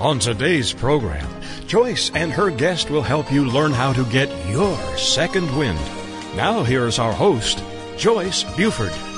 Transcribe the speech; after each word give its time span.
On 0.00 0.18
today's 0.18 0.72
program, 0.72 1.28
Joyce 1.68 2.10
and 2.14 2.32
her 2.32 2.50
guest 2.50 2.90
will 2.90 3.02
help 3.02 3.30
you 3.30 3.44
learn 3.44 3.70
how 3.70 3.92
to 3.92 4.04
get 4.06 4.28
your 4.50 4.76
second 4.96 5.56
wind. 5.56 5.78
Now 6.34 6.64
here's 6.64 6.98
our 6.98 7.12
host, 7.12 7.62
Joyce 7.96 8.42
Buford. 8.56 9.13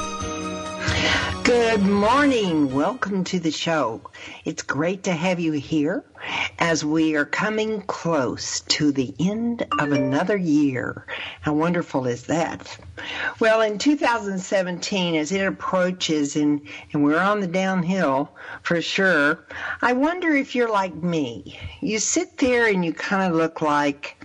Good 1.46 1.82
morning. 1.82 2.74
Welcome 2.74 3.22
to 3.22 3.38
the 3.38 3.52
show. 3.52 4.00
It's 4.44 4.64
great 4.64 5.04
to 5.04 5.12
have 5.12 5.38
you 5.38 5.52
here 5.52 6.02
as 6.58 6.84
we 6.84 7.14
are 7.14 7.24
coming 7.24 7.82
close 7.82 8.62
to 8.62 8.90
the 8.90 9.14
end 9.20 9.64
of 9.78 9.92
another 9.92 10.36
year. 10.36 11.06
How 11.42 11.54
wonderful 11.54 12.08
is 12.08 12.24
that? 12.24 12.76
Well, 13.38 13.60
in 13.60 13.78
2017, 13.78 15.14
as 15.14 15.30
it 15.30 15.46
approaches 15.46 16.34
and, 16.34 16.62
and 16.92 17.04
we're 17.04 17.20
on 17.20 17.38
the 17.38 17.46
downhill 17.46 18.34
for 18.64 18.82
sure, 18.82 19.46
I 19.80 19.92
wonder 19.92 20.34
if 20.34 20.56
you're 20.56 20.72
like 20.72 20.96
me. 20.96 21.60
You 21.80 22.00
sit 22.00 22.38
there 22.38 22.66
and 22.66 22.84
you 22.84 22.92
kind 22.92 23.30
of 23.30 23.38
look 23.38 23.62
like, 23.62 24.20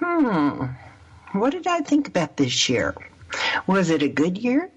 hmm, 0.00 0.64
what 1.32 1.50
did 1.50 1.66
I 1.66 1.80
think 1.80 2.08
about 2.08 2.38
this 2.38 2.70
year? 2.70 2.94
Was 3.66 3.90
it 3.90 4.02
a 4.02 4.08
good 4.08 4.38
year? 4.38 4.70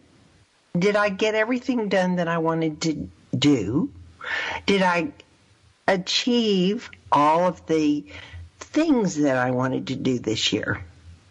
Did 0.78 0.96
I 0.96 1.10
get 1.10 1.36
everything 1.36 1.90
done 1.90 2.18
that 2.18 2.28
I 2.28 2.38
wanted 2.38 2.82
to 2.82 3.10
do? 3.38 3.92
Did 4.66 4.82
I 4.82 5.12
achieve 5.88 6.90
all 7.12 7.48
of 7.48 7.66
the 7.66 8.06
things 8.60 9.16
that 9.16 9.38
I 9.38 9.52
wanted 9.52 9.88
to 9.88 9.96
do 9.96 10.20
this 10.20 10.54
year? 10.54 10.84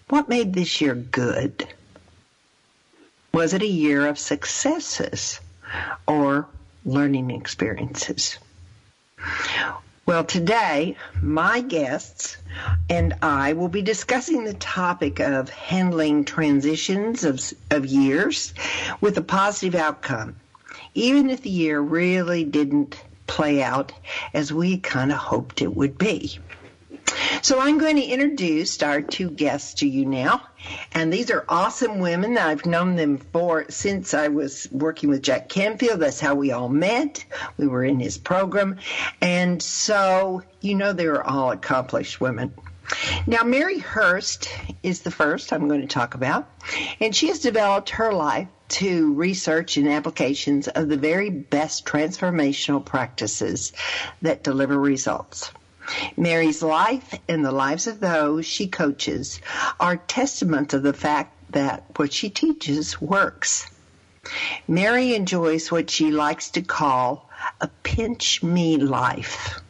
What 0.08 0.28
made 0.28 0.54
this 0.54 0.80
year 0.80 0.94
good? 0.94 1.66
Was 3.32 3.54
it 3.54 3.62
a 3.62 3.66
year 3.66 4.06
of 4.06 4.18
successes 4.18 5.40
or 6.06 6.48
learning 6.84 7.30
experiences? 7.30 8.38
Well, 10.08 10.24
today, 10.24 10.96
my 11.20 11.60
guests 11.60 12.38
and 12.88 13.14
I 13.20 13.52
will 13.52 13.68
be 13.68 13.82
discussing 13.82 14.44
the 14.44 14.54
topic 14.54 15.20
of 15.20 15.50
handling 15.50 16.24
transitions 16.24 17.24
of, 17.24 17.38
of 17.70 17.84
years 17.84 18.54
with 19.02 19.18
a 19.18 19.20
positive 19.20 19.74
outcome, 19.74 20.36
even 20.94 21.28
if 21.28 21.42
the 21.42 21.50
year 21.50 21.78
really 21.78 22.42
didn't 22.44 22.98
play 23.26 23.62
out 23.62 23.92
as 24.32 24.50
we 24.50 24.78
kind 24.78 25.12
of 25.12 25.18
hoped 25.18 25.60
it 25.60 25.76
would 25.76 25.98
be. 25.98 26.38
So 27.42 27.60
I'm 27.60 27.76
going 27.76 27.96
to 27.96 28.02
introduce 28.02 28.82
our 28.82 29.02
two 29.02 29.28
guests 29.28 29.74
to 29.80 29.86
you 29.86 30.06
now. 30.06 30.47
And 30.92 31.12
these 31.12 31.30
are 31.30 31.44
awesome 31.48 31.98
women. 31.98 32.36
I've 32.36 32.66
known 32.66 32.96
them 32.96 33.18
for 33.18 33.66
since 33.70 34.14
I 34.14 34.28
was 34.28 34.68
working 34.70 35.10
with 35.10 35.22
Jack 35.22 35.48
Canfield. 35.48 36.00
That's 36.00 36.20
how 36.20 36.34
we 36.34 36.52
all 36.52 36.68
met. 36.68 37.24
We 37.56 37.66
were 37.66 37.84
in 37.84 38.00
his 38.00 38.18
program. 38.18 38.76
And 39.20 39.62
so, 39.62 40.42
you 40.60 40.74
know, 40.74 40.92
they 40.92 41.06
are 41.06 41.22
all 41.22 41.50
accomplished 41.50 42.20
women. 42.20 42.54
Now, 43.26 43.42
Mary 43.42 43.78
Hirsch 43.78 44.38
is 44.82 45.02
the 45.02 45.10
first 45.10 45.52
I'm 45.52 45.68
going 45.68 45.82
to 45.82 45.86
talk 45.86 46.14
about, 46.14 46.48
and 47.00 47.14
she 47.14 47.28
has 47.28 47.40
developed 47.40 47.90
her 47.90 48.12
life 48.12 48.48
to 48.68 49.12
research 49.14 49.76
and 49.76 49.88
applications 49.88 50.68
of 50.68 50.88
the 50.88 50.96
very 50.96 51.30
best 51.30 51.84
transformational 51.84 52.84
practices 52.84 53.72
that 54.22 54.42
deliver 54.42 54.78
results. 54.78 55.52
Mary's 56.16 56.62
life 56.62 57.18
and 57.28 57.44
the 57.44 57.52
lives 57.52 57.86
of 57.86 58.00
those 58.00 58.44
she 58.44 58.66
coaches 58.66 59.40
are 59.80 59.96
testament 59.96 60.74
of 60.74 60.82
the 60.82 60.92
fact 60.92 61.34
that 61.50 61.84
what 61.96 62.12
she 62.12 62.28
teaches 62.28 63.00
works. 63.00 63.66
Mary 64.66 65.14
enjoys 65.14 65.70
what 65.70 65.88
she 65.88 66.10
likes 66.10 66.50
to 66.50 66.60
call 66.60 67.30
a 67.60 67.68
pinch 67.82 68.42
me 68.42 68.76
life, 68.76 69.60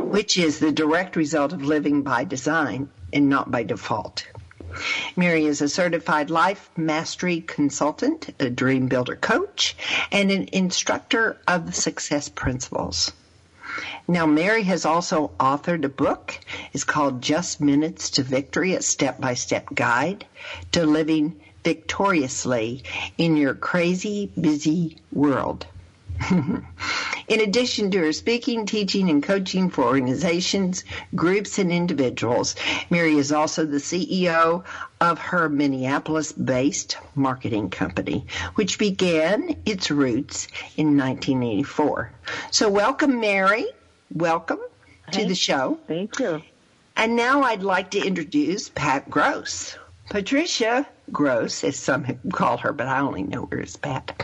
which 0.00 0.38
is 0.38 0.58
the 0.58 0.72
direct 0.72 1.16
result 1.16 1.52
of 1.52 1.62
living 1.62 2.02
by 2.02 2.24
design 2.24 2.88
and 3.12 3.28
not 3.28 3.50
by 3.50 3.62
default. 3.62 4.26
Mary 5.16 5.44
is 5.46 5.60
a 5.60 5.68
certified 5.68 6.30
life 6.30 6.70
mastery 6.76 7.40
consultant, 7.40 8.32
a 8.38 8.48
dream 8.48 8.86
builder 8.86 9.16
coach, 9.16 9.76
and 10.12 10.30
an 10.30 10.48
instructor 10.52 11.36
of 11.48 11.66
the 11.66 11.72
success 11.72 12.28
principles. 12.28 13.12
Now, 14.06 14.26
Mary 14.26 14.62
has 14.64 14.84
also 14.84 15.30
authored 15.38 15.84
a 15.84 15.88
book. 15.88 16.38
It's 16.72 16.84
called 16.84 17.22
Just 17.22 17.60
Minutes 17.60 18.10
to 18.10 18.22
Victory, 18.22 18.74
a 18.74 18.82
step 18.82 19.20
by 19.20 19.34
step 19.34 19.66
guide 19.74 20.26
to 20.72 20.84
living 20.84 21.40
victoriously 21.64 22.82
in 23.18 23.36
your 23.36 23.54
crazy, 23.54 24.30
busy 24.38 24.96
world. 25.12 25.66
In 27.28 27.40
addition 27.40 27.90
to 27.92 27.98
her 27.98 28.12
speaking, 28.12 28.66
teaching, 28.66 29.08
and 29.08 29.22
coaching 29.22 29.70
for 29.70 29.84
organizations, 29.84 30.84
groups, 31.14 31.58
and 31.58 31.70
individuals, 31.70 32.56
Mary 32.90 33.14
is 33.14 33.30
also 33.30 33.64
the 33.64 33.78
CEO 33.78 34.64
of 35.00 35.18
her 35.18 35.48
Minneapolis 35.48 36.32
based 36.32 36.98
marketing 37.14 37.70
company, 37.70 38.26
which 38.56 38.78
began 38.78 39.56
its 39.64 39.90
roots 39.90 40.48
in 40.76 40.96
1984. 40.96 42.10
So, 42.50 42.68
welcome, 42.68 43.20
Mary. 43.20 43.66
Welcome 44.12 44.60
to 45.12 45.24
the 45.24 45.34
show. 45.34 45.78
Thank 45.86 46.18
you. 46.18 46.42
And 46.96 47.16
now 47.16 47.42
I'd 47.42 47.62
like 47.62 47.92
to 47.92 48.04
introduce 48.04 48.68
Pat 48.68 49.08
Gross. 49.08 49.76
Patricia 50.10 50.86
Gross, 51.12 51.62
as 51.62 51.76
some 51.76 52.04
call 52.32 52.58
her, 52.58 52.72
but 52.72 52.88
I 52.88 52.98
only 52.98 53.22
know 53.22 53.48
her 53.52 53.60
as 53.60 53.76
Pat. 53.76 54.20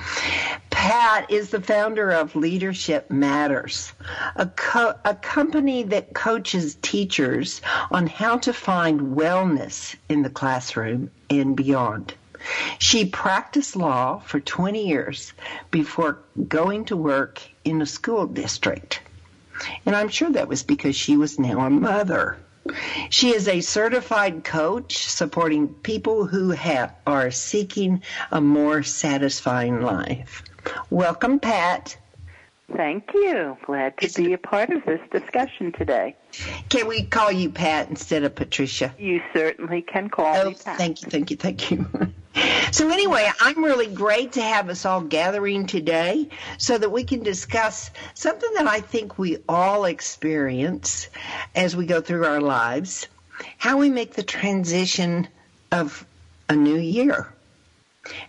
Pat 0.89 1.33
is 1.33 1.51
the 1.51 1.61
founder 1.61 2.13
of 2.13 2.37
Leadership 2.37 3.11
Matters, 3.11 3.93
a, 4.37 4.47
co- 4.47 4.95
a 5.05 5.17
company 5.17 5.83
that 5.83 6.15
coaches 6.15 6.77
teachers 6.81 7.61
on 7.91 8.07
how 8.07 8.39
to 8.39 8.53
find 8.53 9.17
wellness 9.17 9.97
in 10.09 10.23
the 10.23 10.31
classroom 10.31 11.11
and 11.29 11.57
beyond. 11.57 12.15
She 12.79 13.05
practiced 13.05 13.75
law 13.75 14.21
for 14.21 14.39
20 14.39 14.87
years 14.87 15.33
before 15.73 16.21
going 16.47 16.85
to 16.85 16.97
work 16.97 17.43
in 17.65 17.83
a 17.83 17.87
school 17.87 18.29
district. 18.29 19.01
And 19.87 19.97
I'm 19.97 20.09
sure 20.09 20.31
that 20.31 20.47
was 20.47 20.63
because 20.63 20.95
she 20.95 21.17
was 21.17 21.37
now 21.37 21.67
a 21.67 21.69
mother. 21.71 22.37
She 23.11 23.35
is 23.35 23.49
a 23.49 23.61
certified 23.61 24.45
coach 24.45 25.09
supporting 25.09 25.67
people 25.67 26.27
who 26.27 26.51
have, 26.51 26.95
are 27.05 27.33
seeking 27.33 28.03
a 28.31 28.41
more 28.41 28.85
satisfying 28.85 29.81
life. 29.83 30.45
Welcome, 30.91 31.41
Pat. 31.41 31.97
Thank 32.75 33.15
you. 33.15 33.57
Glad 33.65 33.97
to 33.99 34.23
be 34.23 34.33
a 34.33 34.39
part 34.39 34.71
of 34.71 34.85
this 34.85 35.01
discussion 35.13 35.71
today. 35.73 36.17
Can 36.69 36.89
we 36.89 37.05
call 37.05 37.31
you 37.31 37.49
Pat 37.49 37.89
instead 37.89 38.25
of 38.25 38.35
Patricia? 38.35 38.93
You 38.99 39.23
certainly 39.33 39.83
can 39.83 40.09
call 40.09 40.37
oh, 40.37 40.51
me 40.51 40.57
Pat. 40.65 40.77
Thank 40.77 41.03
you, 41.03 41.09
thank 41.09 41.31
you, 41.31 41.37
thank 41.37 41.71
you. 41.71 41.87
so 42.73 42.91
anyway, 42.91 43.31
I'm 43.41 43.63
really 43.63 43.87
great 43.87 44.33
to 44.33 44.43
have 44.43 44.69
us 44.69 44.85
all 44.85 45.01
gathering 45.01 45.67
today 45.67 46.29
so 46.59 46.77
that 46.77 46.91
we 46.91 47.05
can 47.05 47.23
discuss 47.23 47.91
something 48.15 48.51
that 48.55 48.67
I 48.67 48.81
think 48.81 49.17
we 49.17 49.39
all 49.49 49.85
experience 49.85 51.09
as 51.55 51.77
we 51.77 51.87
go 51.87 52.01
through 52.01 52.25
our 52.25 52.41
lives, 52.41 53.07
how 53.59 53.79
we 53.79 53.91
make 53.91 54.15
the 54.15 54.25
transition 54.25 55.29
of 55.71 56.05
a 56.49 56.57
new 56.57 56.79
year. 56.79 57.33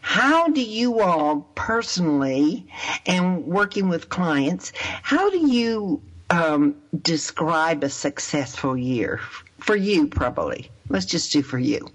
How 0.01 0.47
do 0.47 0.61
you 0.61 0.99
all 0.99 1.47
personally, 1.55 2.67
and 3.05 3.45
working 3.45 3.89
with 3.89 4.09
clients, 4.09 4.73
how 5.01 5.29
do 5.29 5.51
you 5.51 6.01
um, 6.29 6.75
describe 7.01 7.83
a 7.83 7.89
successful 7.89 8.77
year 8.77 9.19
for 9.59 9.75
you? 9.75 10.07
Probably. 10.07 10.69
Let's 10.89 11.05
just 11.05 11.31
do 11.31 11.41
for 11.41 11.59
you. 11.59 11.87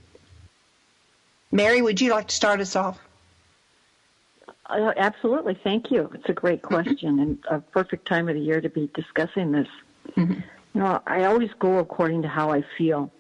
Mary, 1.51 1.83
would 1.83 2.01
you 2.01 2.11
like 2.11 2.29
to 2.29 2.35
start 2.35 2.61
us 2.61 2.77
off? 2.77 2.99
Uh, 4.67 4.93
absolutely. 4.97 5.59
Thank 5.63 5.91
you. 5.91 6.11
It's 6.15 6.29
a 6.29 6.33
great 6.33 6.63
question 6.63 7.19
and 7.19 7.39
a 7.51 7.61
perfect 7.61 8.09
time 8.09 8.29
of 8.29 8.35
the 8.35 8.41
year 8.41 8.61
to 8.61 8.71
be 8.71 8.91
discussing 8.95 9.53
this. 9.53 9.69
Mm-hmm. 10.17 10.41
You 10.75 10.81
know, 10.81 11.03
I 11.07 11.25
always 11.25 11.51
go 11.59 11.79
according 11.79 12.23
to 12.23 12.29
how 12.29 12.51
I 12.51 12.65
feel. 12.79 13.11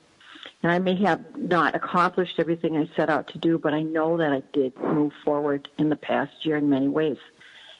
And 0.62 0.70
I 0.70 0.78
may 0.78 0.94
have 1.02 1.20
not 1.36 1.74
accomplished 1.74 2.38
everything 2.38 2.76
I 2.76 2.88
set 2.94 3.10
out 3.10 3.26
to 3.28 3.38
do, 3.38 3.58
but 3.58 3.74
I 3.74 3.82
know 3.82 4.16
that 4.16 4.32
I 4.32 4.42
did 4.52 4.78
move 4.78 5.12
forward 5.24 5.68
in 5.78 5.88
the 5.88 5.96
past 5.96 6.32
year 6.46 6.56
in 6.56 6.68
many 6.68 6.88
ways. 6.88 7.18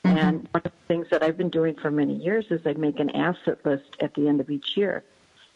Mm-hmm. 0.05 0.19
And 0.19 0.49
one 0.51 0.63
of 0.65 0.73
the 0.73 0.87
things 0.89 1.07
that 1.11 1.23
I've 1.23 1.37
been 1.37 1.51
doing 1.51 1.77
for 1.77 1.91
many 1.91 2.15
years 2.15 2.47
is 2.51 2.61
I 2.67 2.73
make 2.73 2.99
an 2.99 3.11
asset 3.11 3.65
list 3.65 3.97
at 4.01 4.15
the 4.15 4.27
end 4.27 4.41
of 4.41 4.51
each 4.51 4.77
year. 4.77 5.05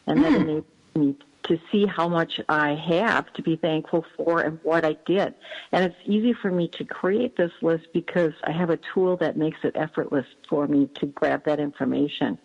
And 0.06 0.22
that 0.22 0.32
mm. 0.32 0.40
enables 0.40 0.64
me 0.94 1.16
to 1.44 1.58
see 1.70 1.86
how 1.86 2.08
much 2.08 2.40
I 2.48 2.74
have 2.74 3.32
to 3.34 3.42
be 3.42 3.56
thankful 3.56 4.04
for 4.16 4.40
and 4.40 4.58
what 4.62 4.84
I 4.84 4.96
did. 5.06 5.34
And 5.72 5.84
it's 5.84 5.96
easy 6.04 6.32
for 6.32 6.50
me 6.50 6.68
to 6.68 6.84
create 6.84 7.36
this 7.36 7.52
list 7.62 7.86
because 7.92 8.32
I 8.44 8.52
have 8.52 8.70
a 8.70 8.78
tool 8.94 9.16
that 9.18 9.36
makes 9.36 9.58
it 9.62 9.72
effortless 9.74 10.26
for 10.48 10.66
me 10.66 10.88
to 10.94 11.06
grab 11.06 11.44
that 11.44 11.60
information. 11.60 12.38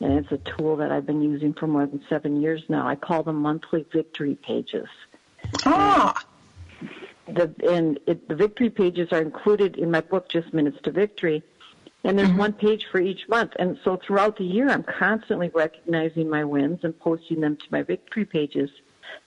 And 0.00 0.12
it's 0.14 0.32
a 0.32 0.38
tool 0.38 0.76
that 0.76 0.90
I've 0.90 1.06
been 1.06 1.20
using 1.20 1.52
for 1.52 1.66
more 1.66 1.86
than 1.86 2.02
seven 2.08 2.40
years 2.40 2.62
now. 2.68 2.88
I 2.88 2.96
call 2.96 3.22
them 3.22 3.36
monthly 3.36 3.86
victory 3.92 4.36
pages. 4.36 4.88
Ah! 5.66 6.24
The, 7.28 7.54
and 7.70 8.00
it, 8.06 8.26
the 8.28 8.34
victory 8.34 8.70
pages 8.70 9.08
are 9.12 9.20
included 9.20 9.76
in 9.76 9.90
my 9.90 10.00
book, 10.00 10.28
Just 10.28 10.52
Minutes 10.54 10.78
to 10.84 10.90
Victory. 10.90 11.42
And 12.02 12.18
there's 12.18 12.30
mm-hmm. 12.30 12.38
one 12.38 12.52
page 12.54 12.86
for 12.90 12.98
each 12.98 13.28
month. 13.28 13.52
And 13.58 13.78
so 13.84 14.00
throughout 14.04 14.38
the 14.38 14.44
year, 14.44 14.70
I'm 14.70 14.84
constantly 14.84 15.50
recognizing 15.54 16.30
my 16.30 16.44
wins 16.44 16.80
and 16.82 16.98
posting 16.98 17.40
them 17.40 17.56
to 17.56 17.64
my 17.70 17.82
victory 17.82 18.24
pages. 18.24 18.70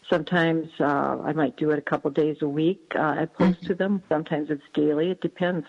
Sometimes 0.09 0.69
uh, 0.79 1.19
I 1.23 1.33
might 1.33 1.55
do 1.55 1.69
it 1.69 1.77
a 1.77 1.83
couple 1.83 2.09
days 2.09 2.37
a 2.41 2.47
week. 2.47 2.81
Uh, 2.95 3.15
I 3.19 3.25
post 3.25 3.59
mm-hmm. 3.59 3.67
to 3.67 3.75
them. 3.75 4.03
Sometimes 4.09 4.49
it's 4.49 4.63
daily. 4.73 5.11
It 5.11 5.21
depends. 5.21 5.67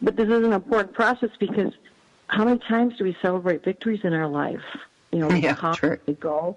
But 0.00 0.16
this 0.16 0.28
is 0.28 0.44
an 0.44 0.52
important 0.52 0.94
process 0.94 1.30
because 1.38 1.72
how 2.32 2.44
many 2.46 2.58
times 2.58 2.96
do 2.96 3.04
we 3.04 3.14
celebrate 3.20 3.62
victories 3.62 4.00
in 4.04 4.14
our 4.14 4.26
life? 4.26 4.64
You 5.12 5.18
know, 5.18 5.30
yeah, 5.30 5.54
come, 5.54 5.74
true. 5.74 5.98
they 6.06 6.14
go, 6.14 6.56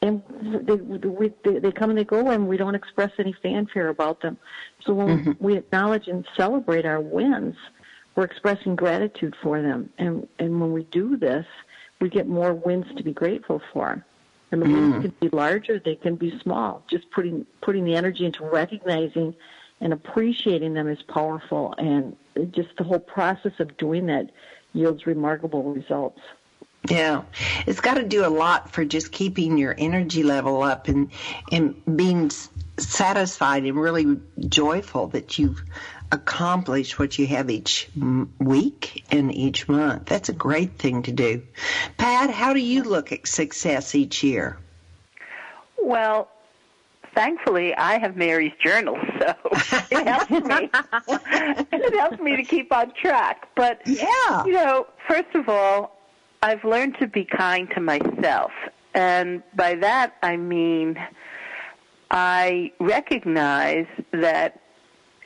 and 0.00 0.22
they, 0.40 0.74
we, 0.74 1.30
they 1.44 1.58
they 1.58 1.70
come 1.70 1.90
and 1.90 1.98
they 1.98 2.04
go, 2.04 2.30
and 2.30 2.48
we 2.48 2.56
don't 2.56 2.74
express 2.74 3.12
any 3.18 3.34
fanfare 3.42 3.88
about 3.88 4.22
them. 4.22 4.38
So 4.84 4.94
when 4.94 5.18
mm-hmm. 5.18 5.44
we 5.44 5.56
acknowledge 5.58 6.08
and 6.08 6.26
celebrate 6.36 6.86
our 6.86 7.00
wins, 7.00 7.54
we're 8.16 8.24
expressing 8.24 8.76
gratitude 8.76 9.36
for 9.42 9.60
them. 9.60 9.90
And 9.98 10.26
and 10.38 10.58
when 10.58 10.72
we 10.72 10.84
do 10.84 11.18
this, 11.18 11.46
we 12.00 12.08
get 12.08 12.26
more 12.26 12.54
wins 12.54 12.86
to 12.96 13.02
be 13.02 13.12
grateful 13.12 13.60
for. 13.74 14.04
And 14.52 14.62
the 14.62 14.66
mm. 14.66 14.72
wins 14.72 15.02
can 15.02 15.14
be 15.20 15.36
larger, 15.36 15.78
they 15.78 15.96
can 15.96 16.16
be 16.16 16.40
small. 16.40 16.82
Just 16.90 17.10
putting 17.10 17.44
putting 17.60 17.84
the 17.84 17.94
energy 17.94 18.24
into 18.24 18.42
recognizing 18.42 19.34
and 19.82 19.92
appreciating 19.92 20.72
them 20.72 20.88
is 20.88 21.02
powerful. 21.02 21.74
And 21.76 22.16
just 22.52 22.70
the 22.78 22.84
whole 22.84 22.98
process 22.98 23.52
of 23.58 23.76
doing 23.76 24.06
that 24.06 24.30
yields 24.72 25.06
remarkable 25.06 25.72
results. 25.72 26.20
Yeah, 26.88 27.22
it's 27.66 27.80
got 27.80 27.94
to 27.94 28.02
do 28.02 28.24
a 28.24 28.28
lot 28.28 28.72
for 28.72 28.84
just 28.84 29.12
keeping 29.12 29.58
your 29.58 29.74
energy 29.76 30.22
level 30.22 30.62
up 30.62 30.88
and 30.88 31.10
and 31.52 31.74
being 31.96 32.30
satisfied 32.78 33.64
and 33.64 33.78
really 33.78 34.18
joyful 34.48 35.08
that 35.08 35.38
you've 35.38 35.62
accomplished 36.10 36.98
what 36.98 37.18
you 37.18 37.26
have 37.26 37.50
each 37.50 37.88
week 38.38 39.04
and 39.10 39.32
each 39.34 39.68
month. 39.68 40.06
That's 40.06 40.30
a 40.30 40.32
great 40.32 40.78
thing 40.78 41.02
to 41.02 41.12
do. 41.12 41.42
Pat, 41.98 42.30
how 42.30 42.52
do 42.52 42.60
you 42.60 42.82
look 42.82 43.12
at 43.12 43.28
success 43.28 43.94
each 43.94 44.22
year? 44.22 44.56
Well, 45.80 46.28
thankfully 47.14 47.74
I 47.74 47.98
have 47.98 48.16
Mary's 48.16 48.52
journal, 48.62 48.98
so 49.18 49.34
it 49.90 50.06
helps 50.06 50.30
me. 50.30 50.70
and 51.08 51.66
it 51.72 51.98
helps 51.98 52.20
me 52.20 52.36
to 52.36 52.42
keep 52.42 52.72
on 52.72 52.92
track. 52.92 53.48
But 53.54 53.80
yeah, 53.86 54.44
you 54.44 54.52
know, 54.52 54.86
first 55.08 55.34
of 55.34 55.48
all, 55.48 55.98
I've 56.42 56.64
learned 56.64 56.96
to 57.00 57.06
be 57.06 57.24
kind 57.24 57.70
to 57.74 57.80
myself, 57.80 58.52
and 58.94 59.42
by 59.54 59.74
that 59.76 60.14
I 60.22 60.36
mean 60.36 60.98
I 62.10 62.72
recognize 62.80 63.86
that 64.12 64.60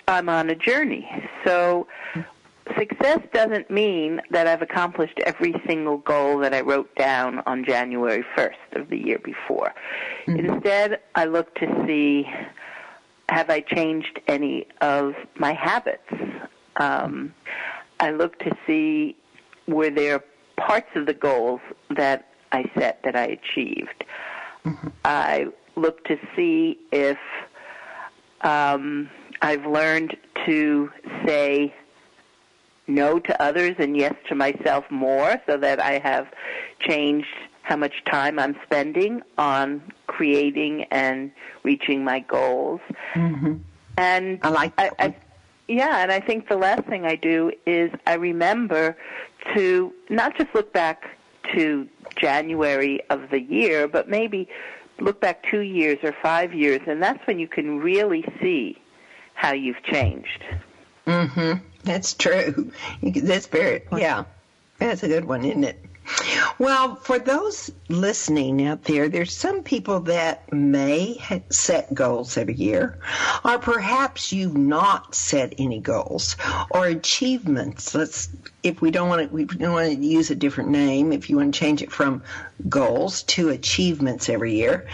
I'm 0.07 0.29
on 0.29 0.51
a 0.51 0.55
journey. 0.55 1.09
So 1.45 1.87
success 2.79 3.21
doesn't 3.33 3.71
mean 3.71 4.21
that 4.31 4.47
I've 4.47 4.63
accomplished 4.63 5.21
every 5.27 5.55
single 5.67 5.99
goal 5.99 6.39
that 6.39 6.55
I 6.55 6.61
wrote 6.61 6.95
down 6.97 7.43
on 7.47 7.65
January 7.65 8.25
1st 8.37 8.81
of 8.81 8.89
the 8.89 8.97
year 8.97 9.19
before. 9.19 9.73
Mm-hmm. 10.27 10.47
Instead, 10.47 11.01
I 11.15 11.27
look 11.27 11.55
to 11.57 11.85
see 11.87 12.27
have 13.31 13.49
I 13.49 13.61
changed 13.61 14.21
any 14.29 14.67
of 14.81 15.15
my 15.37 15.55
habits? 15.55 16.03
Um, 16.77 17.35
I 18.01 18.11
look 18.11 18.39
to 18.41 18.57
see 18.67 19.17
were 19.67 19.91
there 19.91 20.23
parts 20.57 20.91
of 20.95 21.07
the 21.07 21.15
goals 21.15 21.61
that 21.97 22.29
I 22.53 22.65
set 22.79 23.01
that 23.05 23.17
I 23.17 23.25
achieved. 23.25 24.05
Mm-hmm. 24.65 24.89
I 25.05 25.47
look 25.77 26.05
to 26.05 26.17
see 26.37 26.79
if 26.93 27.19
um, 28.43 29.09
I've 29.43 29.67
learned 29.67 30.17
to 30.47 30.91
say 31.27 31.75
no 32.87 33.19
to 33.19 33.43
others 33.43 33.75
and 33.79 33.97
yes 33.97 34.15
to 34.29 34.35
myself 34.35 34.85
more 34.91 35.41
so 35.47 35.57
that 35.57 35.81
I 35.81 35.99
have 35.99 36.27
changed 36.81 37.29
how 37.63 37.77
much 37.77 38.05
time 38.05 38.39
I'm 38.39 38.57
spending 38.65 39.23
on 39.39 39.83
creating 40.07 40.85
and 40.91 41.33
reaching 41.63 42.05
my 42.05 42.21
goals. 42.21 42.81
Mm-hmm. 43.15 43.55
And 43.97 44.39
I 44.43 44.49
like. 44.51 44.73
I, 44.77 44.91
I, 44.99 45.17
yeah, 45.67 46.03
and 46.03 46.13
I 46.13 46.21
think 46.21 46.49
the 46.49 46.57
last 46.57 46.85
thing 46.85 47.07
I 47.07 47.17
do 47.17 47.51
is 47.65 47.91
I 48.07 48.15
remember 48.15 48.97
to 49.55 49.95
not 50.11 50.37
just 50.37 50.55
look 50.55 50.73
back 50.75 51.17
to 51.55 51.89
January 52.17 53.01
of 53.09 53.31
the 53.31 53.41
year, 53.41 53.89
but 53.89 54.09
maybe 54.09 54.49
look 55.01 55.21
back 55.21 55.43
two 55.51 55.61
years 55.61 55.99
or 56.03 56.15
five 56.23 56.53
years, 56.53 56.81
and 56.87 57.03
that's 57.03 57.25
when 57.27 57.39
you 57.39 57.49
can 57.49 57.79
really 57.79 58.25
see 58.43 58.79
how 59.35 59.53
you've 59.53 59.83
changed. 59.85 60.45
Mm-hmm. 61.07 61.65
That's 61.85 62.15
true. 62.15 62.73
That's 63.03 63.47
very, 63.47 63.83
yeah. 63.93 64.25
That's 64.79 65.03
a 65.03 65.09
good 65.09 65.27
one, 65.27 65.45
isn't 65.45 65.65
it? 65.65 65.85
Well, 66.59 66.97
for 66.97 67.19
those 67.19 67.71
listening 67.89 68.67
out 68.67 68.85
there, 68.85 69.09
there's 69.09 69.35
some 69.35 69.63
people 69.63 70.01
that 70.01 70.53
may 70.53 71.19
set 71.49 71.95
goals 71.95 72.37
every 72.37 72.55
year, 72.55 72.99
or 73.43 73.59
perhaps 73.59 74.33
you've 74.33 74.57
not 74.57 75.15
set 75.15 75.55
any 75.57 75.81
goals 75.81 76.37
or 76.71 76.87
achievements. 76.87 77.95
Let's, 77.95 78.29
if 78.63 78.83
we 78.83 78.91
don't 78.91 79.09
want 79.09 79.29
to, 79.29 79.35
we 79.35 79.45
don't 79.47 79.73
want 79.73 79.95
to 79.95 80.07
use 80.07 80.31
a 80.31 80.35
different 80.35 80.71
name. 80.71 81.13
If 81.13 81.31
you 81.31 81.37
want 81.37 81.55
to 81.55 81.59
change 81.59 81.83
it 81.83 81.91
from 81.91 82.23
goals 82.69 83.23
to 83.25 83.49
achievements 83.49 84.29
every 84.29 84.57
year, 84.57 84.87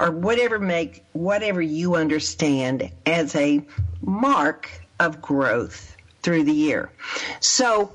or 0.00 0.10
whatever 0.10 0.58
make 0.58 1.04
whatever 1.12 1.62
you 1.62 1.94
understand 1.94 2.90
as 3.06 3.36
a 3.36 3.64
mark 4.00 4.68
of 4.98 5.22
growth 5.22 5.95
through 6.26 6.42
the 6.42 6.52
year. 6.52 6.90
So 7.38 7.92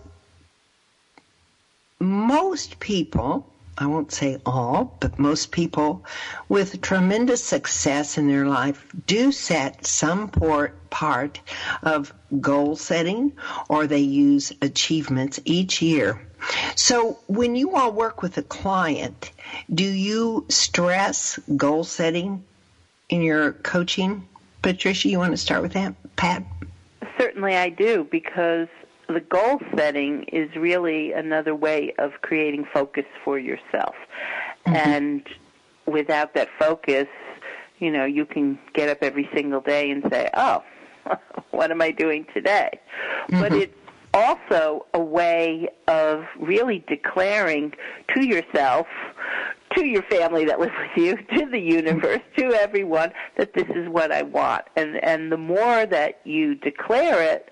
most 1.99 2.79
people, 2.79 3.45
I 3.77 3.87
won't 3.87 4.13
say 4.13 4.37
all, 4.45 4.95
but 5.01 5.19
most 5.19 5.51
people 5.51 6.05
with 6.47 6.79
tremendous 6.79 7.43
success 7.43 8.17
in 8.17 8.29
their 8.29 8.45
life 8.45 8.85
do 9.05 9.33
set 9.33 9.85
some 9.85 10.29
part 10.29 11.41
of 11.83 12.13
goal 12.39 12.77
setting 12.77 13.33
or 13.67 13.85
they 13.85 13.99
use 13.99 14.53
achievements 14.61 15.41
each 15.43 15.81
year. 15.81 16.25
So 16.75 17.19
when 17.27 17.57
you 17.57 17.75
all 17.75 17.91
work 17.91 18.21
with 18.21 18.37
a 18.37 18.43
client, 18.43 19.29
do 19.73 19.83
you 19.83 20.45
stress 20.47 21.37
goal 21.57 21.83
setting 21.83 22.45
in 23.09 23.23
your 23.23 23.51
coaching? 23.51 24.25
Patricia, 24.61 25.09
you 25.09 25.17
want 25.17 25.33
to 25.33 25.37
start 25.37 25.63
with 25.63 25.73
that? 25.73 25.95
Pat? 26.15 26.43
Certainly 27.17 27.55
I 27.55 27.69
do 27.69 28.07
because 28.11 28.67
the 29.07 29.19
goal 29.19 29.59
setting 29.75 30.23
is 30.31 30.49
really 30.55 31.11
another 31.11 31.55
way 31.55 31.93
of 31.99 32.11
creating 32.21 32.65
focus 32.73 33.05
for 33.23 33.37
yourself. 33.37 33.95
Mm-hmm. 34.65 34.75
And 34.75 35.27
without 35.85 36.33
that 36.35 36.49
focus, 36.59 37.07
you 37.79 37.91
know, 37.91 38.05
you 38.05 38.25
can 38.25 38.59
get 38.73 38.89
up 38.89 38.99
every 39.01 39.27
single 39.33 39.61
day 39.61 39.89
and 39.89 40.03
say, 40.11 40.29
oh, 40.35 40.63
what 41.51 41.71
am 41.71 41.81
I 41.81 41.91
doing 41.91 42.25
today? 42.33 42.69
Mm-hmm. 43.29 43.41
But 43.41 43.53
it's 43.53 43.75
also 44.13 44.85
a 44.93 44.99
way 44.99 45.69
of 45.87 46.23
really 46.39 46.83
declaring 46.87 47.73
to 48.15 48.25
yourself, 48.25 48.87
to 49.75 49.85
your 49.85 50.03
family 50.03 50.45
that 50.45 50.59
lives 50.59 50.73
with 50.77 51.05
you, 51.05 51.17
to 51.37 51.45
the 51.45 51.59
universe, 51.59 52.21
to 52.37 52.53
everyone 52.53 53.11
that 53.37 53.53
this 53.53 53.67
is 53.69 53.89
what 53.89 54.11
I 54.11 54.23
want. 54.23 54.65
And 54.75 55.03
and 55.03 55.31
the 55.31 55.37
more 55.37 55.85
that 55.85 56.21
you 56.23 56.55
declare 56.55 57.21
it, 57.21 57.51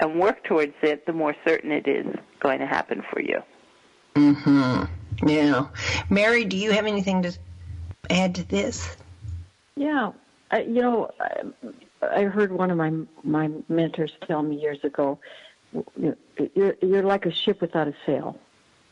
and 0.00 0.18
work 0.18 0.42
towards 0.44 0.74
it, 0.82 1.06
the 1.06 1.12
more 1.12 1.34
certain 1.46 1.70
it 1.70 1.86
is 1.86 2.06
going 2.40 2.58
to 2.58 2.66
happen 2.66 3.02
for 3.12 3.20
you. 3.20 3.42
Hmm. 4.16 4.84
Yeah. 5.26 5.66
Mary, 6.08 6.44
do 6.44 6.56
you 6.56 6.72
have 6.72 6.86
anything 6.86 7.22
to 7.22 7.38
add 8.08 8.34
to 8.36 8.48
this? 8.48 8.96
Yeah. 9.76 10.12
I, 10.50 10.62
you 10.62 10.80
know, 10.80 11.10
I, 11.20 11.42
I 12.02 12.24
heard 12.24 12.50
one 12.50 12.70
of 12.70 12.76
my 12.76 12.92
my 13.22 13.50
mentors 13.68 14.12
tell 14.26 14.42
me 14.42 14.60
years 14.60 14.82
ago, 14.82 15.18
you're 16.54 16.74
you're 16.80 17.02
like 17.02 17.26
a 17.26 17.32
ship 17.32 17.60
without 17.60 17.86
a 17.86 17.94
sail 18.04 18.38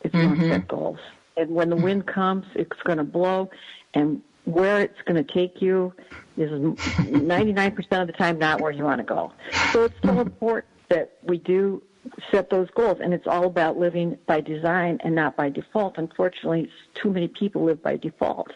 if 0.02 0.14
you 0.14 0.20
mm-hmm. 0.20 0.40
don't 0.40 0.50
set 0.50 0.68
goals. 0.68 1.00
And 1.38 1.50
when 1.50 1.70
the 1.70 1.76
wind 1.76 2.06
comes, 2.06 2.46
it's 2.54 2.82
going 2.82 2.98
to 2.98 3.04
blow, 3.04 3.48
and 3.94 4.20
where 4.44 4.80
it's 4.80 5.00
going 5.04 5.22
to 5.22 5.32
take 5.32 5.62
you 5.62 5.92
is 6.36 6.50
99% 6.50 8.00
of 8.00 8.06
the 8.06 8.12
time 8.12 8.38
not 8.38 8.60
where 8.60 8.70
you 8.70 8.84
want 8.84 8.98
to 8.98 9.04
go. 9.04 9.32
So 9.72 9.84
it's 9.84 9.94
so 10.04 10.20
important 10.20 10.72
that 10.88 11.18
we 11.22 11.38
do 11.38 11.82
set 12.30 12.50
those 12.50 12.68
goals, 12.70 12.98
and 13.00 13.12
it's 13.12 13.26
all 13.26 13.44
about 13.44 13.78
living 13.78 14.16
by 14.26 14.40
design 14.40 14.98
and 15.04 15.14
not 15.14 15.36
by 15.36 15.50
default. 15.50 15.98
Unfortunately, 15.98 16.70
too 16.94 17.10
many 17.10 17.28
people 17.28 17.64
live 17.64 17.82
by 17.82 17.96
default. 17.96 18.52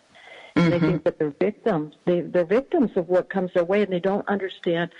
And 0.57 0.65
mm-hmm. 0.65 0.73
they 0.73 0.93
think 0.93 1.05
that 1.05 1.19
they're 1.19 1.31
victims. 1.31 1.95
They, 2.05 2.21
they're 2.21 2.45
victims 2.45 2.93
of 2.97 3.09
what 3.09 3.29
comes 3.29 3.53
their 3.55 3.65
way, 3.65 3.83
and 3.83 3.93
they 3.93 4.01
don't 4.01 4.27
understand. 4.29 4.91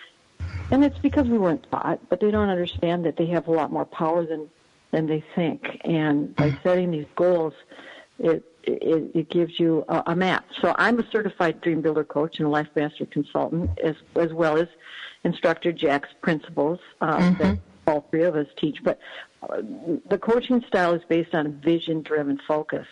And 0.71 0.85
it's 0.85 0.99
because 0.99 1.27
we 1.27 1.39
weren't 1.39 1.67
taught, 1.71 2.01
but 2.09 2.21
they 2.21 2.31
don't 2.31 2.49
understand 2.49 3.05
that 3.07 3.17
they 3.17 3.27
have 3.27 3.49
a 3.49 3.53
lot 3.53 3.73
more 3.73 3.85
power 3.85 4.27
than 4.27 4.49
than 4.93 5.07
they 5.07 5.25
think. 5.35 5.81
And 5.85 6.35
by 6.37 6.57
setting 6.63 6.91
these 6.91 7.07
goals, 7.17 7.55
it 8.19 8.45
it, 8.65 9.11
it 9.15 9.31
gives 9.31 9.59
you 9.59 9.85
a, 9.89 10.03
a 10.07 10.17
map. 10.17 10.45
So 10.61 10.75
I'm 10.79 10.99
a 11.01 11.11
certified 11.11 11.61
dream 11.61 11.83
builder 11.83 12.05
coach 12.05 12.39
and 12.39 12.47
a 12.47 12.51
life 12.51 12.69
master 12.77 13.07
consultant, 13.07 13.71
as 13.83 13.97
as 14.17 14.33
well 14.33 14.57
as 14.57 14.69
instructor 15.25 15.73
Jack's 15.73 16.11
principles 16.21 16.79
uh, 17.01 17.19
mm-hmm. 17.19 17.43
that 17.43 17.59
all 17.87 18.07
three 18.11 18.23
of 18.23 18.37
us 18.37 18.47
teach. 18.57 18.79
But 18.85 18.99
uh, 19.49 19.63
the 20.09 20.19
coaching 20.19 20.63
style 20.69 20.95
is 20.95 21.03
based 21.09 21.35
on 21.35 21.47
a 21.47 21.51
vision 21.51 22.03
driven 22.03 22.39
focus. 22.47 22.87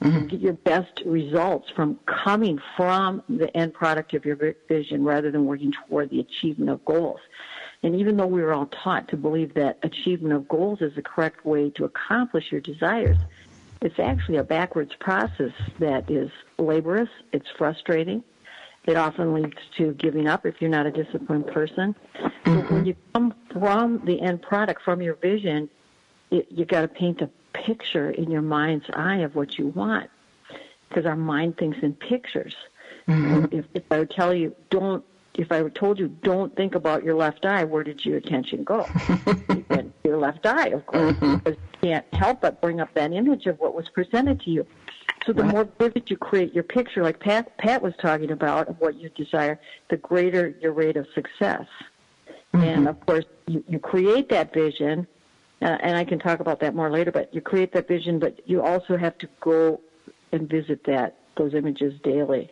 Mm-hmm. 0.00 0.26
Get 0.26 0.40
your 0.40 0.52
best 0.54 1.02
results 1.06 1.70
from 1.74 1.98
coming 2.06 2.58
from 2.76 3.22
the 3.28 3.54
end 3.56 3.74
product 3.74 4.12
of 4.14 4.24
your 4.24 4.36
vision 4.68 5.04
rather 5.04 5.30
than 5.30 5.46
working 5.46 5.72
toward 5.72 6.10
the 6.10 6.20
achievement 6.20 6.70
of 6.70 6.84
goals. 6.84 7.20
And 7.84 7.94
even 8.00 8.16
though 8.16 8.26
we 8.26 8.40
were 8.40 8.54
all 8.54 8.66
taught 8.82 9.08
to 9.08 9.16
believe 9.16 9.52
that 9.54 9.78
achievement 9.82 10.32
of 10.32 10.48
goals 10.48 10.80
is 10.80 10.94
the 10.94 11.02
correct 11.02 11.44
way 11.44 11.68
to 11.76 11.84
accomplish 11.84 12.50
your 12.50 12.62
desires, 12.62 13.18
it's 13.82 13.98
actually 13.98 14.38
a 14.38 14.42
backwards 14.42 14.92
process 14.98 15.52
that 15.78 16.10
is 16.10 16.30
laborious, 16.58 17.10
it's 17.34 17.46
frustrating, 17.58 18.24
it 18.86 18.96
often 18.96 19.34
leads 19.34 19.58
to 19.76 19.92
giving 19.92 20.26
up 20.26 20.46
if 20.46 20.62
you're 20.62 20.70
not 20.70 20.86
a 20.86 20.90
disciplined 20.90 21.46
person. 21.48 21.94
Mm-hmm. 22.18 22.60
So 22.68 22.74
when 22.74 22.86
you 22.86 22.96
come 23.12 23.34
from 23.52 24.00
the 24.06 24.18
end 24.18 24.40
product, 24.40 24.80
from 24.82 25.02
your 25.02 25.16
vision, 25.16 25.68
it, 26.30 26.46
you 26.50 26.64
got 26.64 26.80
to 26.80 26.88
paint 26.88 27.20
a 27.20 27.28
picture 27.52 28.10
in 28.10 28.30
your 28.30 28.42
mind's 28.42 28.86
eye 28.94 29.18
of 29.18 29.34
what 29.34 29.58
you 29.58 29.66
want, 29.68 30.08
because 30.88 31.04
our 31.04 31.16
mind 31.16 31.58
thinks 31.58 31.76
in 31.82 31.92
pictures. 31.92 32.56
Mm-hmm. 33.06 33.54
If, 33.54 33.66
if 33.74 33.82
I 33.90 33.98
would 33.98 34.10
tell 34.10 34.32
you, 34.32 34.56
don't 34.70 35.04
if 35.34 35.50
I 35.50 35.62
told 35.68 35.98
you 35.98 36.08
don't 36.08 36.54
think 36.56 36.74
about 36.74 37.02
your 37.04 37.14
left 37.14 37.44
eye, 37.44 37.64
where 37.64 37.82
did 37.82 38.04
your 38.04 38.18
attention 38.18 38.64
go? 38.64 38.86
your 40.04 40.18
left 40.18 40.46
eye, 40.46 40.68
of 40.68 40.86
course, 40.86 41.14
mm-hmm. 41.14 41.36
because 41.36 41.58
you 41.58 41.88
can't 41.88 42.06
help 42.12 42.40
but 42.40 42.60
bring 42.60 42.80
up 42.80 42.92
that 42.94 43.12
image 43.12 43.46
of 43.46 43.58
what 43.58 43.74
was 43.74 43.88
presented 43.88 44.40
to 44.42 44.50
you. 44.50 44.66
So 45.26 45.32
the 45.32 45.42
right. 45.42 45.52
more 45.52 45.68
vivid 45.78 46.10
you 46.10 46.16
create 46.16 46.54
your 46.54 46.64
picture, 46.64 47.02
like 47.02 47.18
Pat, 47.18 47.56
Pat 47.58 47.82
was 47.82 47.94
talking 48.00 48.30
about, 48.30 48.68
of 48.68 48.78
what 48.78 48.96
you 48.96 49.08
desire, 49.10 49.58
the 49.88 49.96
greater 49.96 50.54
your 50.60 50.72
rate 50.72 50.96
of 50.96 51.06
success. 51.14 51.66
Mm-hmm. 52.52 52.62
And 52.62 52.88
of 52.88 53.04
course, 53.06 53.24
you, 53.46 53.64
you 53.66 53.78
create 53.78 54.28
that 54.28 54.52
vision, 54.52 55.06
uh, 55.62 55.78
and 55.80 55.96
I 55.96 56.04
can 56.04 56.18
talk 56.18 56.40
about 56.40 56.60
that 56.60 56.74
more 56.74 56.90
later. 56.90 57.10
But 57.10 57.34
you 57.34 57.40
create 57.40 57.72
that 57.72 57.88
vision, 57.88 58.18
but 58.18 58.38
you 58.48 58.62
also 58.62 58.96
have 58.96 59.16
to 59.18 59.28
go 59.40 59.80
and 60.30 60.48
visit 60.48 60.84
that 60.84 61.16
those 61.36 61.54
images 61.54 61.98
daily. 62.02 62.50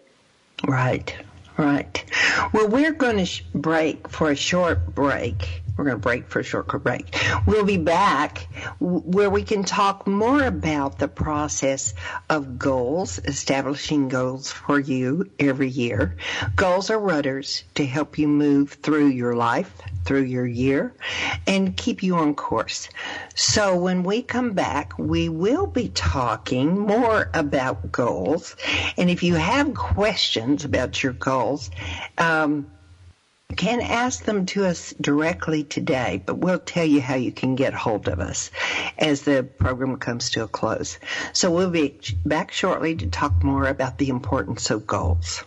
Right. 0.66 1.14
Right. 1.58 2.04
Well, 2.52 2.68
we're 2.68 2.92
going 2.92 3.18
to 3.18 3.26
sh- 3.26 3.42
break 3.54 4.08
for 4.08 4.30
a 4.30 4.36
short 4.36 4.94
break. 4.94 5.61
We're 5.76 5.84
going 5.84 5.96
to 5.96 6.02
break 6.02 6.28
for 6.28 6.40
a 6.40 6.44
short 6.44 6.68
break. 6.68 7.16
We'll 7.46 7.64
be 7.64 7.78
back 7.78 8.48
where 8.78 9.30
we 9.30 9.42
can 9.42 9.64
talk 9.64 10.06
more 10.06 10.42
about 10.44 10.98
the 10.98 11.08
process 11.08 11.94
of 12.28 12.58
goals, 12.58 13.18
establishing 13.24 14.08
goals 14.08 14.50
for 14.50 14.78
you 14.78 15.30
every 15.38 15.68
year. 15.68 16.16
Goals 16.56 16.90
are 16.90 16.98
rudders 16.98 17.64
to 17.74 17.86
help 17.86 18.18
you 18.18 18.28
move 18.28 18.72
through 18.74 19.08
your 19.08 19.34
life, 19.34 19.72
through 20.04 20.24
your 20.24 20.46
year, 20.46 20.94
and 21.46 21.76
keep 21.76 22.02
you 22.02 22.16
on 22.16 22.34
course. 22.34 22.88
So 23.34 23.76
when 23.76 24.02
we 24.02 24.22
come 24.22 24.52
back, 24.52 24.98
we 24.98 25.28
will 25.28 25.66
be 25.66 25.88
talking 25.88 26.78
more 26.78 27.30
about 27.32 27.90
goals. 27.90 28.56
And 28.96 29.08
if 29.08 29.22
you 29.22 29.34
have 29.34 29.74
questions 29.74 30.64
about 30.64 31.02
your 31.02 31.14
goals, 31.14 31.70
um, 32.18 32.70
can 33.52 33.80
ask 33.80 34.24
them 34.24 34.46
to 34.46 34.66
us 34.66 34.94
directly 35.00 35.64
today, 35.64 36.22
but 36.24 36.38
we'll 36.38 36.58
tell 36.58 36.84
you 36.84 37.00
how 37.00 37.14
you 37.14 37.32
can 37.32 37.54
get 37.54 37.74
hold 37.74 38.08
of 38.08 38.20
us 38.20 38.50
as 38.98 39.22
the 39.22 39.42
program 39.42 39.96
comes 39.96 40.30
to 40.30 40.44
a 40.44 40.48
close. 40.48 40.98
So 41.32 41.50
we'll 41.50 41.70
be 41.70 41.98
back 42.24 42.52
shortly 42.52 42.96
to 42.96 43.06
talk 43.06 43.42
more 43.42 43.66
about 43.66 43.98
the 43.98 44.08
importance 44.08 44.70
of 44.70 44.86
goals. 44.86 45.44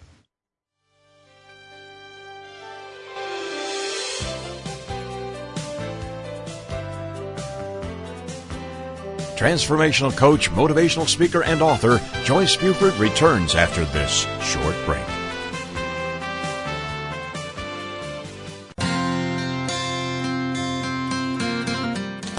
Transformational 9.35 10.15
coach, 10.15 10.49
motivational 10.49 11.07
speaker, 11.07 11.43
and 11.43 11.61
author 11.61 11.99
Joyce 12.23 12.55
Buford 12.55 12.95
returns 12.95 13.53
after 13.53 13.83
this 13.85 14.25
short 14.41 14.75
break. 14.85 15.14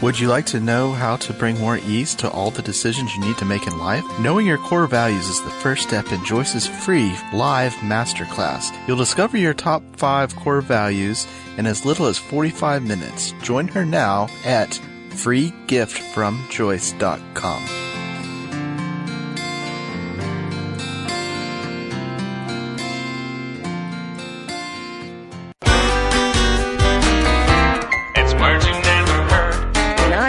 Would 0.02 0.20
you 0.20 0.28
like 0.28 0.44
to 0.46 0.60
know 0.60 0.92
how 0.92 1.16
to 1.16 1.32
bring 1.32 1.58
more 1.58 1.78
ease 1.78 2.14
to 2.16 2.28
all 2.30 2.50
the 2.50 2.60
decisions 2.60 3.14
you 3.14 3.20
need 3.22 3.38
to 3.38 3.46
make 3.46 3.66
in 3.66 3.78
life? 3.78 4.04
Knowing 4.20 4.46
your 4.46 4.58
core 4.58 4.86
values 4.86 5.26
is 5.26 5.42
the 5.42 5.48
first 5.48 5.88
step 5.88 6.12
in 6.12 6.22
Joyce's 6.22 6.66
free 6.66 7.16
live 7.32 7.72
masterclass. 7.76 8.76
You'll 8.86 8.98
discover 8.98 9.38
your 9.38 9.54
top 9.54 9.82
five 9.96 10.36
core 10.36 10.60
values 10.60 11.26
in 11.56 11.64
as 11.64 11.86
little 11.86 12.04
as 12.06 12.18
45 12.18 12.84
minutes. 12.84 13.32
Join 13.40 13.68
her 13.68 13.86
now 13.86 14.28
at 14.44 14.78
freegiftfromjoyce.com. 15.10 17.85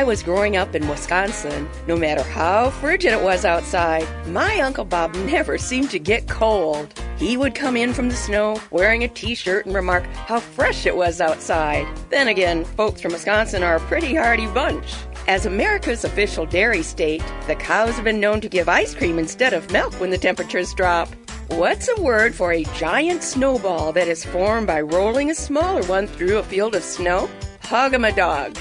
was 0.07 0.23
growing 0.23 0.55
up 0.55 0.73
in 0.73 0.87
Wisconsin, 0.87 1.67
no 1.85 1.97
matter 1.97 2.23
how 2.23 2.69
frigid 2.69 3.11
it 3.11 3.21
was 3.21 3.43
outside, 3.43 4.07
my 4.27 4.61
Uncle 4.61 4.85
Bob 4.85 5.13
never 5.15 5.57
seemed 5.57 5.91
to 5.91 5.99
get 5.99 6.29
cold. 6.29 6.93
He 7.17 7.35
would 7.35 7.53
come 7.53 7.75
in 7.75 7.93
from 7.93 8.07
the 8.07 8.15
snow 8.15 8.61
wearing 8.71 9.03
a 9.03 9.09
t 9.09 9.35
shirt 9.35 9.65
and 9.65 9.75
remark 9.75 10.05
how 10.05 10.39
fresh 10.39 10.85
it 10.85 10.95
was 10.95 11.19
outside. 11.19 11.85
Then 12.09 12.29
again, 12.29 12.63
folks 12.63 13.01
from 13.01 13.11
Wisconsin 13.11 13.63
are 13.63 13.75
a 13.75 13.81
pretty 13.81 14.15
hardy 14.15 14.47
bunch. 14.47 14.95
As 15.27 15.45
America's 15.45 16.05
official 16.05 16.45
dairy 16.45 16.83
state, 16.83 17.21
the 17.45 17.55
cows 17.55 17.95
have 17.95 18.05
been 18.05 18.21
known 18.21 18.39
to 18.39 18.47
give 18.47 18.69
ice 18.69 18.95
cream 18.95 19.19
instead 19.19 19.51
of 19.51 19.69
milk 19.73 19.93
when 19.95 20.09
the 20.09 20.17
temperatures 20.17 20.73
drop. 20.73 21.09
What's 21.49 21.89
a 21.89 22.01
word 22.01 22.33
for 22.33 22.53
a 22.53 22.63
giant 22.75 23.23
snowball 23.23 23.91
that 23.91 24.07
is 24.07 24.23
formed 24.23 24.67
by 24.67 24.79
rolling 24.79 25.31
a 25.31 25.35
smaller 25.35 25.83
one 25.83 26.07
through 26.07 26.37
a 26.37 26.43
field 26.43 26.75
of 26.75 26.83
snow? 26.83 27.29
hogamadog. 27.63 28.57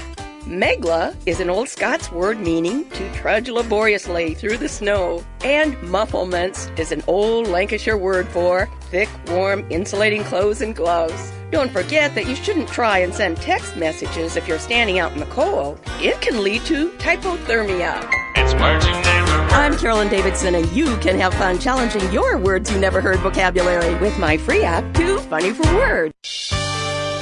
Megla 0.47 1.13
is 1.25 1.41
an 1.41 1.49
old 1.49 1.67
Scots 1.67 2.09
word 2.09 2.39
meaning 2.39 2.89
to 2.91 3.13
trudge 3.13 3.49
laboriously 3.49 4.33
through 4.33 4.55
the 4.55 4.69
snow, 4.69 5.21
and 5.43 5.75
mufflements 5.81 6.69
is 6.79 6.93
an 6.93 7.03
old 7.05 7.49
Lancashire 7.49 7.97
word 7.97 8.29
for 8.29 8.69
thick, 8.89 9.09
warm, 9.27 9.67
insulating 9.69 10.23
clothes 10.23 10.61
and 10.61 10.73
gloves. 10.73 11.33
Don't 11.51 11.69
forget 11.69 12.15
that 12.15 12.27
you 12.27 12.35
shouldn't 12.35 12.69
try 12.69 12.99
and 12.99 13.13
send 13.13 13.35
text 13.37 13.75
messages 13.75 14.37
if 14.37 14.47
you're 14.47 14.57
standing 14.57 14.99
out 14.99 15.11
in 15.11 15.19
the 15.19 15.25
cold. 15.25 15.81
It 15.99 16.21
can 16.21 16.41
lead 16.41 16.63
to 16.65 16.91
hypothermia. 16.91 18.09
It's 18.37 18.53
words 18.53 18.85
you 18.85 18.93
never 18.93 19.29
heard. 19.29 19.51
I'm 19.51 19.77
Carolyn 19.77 20.07
Davidson, 20.07 20.55
and 20.55 20.71
you 20.71 20.95
can 20.99 21.19
have 21.19 21.33
fun 21.33 21.59
challenging 21.59 22.09
your 22.13 22.37
words 22.37 22.71
you 22.71 22.79
never 22.79 23.01
heard 23.01 23.19
vocabulary 23.19 23.95
with 23.95 24.17
my 24.17 24.37
free 24.37 24.63
app, 24.63 24.93
Too 24.93 25.19
Funny 25.19 25.51
for 25.51 25.63
Words. 25.75 26.13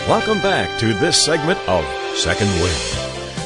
Welcome 0.07 0.39
back 0.43 0.79
to 0.79 0.93
this 0.93 1.25
segment 1.25 1.57
of 1.67 1.83
Second 2.15 2.49
Wind. 2.61 2.94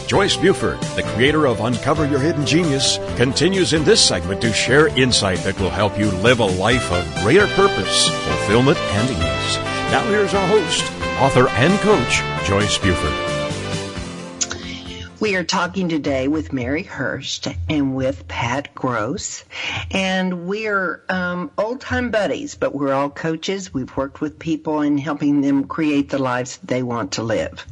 Joyce 0.10 0.38
Buford, 0.38 0.82
the 0.96 1.04
creator 1.04 1.46
of 1.46 1.60
Uncover 1.60 2.08
Your 2.08 2.18
Hidden 2.18 2.44
Genius, 2.44 2.98
continues 3.16 3.74
in 3.74 3.84
this 3.84 4.04
segment 4.04 4.42
to 4.42 4.52
share 4.52 4.88
insight 4.98 5.38
that 5.44 5.60
will 5.60 5.70
help 5.70 6.00
you 6.00 6.10
live 6.10 6.40
a 6.40 6.46
life 6.46 6.92
of 6.92 7.06
greater 7.22 7.46
purpose, 7.50 8.10
fulfillment, 8.26 8.80
and 8.80 9.08
ease. 9.12 9.58
Now 9.92 10.04
here's 10.10 10.34
our 10.34 10.48
host, 10.48 10.82
author 11.22 11.48
and 11.50 11.80
coach, 11.82 12.24
Joyce 12.48 12.80
Buford. 12.80 13.39
We 15.20 15.36
are 15.36 15.44
talking 15.44 15.90
today 15.90 16.30
with 16.30 16.54
Mary 16.54 16.84
Hirsch 16.84 17.46
and 17.68 17.94
with 17.94 18.26
Pat 18.30 18.74
Gross, 18.74 19.44
and 19.92 20.48
we 20.48 20.68
are 20.68 21.04
um, 21.10 21.52
old 21.58 21.82
time 21.82 22.10
buddies, 22.10 22.56
but 22.56 22.74
we're 22.74 22.94
all 22.94 23.10
coaches. 23.10 23.74
We've 23.74 23.96
worked 23.98 24.22
with 24.22 24.40
people 24.40 24.80
in 24.80 24.98
helping 24.98 25.42
them 25.42 25.66
create 25.66 26.10
the 26.10 26.20
lives 26.20 26.58
they 26.64 26.84
want 26.84 27.14
to 27.14 27.24
live. 27.24 27.66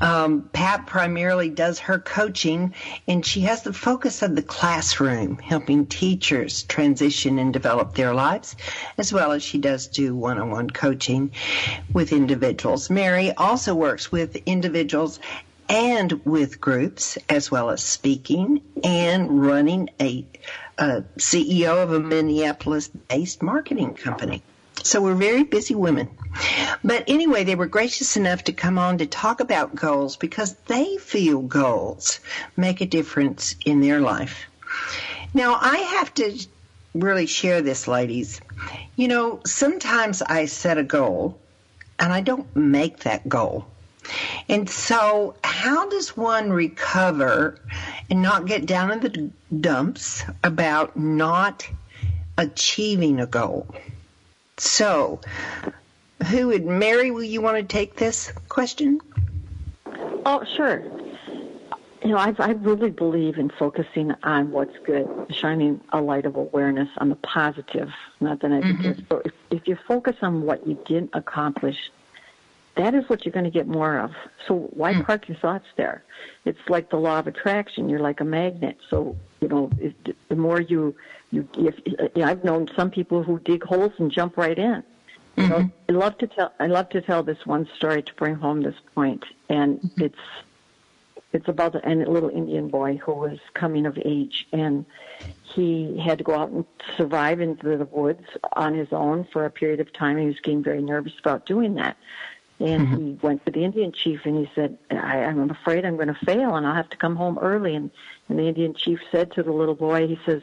Um, 0.00 0.48
Pat 0.52 0.86
primarily 0.86 1.48
does 1.48 1.80
her 1.80 1.98
coaching, 1.98 2.74
and 3.08 3.26
she 3.26 3.40
has 3.40 3.64
the 3.64 3.72
focus 3.72 4.22
of 4.22 4.36
the 4.36 4.42
classroom, 4.42 5.38
helping 5.38 5.84
teachers 5.86 6.62
transition 6.62 7.40
and 7.40 7.52
develop 7.52 7.96
their 7.96 8.14
lives, 8.14 8.54
as 8.96 9.12
well 9.12 9.32
as 9.32 9.42
she 9.42 9.58
does 9.58 9.88
do 9.88 10.14
one 10.14 10.38
on 10.38 10.52
one 10.52 10.70
coaching 10.70 11.32
with 11.92 12.12
individuals. 12.12 12.88
Mary 12.88 13.32
also 13.32 13.74
works 13.74 14.12
with 14.12 14.36
individuals 14.46 15.18
and 15.68 16.24
with 16.24 16.60
groups 16.60 17.18
as 17.28 17.50
well 17.50 17.70
as 17.70 17.82
speaking 17.82 18.62
and 18.82 19.42
running 19.42 19.90
a, 20.00 20.26
a 20.78 21.02
CEO 21.18 21.82
of 21.82 21.92
a 21.92 22.00
Minneapolis 22.00 22.88
based 22.88 23.42
marketing 23.42 23.94
company. 23.94 24.42
So 24.82 25.02
we're 25.02 25.14
very 25.14 25.42
busy 25.42 25.74
women. 25.74 26.08
But 26.84 27.04
anyway, 27.08 27.44
they 27.44 27.56
were 27.56 27.66
gracious 27.66 28.16
enough 28.16 28.44
to 28.44 28.52
come 28.52 28.78
on 28.78 28.98
to 28.98 29.06
talk 29.06 29.40
about 29.40 29.74
goals 29.74 30.16
because 30.16 30.54
they 30.66 30.96
feel 30.96 31.42
goals 31.42 32.20
make 32.56 32.80
a 32.80 32.86
difference 32.86 33.56
in 33.64 33.80
their 33.80 34.00
life. 34.00 34.46
Now, 35.34 35.58
I 35.60 35.78
have 35.78 36.14
to 36.14 36.38
really 36.94 37.26
share 37.26 37.60
this, 37.60 37.88
ladies. 37.88 38.40
You 38.96 39.08
know, 39.08 39.40
sometimes 39.44 40.22
I 40.22 40.46
set 40.46 40.78
a 40.78 40.84
goal 40.84 41.38
and 41.98 42.12
I 42.12 42.20
don't 42.20 42.54
make 42.56 43.00
that 43.00 43.28
goal. 43.28 43.66
And 44.48 44.68
so, 44.68 45.34
how 45.44 45.88
does 45.88 46.16
one 46.16 46.50
recover 46.50 47.58
and 48.10 48.22
not 48.22 48.46
get 48.46 48.66
down 48.66 48.90
in 48.90 49.00
the 49.00 49.30
dumps 49.60 50.24
about 50.42 50.96
not 50.96 51.68
achieving 52.36 53.20
a 53.20 53.26
goal? 53.26 53.66
So, 54.56 55.20
who 56.28 56.48
would, 56.48 56.66
Mary, 56.66 57.10
will 57.10 57.22
you 57.22 57.40
want 57.40 57.58
to 57.58 57.62
take 57.62 57.96
this 57.96 58.32
question? 58.48 59.00
Oh, 60.26 60.44
sure. 60.56 60.82
You 62.02 62.10
know, 62.10 62.16
I, 62.16 62.34
I 62.38 62.50
really 62.50 62.90
believe 62.90 63.38
in 63.38 63.50
focusing 63.50 64.12
on 64.22 64.50
what's 64.50 64.76
good, 64.84 65.08
shining 65.30 65.80
a 65.92 66.00
light 66.00 66.26
of 66.26 66.36
awareness 66.36 66.88
on 66.98 67.08
the 67.08 67.16
positive, 67.16 67.90
not 68.20 68.40
the 68.40 68.48
negative. 68.48 68.96
Mm-hmm. 68.96 69.06
So 69.10 69.22
if, 69.24 69.32
if 69.50 69.68
you 69.68 69.76
focus 69.86 70.16
on 70.22 70.42
what 70.42 70.66
you 70.66 70.78
didn't 70.86 71.10
accomplish, 71.12 71.76
that 72.78 72.94
is 72.94 73.08
what 73.08 73.24
you're 73.24 73.32
going 73.32 73.44
to 73.44 73.50
get 73.50 73.66
more 73.66 73.98
of. 73.98 74.12
So 74.46 74.54
why 74.70 74.94
mm. 74.94 75.04
park 75.04 75.28
your 75.28 75.36
thoughts 75.38 75.66
there? 75.76 76.04
It's 76.44 76.58
like 76.68 76.90
the 76.90 76.96
law 76.96 77.18
of 77.18 77.26
attraction. 77.26 77.88
You're 77.88 78.00
like 78.00 78.20
a 78.20 78.24
magnet. 78.24 78.78
So 78.88 79.16
you 79.40 79.48
know, 79.48 79.70
if, 79.78 79.92
the 80.28 80.36
more 80.36 80.60
you 80.60 80.94
you, 81.30 81.46
if, 81.58 81.74
you 81.84 82.10
know, 82.16 82.24
I've 82.24 82.42
known 82.44 82.68
some 82.74 82.90
people 82.90 83.22
who 83.22 83.38
dig 83.40 83.62
holes 83.62 83.92
and 83.98 84.10
jump 84.10 84.36
right 84.36 84.58
in. 84.58 84.82
Mm-hmm. 85.36 85.48
know, 85.50 85.70
I 85.88 85.92
love 85.92 86.18
to 86.18 86.26
tell. 86.26 86.52
I 86.58 86.66
love 86.66 86.88
to 86.90 87.00
tell 87.00 87.22
this 87.22 87.44
one 87.44 87.68
story 87.76 88.02
to 88.02 88.14
bring 88.14 88.36
home 88.36 88.62
this 88.62 88.74
point, 88.94 89.24
and 89.48 89.80
mm-hmm. 89.80 90.04
it's 90.04 90.18
it's 91.32 91.48
about 91.48 91.74
a, 91.74 91.88
a 91.88 91.94
little 92.10 92.30
Indian 92.30 92.68
boy 92.68 92.96
who 92.96 93.12
was 93.12 93.38
coming 93.54 93.86
of 93.86 93.98
age, 94.04 94.46
and 94.52 94.84
he 95.42 95.98
had 95.98 96.18
to 96.18 96.24
go 96.24 96.34
out 96.34 96.50
and 96.50 96.64
survive 96.96 97.40
into 97.40 97.76
the 97.76 97.84
woods 97.84 98.24
on 98.54 98.74
his 98.74 98.88
own 98.92 99.26
for 99.32 99.44
a 99.44 99.50
period 99.50 99.80
of 99.80 99.92
time. 99.92 100.18
He 100.18 100.26
was 100.26 100.40
getting 100.40 100.62
very 100.62 100.82
nervous 100.82 101.12
about 101.20 101.46
doing 101.46 101.74
that. 101.74 101.96
And 102.60 102.88
mm-hmm. 102.88 102.96
he 102.96 103.12
went 103.22 103.44
to 103.46 103.52
the 103.52 103.64
Indian 103.64 103.92
chief 103.92 104.20
and 104.24 104.36
he 104.36 104.50
said, 104.54 104.78
I, 104.90 105.22
I'm 105.24 105.50
afraid 105.50 105.84
I'm 105.84 105.96
going 105.96 106.08
to 106.08 106.26
fail 106.26 106.56
and 106.56 106.66
I'll 106.66 106.74
have 106.74 106.90
to 106.90 106.96
come 106.96 107.14
home 107.14 107.38
early. 107.38 107.74
And, 107.76 107.90
and 108.28 108.38
the 108.38 108.48
Indian 108.48 108.74
chief 108.74 108.98
said 109.12 109.32
to 109.32 109.42
the 109.42 109.52
little 109.52 109.76
boy, 109.76 110.08
he 110.08 110.18
says, 110.26 110.42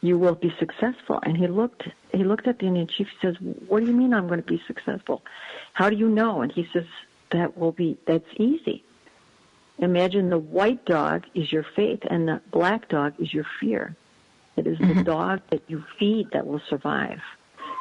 you 0.00 0.16
will 0.16 0.36
be 0.36 0.54
successful. 0.58 1.18
And 1.24 1.36
he 1.36 1.46
looked, 1.48 1.88
he 2.12 2.24
looked 2.24 2.46
at 2.46 2.60
the 2.60 2.66
Indian 2.66 2.86
chief. 2.86 3.08
He 3.08 3.26
says, 3.26 3.36
what 3.68 3.80
do 3.80 3.86
you 3.86 3.92
mean 3.92 4.14
I'm 4.14 4.28
going 4.28 4.42
to 4.42 4.46
be 4.46 4.62
successful? 4.66 5.22
How 5.72 5.90
do 5.90 5.96
you 5.96 6.08
know? 6.08 6.40
And 6.40 6.52
he 6.52 6.68
says, 6.72 6.86
that 7.30 7.58
will 7.58 7.72
be, 7.72 7.98
that's 8.06 8.28
easy. 8.36 8.84
Imagine 9.78 10.30
the 10.30 10.38
white 10.38 10.84
dog 10.84 11.24
is 11.34 11.50
your 11.50 11.64
faith 11.74 12.00
and 12.08 12.28
the 12.28 12.40
black 12.50 12.88
dog 12.88 13.14
is 13.18 13.32
your 13.34 13.46
fear. 13.58 13.96
It 14.56 14.66
is 14.66 14.78
mm-hmm. 14.78 14.98
the 14.98 15.04
dog 15.04 15.40
that 15.50 15.62
you 15.68 15.84
feed 15.98 16.30
that 16.32 16.46
will 16.46 16.60
survive. 16.68 17.20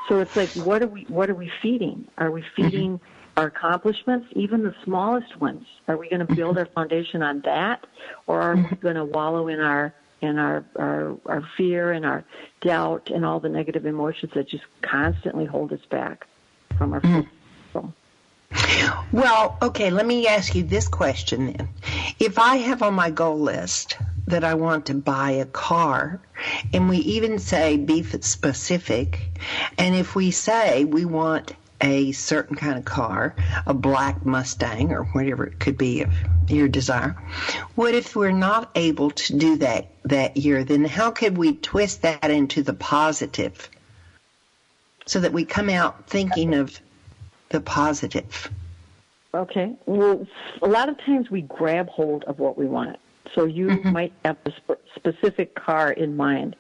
So 0.10 0.20
it's 0.20 0.36
like, 0.36 0.50
what 0.66 0.82
are 0.82 0.88
we, 0.88 1.04
what 1.04 1.30
are 1.30 1.36
we 1.36 1.52
feeding? 1.62 2.08
Are 2.18 2.32
we 2.32 2.42
mm-hmm. 2.42 2.64
feeding 2.64 2.94
mm-hmm. 2.96 3.40
our 3.40 3.46
accomplishments, 3.46 4.28
even 4.32 4.64
the 4.64 4.76
smallest 4.84 5.40
ones? 5.40 5.66
Are 5.88 5.96
we 5.96 6.10
going 6.10 6.26
to 6.26 6.36
build 6.36 6.58
mm-hmm. 6.58 6.60
our 6.60 6.66
foundation 6.66 7.22
on 7.22 7.42
that, 7.46 7.86
or 8.26 8.42
are 8.42 8.56
we 8.56 8.64
mm-hmm. 8.64 8.76
going 8.76 8.96
to 8.96 9.06
wallow 9.06 9.48
in 9.48 9.60
our 9.60 9.94
in 10.22 10.38
our, 10.38 10.66
our 10.76 11.16
our 11.28 11.48
fear 11.56 11.94
and 11.94 12.06
our 12.06 12.26
doubt 12.60 13.10
and 13.10 13.24
all 13.24 13.40
the 13.40 13.48
negative 13.48 13.86
emotions 13.86 14.34
that 14.34 14.50
just 14.50 14.66
constantly 14.82 15.46
hold 15.46 15.72
us 15.72 15.86
back 15.90 16.28
from 16.78 16.92
our 16.94 17.02
mm-hmm. 17.02 17.30
Well, 19.12 19.58
okay, 19.62 19.92
let 19.92 20.06
me 20.06 20.28
ask 20.28 20.56
you 20.56 20.64
this 20.64 20.88
question 20.88 21.54
then. 21.54 21.70
If 22.20 22.40
I 22.40 22.58
have 22.58 22.82
on 22.82 22.96
my 22.96 23.12
goal 23.12 23.40
list 23.40 23.98
that 24.30 24.44
I 24.44 24.54
want 24.54 24.86
to 24.88 24.94
buy 24.94 25.32
a 25.32 25.46
car, 25.46 26.22
and 26.74 26.88
we 26.88 26.98
even 26.98 27.40
say 27.40 27.78
be 27.78 28.04
specific, 28.04 29.40
and 29.78 29.96
if 29.96 30.16
we 30.16 30.32
say 30.32 30.86
we 30.86 31.06
want 31.06 31.54
a 31.82 32.12
certain 32.12 32.56
kind 32.56 32.78
of 32.78 32.86
car, 32.86 33.36
a 33.66 33.74
black 33.74 34.26
Mustang 34.26 34.92
or 34.92 35.04
whatever 35.06 35.46
it 35.46 35.60
could 35.60 35.78
be 35.78 36.02
of 36.02 36.14
your 36.48 36.68
desire. 36.68 37.16
What 37.76 37.94
if 37.96 38.16
we're 38.16 38.32
not 38.32 38.72
able 38.76 39.12
to 39.12 39.38
do 39.38 39.56
that 39.58 39.88
that 40.04 40.38
year? 40.38 40.64
Then 40.64 40.86
how 40.86 41.12
could 41.12 41.38
we 41.38 41.56
twist 41.56 42.02
that 42.02 42.30
into 42.30 42.64
the 42.64 42.74
positive 42.74 43.70
so 45.06 45.20
that 45.22 45.32
we 45.32 45.46
come 45.46 45.70
out 45.70 46.08
thinking 46.08 46.54
of 46.54 46.80
the 47.50 47.62
positive? 47.62 48.50
Okay. 49.34 49.74
Well, 49.86 50.28
a 50.62 50.68
lot 50.68 50.90
of 50.90 50.98
times 51.00 51.30
we 51.30 51.42
grab 51.44 51.88
hold 51.88 52.24
of 52.26 52.40
what 52.40 52.58
we 52.58 52.66
want. 52.66 52.98
So 53.36 53.46
you 53.46 53.68
mm-hmm. 53.68 53.92
might 53.92 54.14
have 54.26 54.38
a 54.46 54.52
sp- 54.56 54.82
specific 54.96 55.56
car 55.56 55.92
in 55.92 56.16
mind. 56.16 56.56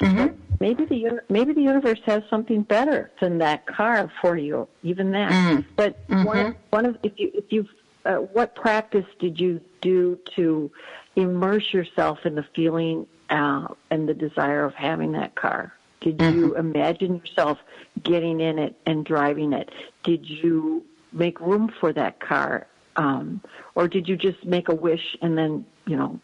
Mm-hmm. 0.00 0.34
Maybe 0.60 0.84
the 0.84 1.20
maybe 1.28 1.52
the 1.52 1.62
universe 1.62 2.00
has 2.06 2.22
something 2.28 2.62
better 2.62 3.12
than 3.20 3.38
that 3.38 3.66
car 3.66 4.10
for 4.20 4.36
you, 4.36 4.66
even 4.82 5.12
that. 5.12 5.30
Mm-hmm. 5.30 5.60
But 5.76 5.98
one 6.08 6.24
mm-hmm. 6.24 6.58
one 6.70 6.86
of 6.86 6.98
if 7.02 7.12
you 7.16 7.30
if 7.34 7.52
you 7.52 7.68
uh, 8.04 8.16
what 8.16 8.54
practice 8.54 9.06
did 9.18 9.40
you 9.40 9.60
do 9.80 10.18
to 10.36 10.70
immerse 11.16 11.72
yourself 11.72 12.18
in 12.24 12.34
the 12.34 12.44
feeling 12.54 13.06
uh, 13.30 13.68
and 13.90 14.08
the 14.08 14.14
desire 14.14 14.64
of 14.64 14.74
having 14.74 15.12
that 15.12 15.34
car? 15.36 15.72
Did 16.00 16.20
you 16.20 16.50
mm-hmm. 16.50 16.76
imagine 16.76 17.16
yourself 17.16 17.58
getting 18.02 18.40
in 18.40 18.58
it 18.58 18.76
and 18.84 19.06
driving 19.06 19.52
it? 19.52 19.70
Did 20.02 20.28
you 20.28 20.84
make 21.12 21.40
room 21.40 21.72
for 21.80 21.92
that 21.92 22.20
car? 22.20 22.66
Um, 22.96 23.40
or 23.74 23.88
did 23.88 24.08
you 24.08 24.16
just 24.16 24.44
make 24.44 24.68
a 24.68 24.74
wish 24.74 25.16
and 25.20 25.36
then, 25.36 25.66
you 25.86 25.96
know, 25.96 26.20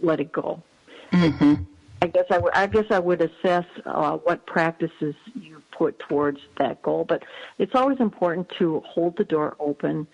let 0.00 0.20
it 0.20 0.32
go? 0.32 0.62
Mm-hmm. 1.12 1.54
I 2.02 2.06
guess 2.08 2.24
I 2.30 2.38
would. 2.38 2.52
I 2.54 2.66
guess 2.66 2.86
I 2.90 2.98
would 2.98 3.20
assess 3.20 3.64
uh, 3.86 4.16
what 4.16 4.44
practices 4.46 5.14
you 5.34 5.62
put 5.70 5.98
towards 6.00 6.40
that 6.58 6.82
goal. 6.82 7.04
But 7.04 7.22
it's 7.58 7.76
always 7.76 8.00
important 8.00 8.48
to 8.58 8.80
hold 8.80 9.16
the 9.16 9.24
door 9.24 9.56
open 9.60 10.08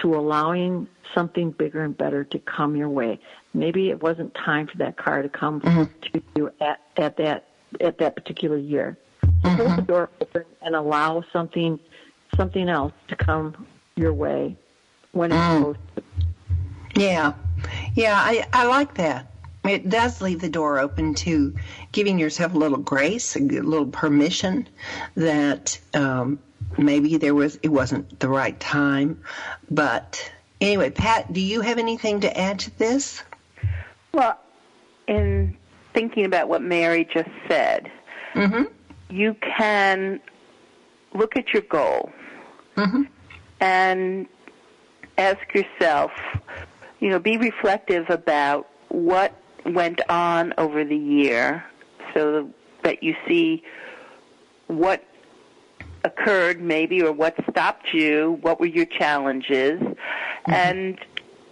to 0.00 0.14
allowing 0.14 0.88
something 1.14 1.50
bigger 1.52 1.84
and 1.84 1.96
better 1.96 2.24
to 2.24 2.38
come 2.38 2.76
your 2.76 2.88
way. 2.88 3.20
Maybe 3.52 3.90
it 3.90 4.02
wasn't 4.02 4.34
time 4.34 4.66
for 4.66 4.78
that 4.78 4.96
car 4.96 5.22
to 5.22 5.28
come 5.28 5.60
mm-hmm. 5.60 5.84
to 6.12 6.22
you 6.34 6.50
at, 6.60 6.80
at 6.96 7.16
that 7.18 7.48
at 7.80 7.98
that 7.98 8.16
particular 8.16 8.56
year. 8.56 8.96
So 9.22 9.28
mm-hmm. 9.28 9.66
hold 9.66 9.78
the 9.78 9.82
door 9.82 10.10
open 10.22 10.44
and 10.62 10.74
allow 10.74 11.22
something 11.32 11.78
something 12.36 12.68
else 12.68 12.92
to 13.08 13.16
come 13.16 13.66
your 13.96 14.14
way 14.14 14.56
when 15.14 15.32
it's 15.32 15.40
mm. 15.40 15.58
supposed 15.58 15.78
to. 15.96 16.02
Yeah, 17.00 17.32
yeah, 17.94 18.14
I 18.14 18.46
I 18.52 18.66
like 18.66 18.94
that. 18.94 19.30
It 19.64 19.88
does 19.88 20.20
leave 20.20 20.40
the 20.40 20.48
door 20.48 20.78
open 20.78 21.14
to 21.14 21.54
giving 21.90 22.18
yourself 22.18 22.54
a 22.54 22.58
little 22.58 22.78
grace, 22.78 23.34
a 23.34 23.40
little 23.40 23.86
permission 23.86 24.68
that 25.16 25.80
um, 25.94 26.38
maybe 26.76 27.16
there 27.16 27.34
was 27.34 27.58
it 27.62 27.68
wasn't 27.68 28.20
the 28.20 28.28
right 28.28 28.58
time. 28.60 29.22
But 29.70 30.30
anyway, 30.60 30.90
Pat, 30.90 31.32
do 31.32 31.40
you 31.40 31.62
have 31.62 31.78
anything 31.78 32.20
to 32.20 32.38
add 32.38 32.58
to 32.60 32.78
this? 32.78 33.22
Well, 34.12 34.38
in 35.08 35.56
thinking 35.94 36.26
about 36.26 36.48
what 36.48 36.62
Mary 36.62 37.08
just 37.12 37.30
said, 37.48 37.90
mm-hmm. 38.34 38.64
you 39.08 39.34
can 39.34 40.20
look 41.14 41.36
at 41.36 41.52
your 41.52 41.62
goal 41.62 42.12
mm-hmm. 42.76 43.02
and 43.60 44.26
ask 45.18 45.38
yourself, 45.54 46.10
you 47.00 47.10
know, 47.10 47.18
be 47.18 47.36
reflective 47.36 48.08
about 48.10 48.68
what 48.88 49.34
went 49.66 50.00
on 50.10 50.52
over 50.58 50.84
the 50.84 50.96
year 50.96 51.64
so 52.12 52.48
that 52.82 53.02
you 53.02 53.14
see 53.26 53.62
what 54.66 55.04
occurred 56.04 56.60
maybe 56.60 57.02
or 57.02 57.12
what 57.12 57.34
stopped 57.50 57.92
you, 57.92 58.38
what 58.42 58.60
were 58.60 58.66
your 58.66 58.86
challenges, 58.86 59.80
mm-hmm. 59.80 60.52
and 60.52 60.98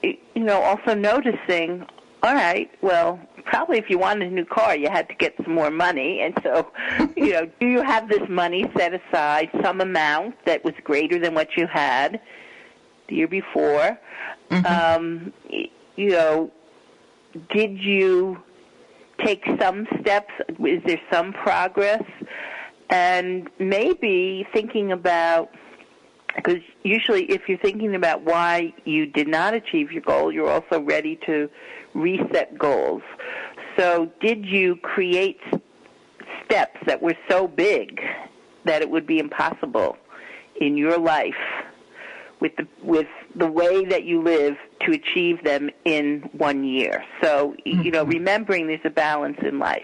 you 0.03 0.45
know, 0.45 0.61
also 0.61 0.95
noticing, 0.95 1.87
all 2.23 2.35
right, 2.35 2.71
well, 2.83 3.21
probably 3.45 3.79
if 3.79 3.89
you 3.89 3.99
wanted 3.99 4.31
a 4.31 4.35
new 4.35 4.45
car, 4.45 4.77
you 4.77 4.89
had 4.91 5.09
to 5.09 5.15
get 5.15 5.35
some 5.43 5.55
more 5.55 5.71
money. 5.71 6.21
And 6.21 6.37
so, 6.43 6.71
you 7.17 7.33
know, 7.33 7.51
do 7.61 7.67
you 7.67 7.83
have 7.83 8.09
this 8.09 8.29
money 8.29 8.65
set 8.77 8.93
aside, 8.95 9.51
some 9.63 9.81
amount 9.81 10.35
that 10.45 10.65
was 10.65 10.75
greater 10.85 11.19
than 11.19 11.35
what 11.35 11.57
you 11.57 11.67
had 11.67 12.21
the 13.13 13.19
year 13.19 13.29
before? 13.29 13.99
Mm-hmm. 14.51 14.67
Um, 14.67 15.33
you 15.97 16.11
know, 16.11 16.51
did 17.51 17.79
you 17.79 18.43
take 19.25 19.45
some 19.61 19.87
steps? 20.01 20.33
Is 20.49 20.83
there 20.87 21.01
some 21.11 21.33
progress? 21.33 22.03
And 22.91 23.49
maybe 23.59 24.47
thinking 24.53 24.93
about 24.93 25.51
because 26.35 26.63
usually 26.83 27.25
if 27.25 27.43
you're 27.47 27.59
thinking 27.59 27.95
about 27.95 28.23
why 28.23 28.73
you 28.85 29.05
did 29.05 29.29
not 29.29 29.53
achieve 29.53 29.93
your 29.93 30.03
goal, 30.03 30.33
you're 30.33 30.51
also 30.51 30.81
ready 30.81 31.19
to 31.27 31.49
reset 31.95 32.57
goals. 32.59 33.03
So 33.77 34.11
did 34.21 34.47
you 34.47 34.77
create 34.77 35.41
steps 36.45 36.79
that 36.87 37.03
were 37.03 37.17
so 37.29 37.49
big 37.49 38.01
that 38.65 38.81
it 38.81 38.89
would 38.89 39.07
be 39.07 39.19
impossible 39.19 39.97
in 40.61 40.77
your 40.77 40.99
life 40.99 41.35
with 42.43 42.57
the 42.57 42.67
with 42.83 43.07
the 43.37 43.47
way 43.47 43.85
that 43.85 44.03
you 44.03 44.21
live 44.21 44.57
to 44.81 44.93
achieve 44.93 45.43
them 45.45 45.71
in 45.85 46.29
one 46.33 46.65
year. 46.65 47.05
So 47.23 47.55
you 47.65 47.91
know, 47.93 48.03
mm-hmm. 48.03 48.19
remembering 48.19 48.67
there's 48.67 48.81
a 48.85 48.91
balance 48.91 49.39
in 49.43 49.61
life. 49.61 49.83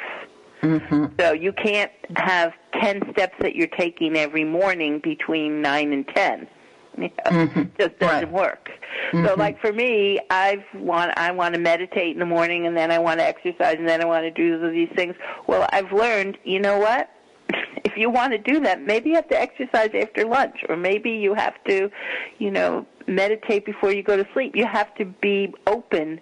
Mm-hmm. 0.62 1.06
So 1.20 1.32
you 1.32 1.52
can't 1.52 1.92
have 2.16 2.52
10 2.82 3.12
steps 3.12 3.34
that 3.38 3.54
you're 3.54 3.68
taking 3.68 4.16
every 4.16 4.42
morning 4.42 4.98
between 4.98 5.62
9 5.62 5.92
and 5.92 6.06
10. 6.08 6.48
You 6.98 7.04
know, 7.04 7.30
mm-hmm. 7.30 7.62
just 7.78 7.96
doesn't 8.00 8.24
right. 8.24 8.32
work. 8.32 8.70
Mm-hmm. 9.12 9.24
So 9.24 9.34
like 9.36 9.60
for 9.60 9.72
me, 9.72 10.18
I've 10.30 10.64
want 10.74 11.16
I 11.16 11.30
want 11.30 11.54
to 11.54 11.60
meditate 11.60 12.14
in 12.14 12.18
the 12.18 12.26
morning 12.26 12.66
and 12.66 12.76
then 12.76 12.90
I 12.90 12.98
want 12.98 13.20
to 13.20 13.24
exercise 13.24 13.76
and 13.78 13.88
then 13.88 14.02
I 14.02 14.04
want 14.04 14.24
to 14.24 14.32
do 14.32 14.68
these 14.72 14.88
things. 14.96 15.14
Well, 15.46 15.68
I've 15.72 15.92
learned, 15.92 16.38
you 16.42 16.58
know 16.58 16.80
what? 16.80 17.08
If 17.84 17.96
you 17.96 18.10
want 18.10 18.32
to 18.32 18.38
do 18.38 18.60
that, 18.60 18.82
maybe 18.82 19.10
you 19.10 19.16
have 19.16 19.28
to 19.28 19.40
exercise 19.40 19.90
after 19.94 20.24
lunch 20.24 20.56
or 20.68 20.76
maybe 20.76 21.10
you 21.10 21.34
have 21.34 21.54
to, 21.64 21.90
you 22.38 22.50
know, 22.50 22.86
meditate 23.06 23.64
before 23.64 23.92
you 23.92 24.02
go 24.02 24.16
to 24.16 24.26
sleep. 24.34 24.54
You 24.54 24.66
have 24.66 24.94
to 24.96 25.04
be 25.04 25.54
open 25.66 26.20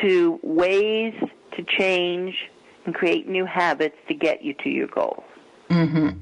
to 0.00 0.40
ways 0.42 1.14
to 1.56 1.64
change 1.78 2.34
and 2.86 2.94
create 2.94 3.28
new 3.28 3.44
habits 3.44 3.96
to 4.08 4.14
get 4.14 4.42
you 4.42 4.54
to 4.64 4.70
your 4.70 4.88
goals. 4.88 5.24
Mm-hmm. 5.68 6.18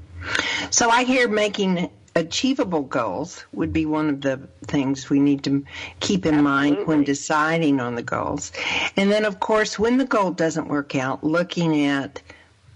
So 0.69 0.89
I 0.89 1.03
hear 1.03 1.27
making 1.27 1.89
achievable 2.15 2.81
goals 2.81 3.45
would 3.53 3.71
be 3.71 3.85
one 3.85 4.09
of 4.09 4.21
the 4.21 4.49
things 4.67 5.09
we 5.09 5.19
need 5.19 5.43
to 5.45 5.63
keep 5.99 6.25
in 6.25 6.35
Absolutely. 6.35 6.75
mind 6.75 6.87
when 6.87 7.03
deciding 7.03 7.79
on 7.79 7.95
the 7.95 8.03
goals. 8.03 8.51
And 8.97 9.11
then, 9.11 9.25
of 9.25 9.39
course, 9.39 9.79
when 9.79 9.97
the 9.97 10.05
goal 10.05 10.31
doesn't 10.31 10.67
work 10.67 10.95
out, 10.95 11.23
looking 11.23 11.85
at 11.85 12.21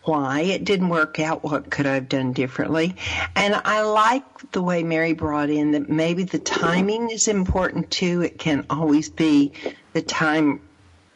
why 0.08 0.42
it 0.42 0.64
didn't 0.64 0.90
work 0.90 1.20
out, 1.20 1.44
what 1.44 1.70
could 1.70 1.86
I 1.86 1.96
have 1.96 2.10
done 2.10 2.34
differently. 2.34 2.96
And 3.36 3.56
I 3.56 3.82
like 3.82 4.52
the 4.52 4.62
way 4.62 4.84
Mary 4.84 5.14
brought 5.14 5.50
in 5.50 5.72
that 5.72 5.90
maybe 5.90 6.24
the 6.24 6.40
timing 6.40 7.10
is 7.10 7.28
important 7.28 7.92
too. 7.92 8.22
It 8.22 8.40
can 8.40 8.66
always 8.70 9.10
be 9.10 9.54
the 9.94 10.02
time 10.02 10.62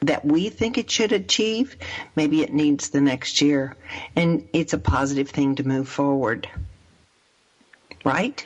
that 0.02 0.26
we 0.26 0.50
think 0.50 0.78
it 0.78 0.90
should 0.90 1.12
achieve, 1.12 1.76
maybe 2.16 2.42
it 2.42 2.54
needs 2.54 2.90
the 2.90 3.02
next 3.02 3.42
year. 3.42 3.76
And 4.16 4.48
it's 4.54 4.74
a 4.74 4.78
positive 4.78 5.30
thing 5.30 5.56
to 5.56 5.68
move 5.68 5.90
forward. 5.90 6.48
Right? 8.06 8.46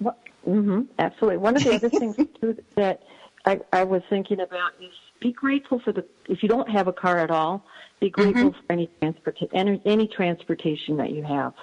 Well, 0.00 0.16
mm-hmm, 0.46 0.82
absolutely. 0.98 1.38
One 1.38 1.56
of 1.56 1.64
the 1.64 1.74
other 1.74 1.88
things 1.88 2.16
too 2.40 2.62
that 2.76 3.02
I, 3.44 3.60
I 3.72 3.84
was 3.84 4.02
thinking 4.08 4.40
about 4.40 4.72
is 4.80 4.92
be 5.24 5.32
grateful 5.32 5.80
for 5.80 5.90
the, 5.90 6.04
if 6.28 6.42
you 6.42 6.48
don't 6.50 6.68
have 6.68 6.86
a 6.86 6.92
car 6.92 7.18
at 7.18 7.30
all, 7.30 7.64
be 7.98 8.10
grateful 8.10 8.50
mm-hmm. 8.50 8.66
for 8.66 8.72
any, 8.72 8.90
transporta- 9.00 9.48
any, 9.54 9.80
any 9.86 10.06
transportation 10.06 10.98
that 10.98 11.10
you 11.10 11.22
have. 11.22 11.54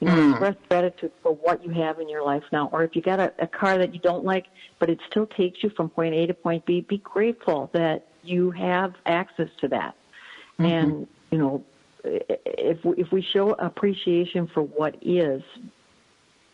You 0.00 0.08
know, 0.08 0.14
mm. 0.14 0.30
express 0.32 0.56
gratitude 0.68 1.12
for 1.22 1.32
what 1.36 1.64
you 1.64 1.70
have 1.70 2.00
in 2.00 2.08
your 2.08 2.22
life 2.22 2.42
now. 2.52 2.68
Or 2.70 2.82
if 2.82 2.94
you 2.96 3.00
got 3.00 3.20
a, 3.20 3.32
a 3.38 3.46
car 3.46 3.78
that 3.78 3.94
you 3.94 4.00
don't 4.00 4.24
like, 4.24 4.46
but 4.78 4.90
it 4.90 4.98
still 5.08 5.26
takes 5.26 5.62
you 5.62 5.70
from 5.70 5.88
point 5.88 6.14
A 6.14 6.26
to 6.26 6.34
point 6.34 6.66
B, 6.66 6.82
be 6.82 6.98
grateful 6.98 7.70
that 7.72 8.08
you 8.22 8.50
have 8.50 8.92
access 9.06 9.48
to 9.60 9.68
that. 9.68 9.94
Mm-hmm. 10.58 10.64
And, 10.64 11.06
you 11.30 11.38
know, 11.38 11.64
if 12.04 12.84
we, 12.84 12.96
if 12.96 13.12
we 13.12 13.22
show 13.22 13.52
appreciation 13.52 14.50
for 14.52 14.62
what 14.62 14.96
is, 15.00 15.42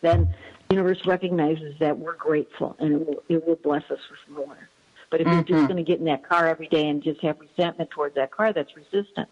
then 0.01 0.33
the 0.69 0.75
universe 0.75 0.99
recognizes 1.05 1.73
that 1.79 1.97
we're 1.97 2.15
grateful 2.15 2.75
and 2.79 2.93
it 2.93 3.07
will, 3.07 3.23
it 3.27 3.47
will 3.47 3.55
bless 3.55 3.83
us 3.89 3.99
with 4.09 4.37
more. 4.37 4.69
But 5.13 5.21
if 5.21 5.27
mm-hmm. 5.27 5.35
you're 5.35 5.43
just 5.43 5.57
mm-hmm. 5.57 5.65
going 5.67 5.77
to 5.77 5.83
get 5.83 5.99
in 5.99 6.05
that 6.05 6.27
car 6.27 6.47
every 6.47 6.65
day 6.65 6.87
and 6.87 7.03
just 7.03 7.21
have 7.21 7.39
resentment 7.39 7.91
towards 7.91 8.15
that 8.15 8.31
car, 8.31 8.51
that's 8.51 8.75
resistance. 8.75 9.29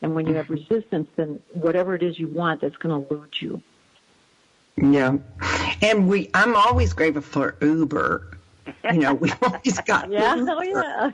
And 0.00 0.14
when 0.14 0.28
you 0.28 0.34
have 0.34 0.46
mm-hmm. 0.46 0.72
resistance, 0.72 1.08
then 1.16 1.40
whatever 1.54 1.96
it 1.96 2.04
is 2.04 2.20
you 2.20 2.28
want, 2.28 2.60
that's 2.60 2.76
going 2.76 3.04
to 3.04 3.12
elude 3.12 3.34
you. 3.40 3.60
Yeah, 4.76 5.16
and 5.82 6.08
we. 6.08 6.30
I'm 6.34 6.54
always 6.54 6.92
grateful 6.92 7.22
for 7.22 7.56
Uber 7.60 8.38
you 8.92 9.00
know, 9.00 9.14
we 9.14 9.32
always 9.42 9.80
got. 9.80 10.10
yeah, 10.12 10.36
oh 10.38 10.62
yeah. 10.62 11.10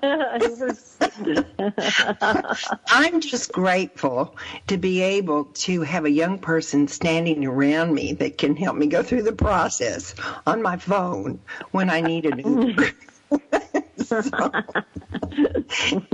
I'm 2.88 3.20
just 3.22 3.52
grateful 3.52 4.36
to 4.66 4.76
be 4.76 5.00
able 5.00 5.44
to 5.44 5.80
have 5.80 6.04
a 6.04 6.10
young 6.10 6.38
person 6.38 6.88
standing 6.88 7.46
around 7.46 7.94
me 7.94 8.12
that 8.14 8.36
can 8.36 8.54
help 8.54 8.76
me 8.76 8.86
go 8.86 9.02
through 9.02 9.22
the 9.22 9.32
process 9.32 10.14
on 10.46 10.60
my 10.62 10.76
phone 10.76 11.40
when 11.70 11.88
I 11.88 12.02
need 12.02 12.26
an 12.26 12.38
Uber. 12.38 12.90
So, 14.10 14.50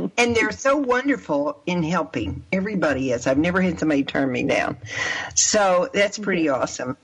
and 0.18 0.36
they're 0.36 0.52
so 0.52 0.76
wonderful 0.76 1.58
in 1.66 1.82
helping. 1.82 2.44
Everybody 2.52 3.12
is. 3.12 3.26
I've 3.26 3.38
never 3.38 3.62
had 3.62 3.78
somebody 3.78 4.04
turn 4.04 4.30
me 4.30 4.44
down. 4.44 4.76
So 5.34 5.88
that's 5.92 6.18
pretty 6.18 6.48
awesome. 6.48 6.96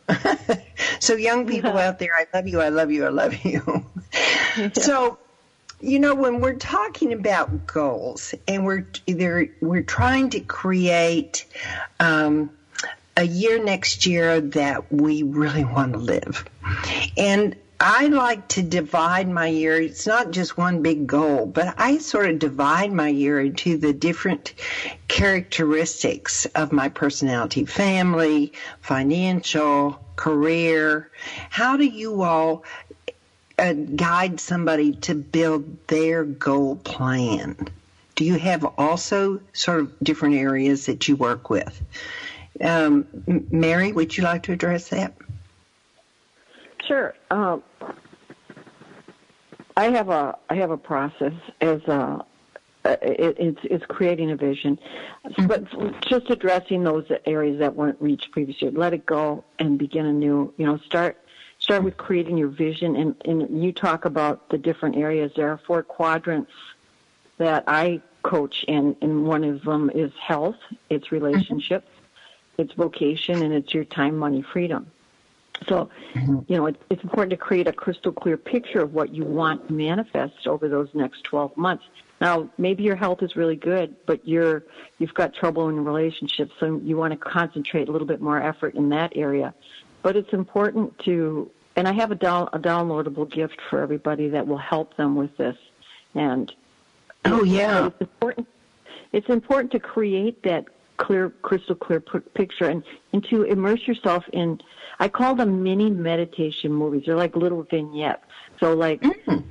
so 1.01 1.15
young 1.15 1.47
people 1.47 1.71
out 1.79 1.99
there, 1.99 2.13
I 2.15 2.27
love 2.35 2.47
you, 2.47 2.61
I 2.61 2.69
love 2.69 2.91
you, 2.91 3.07
I 3.07 3.09
love 3.09 3.45
you. 3.45 3.85
So 4.75 5.19
you 5.81 5.99
know 5.99 6.15
when 6.15 6.41
we're 6.41 6.55
talking 6.55 7.13
about 7.13 7.67
goals 7.67 8.35
and 8.47 8.65
we're 8.65 8.87
we're 9.61 9.83
trying 9.83 10.31
to 10.31 10.41
create 10.41 11.47
um, 11.99 12.51
a 13.17 13.25
year 13.25 13.63
next 13.63 14.07
year 14.07 14.41
that 14.41 14.93
we 14.93 15.23
really 15.23 15.65
want 15.65 15.95
to 15.95 15.99
live 15.99 16.45
and 17.17 17.57
I 17.85 18.07
like 18.07 18.47
to 18.49 18.63
divide 18.63 19.29
my 19.29 19.49
year. 19.49 19.81
It's 19.81 20.07
not 20.07 20.31
just 20.31 20.57
one 20.57 20.83
big 20.83 21.09
goal, 21.09 21.47
but 21.47 21.75
I 21.79 21.99
sort 21.99 22.31
of 22.31 22.39
divide 22.39 22.93
my 22.93 23.09
year 23.09 23.41
into 23.41 23.77
the 23.77 23.93
different 23.93 24.55
characteristics 25.09 26.47
of 26.55 26.71
my 26.71 26.89
personality, 26.89 27.65
family, 27.65 28.53
financial, 28.83 30.01
career. 30.15 31.11
How 31.51 31.77
do 31.77 31.85
you 31.85 32.23
all 32.23 32.63
uh, 33.59 33.73
guide 33.73 34.39
somebody 34.39 34.93
to 34.93 35.17
build 35.17 35.77
their 35.89 36.23
goal 36.23 36.77
plan? 36.77 37.57
Do 38.15 38.25
you 38.25 38.39
have 38.39 38.65
also 38.79 39.41
sort 39.55 39.81
of 39.81 39.93
different 40.01 40.37
areas 40.37 40.87
that 40.87 41.09
you 41.09 41.17
work 41.17 41.51
with? 41.51 41.83
Um, 42.61 43.07
Mary, 43.51 43.91
would 43.91 44.17
you 44.17 44.23
like 44.23 44.45
to 44.45 44.53
address 44.53 44.91
that? 44.91 45.15
Sure. 46.87 47.15
Um, 47.31 47.63
I 49.77 49.91
have 49.91 50.09
a 50.09 50.37
I 50.51 50.57
have 50.57 50.71
a 50.71 50.77
process 50.77 51.33
as 51.61 51.81
a 51.85 52.25
it, 52.85 53.37
it's 53.39 53.61
it's 53.65 53.87
creating 53.87 54.31
a 54.31 54.37
vision, 54.37 54.79
mm-hmm. 55.25 55.47
but 55.47 56.01
just 56.03 56.31
addressing 56.31 56.85
those 56.85 57.07
areas 57.27 57.59
that 57.61 57.75
weren't 57.75 58.01
reached 58.01 58.33
previously. 58.33 58.71
Let 58.71 58.93
it 58.93 59.07
go 59.07 59.45
and 59.59 59.79
begin 59.79 60.07
anew. 60.07 60.53
You 60.57 60.67
know, 60.67 60.79
start 60.79 61.19
start 61.59 61.85
with 61.85 61.97
creating 61.97 62.39
your 62.39 62.49
vision, 62.49 62.97
and 62.97 63.15
and 63.25 63.63
you 63.63 63.73
talk 63.73 64.05
about 64.05 64.51
the 64.51 64.59
different 64.59 64.97
areas. 64.97 65.33
There 65.37 65.49
are 65.49 65.59
four 65.59 65.83
quadrants 65.83 66.53
that 67.39 67.65
I 67.67 68.03
coach 68.23 68.65
in, 68.69 68.97
and 69.01 69.27
one 69.27 69.45
of 69.45 69.63
them 69.63 69.91
is 69.95 70.13
health, 70.21 70.57
it's 70.91 71.07
mm-hmm. 71.07 71.25
relationships, 71.25 71.89
it's 72.59 72.73
vocation, 72.75 73.43
and 73.43 73.53
it's 73.53 73.73
your 73.73 73.85
time, 73.85 74.17
money, 74.19 74.43
freedom. 74.43 74.91
So, 75.69 75.89
mm-hmm. 76.15 76.41
you 76.49 76.57
know, 76.57 76.67
it's, 76.67 76.79
it's 76.91 77.03
important 77.03 77.31
to 77.31 77.37
create 77.37 77.67
a 77.69 77.73
crystal 77.73 78.13
clear 78.13 78.37
picture 78.37 78.81
of 78.81 78.93
what 78.95 79.15
you 79.15 79.25
want 79.25 79.69
to 79.69 79.73
manifest 79.73 80.47
over 80.47 80.69
those 80.69 80.89
next 80.95 81.25
12 81.25 81.57
months. 81.57 81.85
Now, 82.21 82.49
maybe 82.57 82.85
your 82.85 82.95
health 82.97 83.23
is 83.23 83.35
really 83.35 83.57
good, 83.57 83.97
but 84.07 84.27
you're 84.27 84.63
you've 84.99 85.15
got 85.15 85.35
trouble 85.35 85.69
in 85.69 85.85
relationships, 85.85 86.53
so 86.61 86.81
you 86.85 86.97
want 86.97 87.13
to 87.13 87.17
concentrate 87.17 87.89
a 87.89 87.93
little 87.93 88.07
bit 88.07 88.21
more 88.21 88.41
effort 88.41 88.77
in 88.77 88.91
that 88.91 89.13
area. 89.17 89.53
But 90.03 90.17
it's 90.17 90.33
important 90.33 90.97
to, 91.01 91.51
and 91.75 91.89
I 91.89 91.93
have 91.93 92.13
a, 92.13 92.15
down, 92.15 92.49
a 92.53 92.61
downloadable 92.61 93.29
gift 93.29 93.61
for 93.69 93.81
everybody 93.81 94.29
that 94.29 94.47
will 94.47 94.59
help 94.59 94.97
them 94.97 95.17
with 95.17 95.37
this. 95.37 95.57
And 96.15 96.53
oh 97.25 97.43
yeah, 97.43 97.87
it's 97.87 98.01
important. 98.01 98.49
It's 99.13 99.29
important 99.29 99.73
to 99.73 99.81
create 99.81 100.43
that 100.45 100.67
clear, 101.03 101.31
crystal 101.43 101.75
clear 101.75 102.01
p- 102.01 102.21
picture 102.35 102.67
and, 102.67 102.83
and 103.13 103.25
to 103.25 103.43
immerse 103.43 103.87
yourself 103.87 104.25
in, 104.33 104.61
I 105.01 105.09
call 105.09 105.35
them 105.35 105.63
mini 105.63 105.91
meditation 105.91 106.73
movies. 106.73 107.03
They're 107.07 107.17
like 107.17 107.35
little 107.37 107.65
vignettes. 107.65 108.23
So 108.61 108.75
like, 108.75 109.01
mm-hmm. 109.03 109.49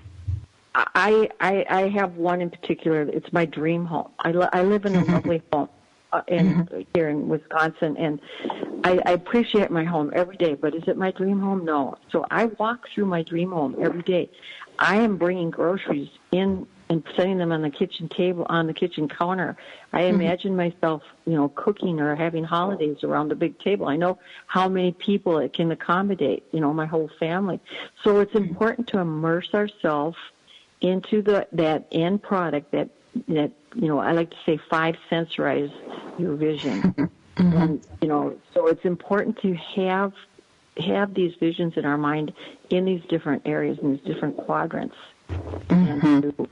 I, 0.74 1.30
I, 1.42 1.66
I 1.70 1.90
have 1.90 2.16
one 2.16 2.40
in 2.42 2.50
particular. 2.50 3.02
It's 3.02 3.32
my 3.34 3.46
dream 3.46 3.86
home. 3.86 4.12
I, 4.20 4.32
li- 4.32 4.54
I 4.54 4.64
live 4.64 4.86
in 4.86 4.96
a 4.96 5.04
lovely 5.04 5.44
home 5.52 5.68
uh, 6.14 6.22
in 6.30 6.66
mm-hmm. 6.66 6.82
here 6.94 7.10
in 7.10 7.28
Wisconsin, 7.28 7.98
and 7.98 8.22
I, 8.86 9.00
I 9.06 9.12
appreciate 9.12 9.70
my 9.70 9.84
home 9.84 10.12
every 10.16 10.38
day. 10.38 10.54
But 10.54 10.74
is 10.74 10.84
it 10.88 10.98
my 10.98 11.12
dream 11.12 11.42
home? 11.42 11.66
No. 11.66 11.98
So 12.12 12.26
I 12.32 12.46
walk 12.46 12.88
through 12.94 13.08
my 13.08 13.24
dream 13.24 13.52
home 13.52 13.76
every 13.82 14.04
day. 14.04 14.30
I 14.80 14.96
am 14.96 15.18
bringing 15.18 15.52
groceries 15.52 16.10
in 16.32 16.66
and 16.92 17.06
setting 17.16 17.38
them 17.38 17.54
on 17.54 17.62
the 17.62 17.70
kitchen 17.70 18.10
table 18.10 18.46
on 18.50 18.68
the 18.68 18.74
kitchen 18.74 19.08
counter. 19.08 19.56
I 19.94 20.02
mm-hmm. 20.02 20.20
imagine 20.20 20.58
myself, 20.58 21.02
you 21.26 21.36
know, 21.36 21.48
cooking 21.48 22.02
or 22.02 22.18
having 22.18 22.44
holidays 22.44 22.98
around 23.06 23.30
the 23.30 23.36
big 23.36 23.58
table. 23.60 23.88
I 23.88 23.96
know 23.96 24.20
how 24.48 24.68
many 24.68 24.92
people 24.92 25.38
it 25.38 25.54
can 25.54 25.72
accommodate, 25.72 26.44
you 26.52 26.60
know, 26.60 26.74
my 26.74 26.86
whole 26.86 27.10
family. 27.18 27.62
So 28.04 28.20
it's 28.20 28.34
mm-hmm. 28.34 28.50
important 28.50 28.88
to 28.90 29.00
immerse 29.00 29.54
ourselves 29.54 30.18
into 30.82 31.22
the 31.22 31.48
that 31.54 31.88
end 31.94 32.24
product 32.24 32.72
that 32.74 32.90
that 33.30 33.52
you 33.76 33.88
know 33.88 34.00
I 34.00 34.12
like 34.12 34.32
to 34.32 34.38
say 34.46 34.60
five 34.70 34.98
sensorize 35.10 35.72
your 36.18 36.36
vision, 36.36 36.82
mm-hmm. 37.36 37.58
and 37.58 37.88
you 38.02 38.10
know 38.10 38.36
so 38.54 38.68
it's 38.68 38.84
important 38.84 39.40
to 39.44 39.54
have 39.54 40.12
have 40.78 41.14
these 41.14 41.36
visions 41.40 41.78
in 41.78 41.86
our 41.86 41.98
mind 41.98 42.34
in 42.70 42.84
these 42.84 43.04
different 43.08 43.44
areas 43.46 43.78
in 43.80 43.92
these 43.92 44.02
different 44.02 44.36
quadrants, 44.38 44.96
mm-hmm. 45.30 46.44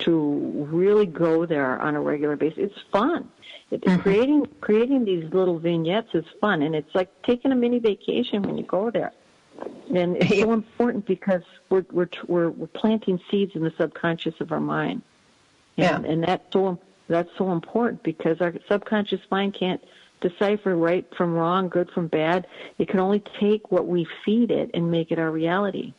To 0.00 0.66
really 0.70 1.06
go 1.06 1.46
there 1.46 1.80
on 1.80 1.94
a 1.94 2.00
regular 2.00 2.36
basis. 2.36 2.58
It's 2.58 2.80
fun. 2.92 3.30
It, 3.70 3.82
mm-hmm. 3.82 4.00
Creating 4.02 4.46
creating 4.60 5.04
these 5.04 5.32
little 5.32 5.58
vignettes 5.58 6.10
is 6.14 6.24
fun, 6.40 6.62
and 6.62 6.74
it's 6.74 6.94
like 6.94 7.10
taking 7.22 7.52
a 7.52 7.54
mini 7.54 7.78
vacation 7.78 8.42
when 8.42 8.58
you 8.58 8.64
go 8.64 8.90
there. 8.90 9.12
And 9.94 10.16
it's 10.16 10.40
so 10.40 10.52
important 10.52 11.06
because 11.06 11.42
we're 11.68 11.84
we're 11.90 12.08
we're, 12.26 12.50
we're 12.50 12.66
planting 12.66 13.20
seeds 13.30 13.52
in 13.54 13.62
the 13.62 13.72
subconscious 13.78 14.34
of 14.40 14.52
our 14.52 14.60
mind. 14.60 15.02
And, 15.76 16.04
yeah. 16.04 16.10
and 16.10 16.24
that's 16.24 16.44
so 16.52 16.78
that's 17.08 17.30
so 17.36 17.52
important 17.52 18.02
because 18.02 18.40
our 18.40 18.54
subconscious 18.68 19.20
mind 19.30 19.54
can't 19.58 19.82
decipher 20.20 20.76
right 20.76 21.06
from 21.16 21.34
wrong, 21.34 21.68
good 21.68 21.90
from 21.90 22.08
bad. 22.08 22.46
It 22.78 22.88
can 22.88 23.00
only 23.00 23.22
take 23.40 23.70
what 23.70 23.86
we 23.86 24.06
feed 24.24 24.50
it 24.50 24.70
and 24.74 24.90
make 24.90 25.10
it 25.10 25.18
our 25.18 25.30
reality. 25.30 25.94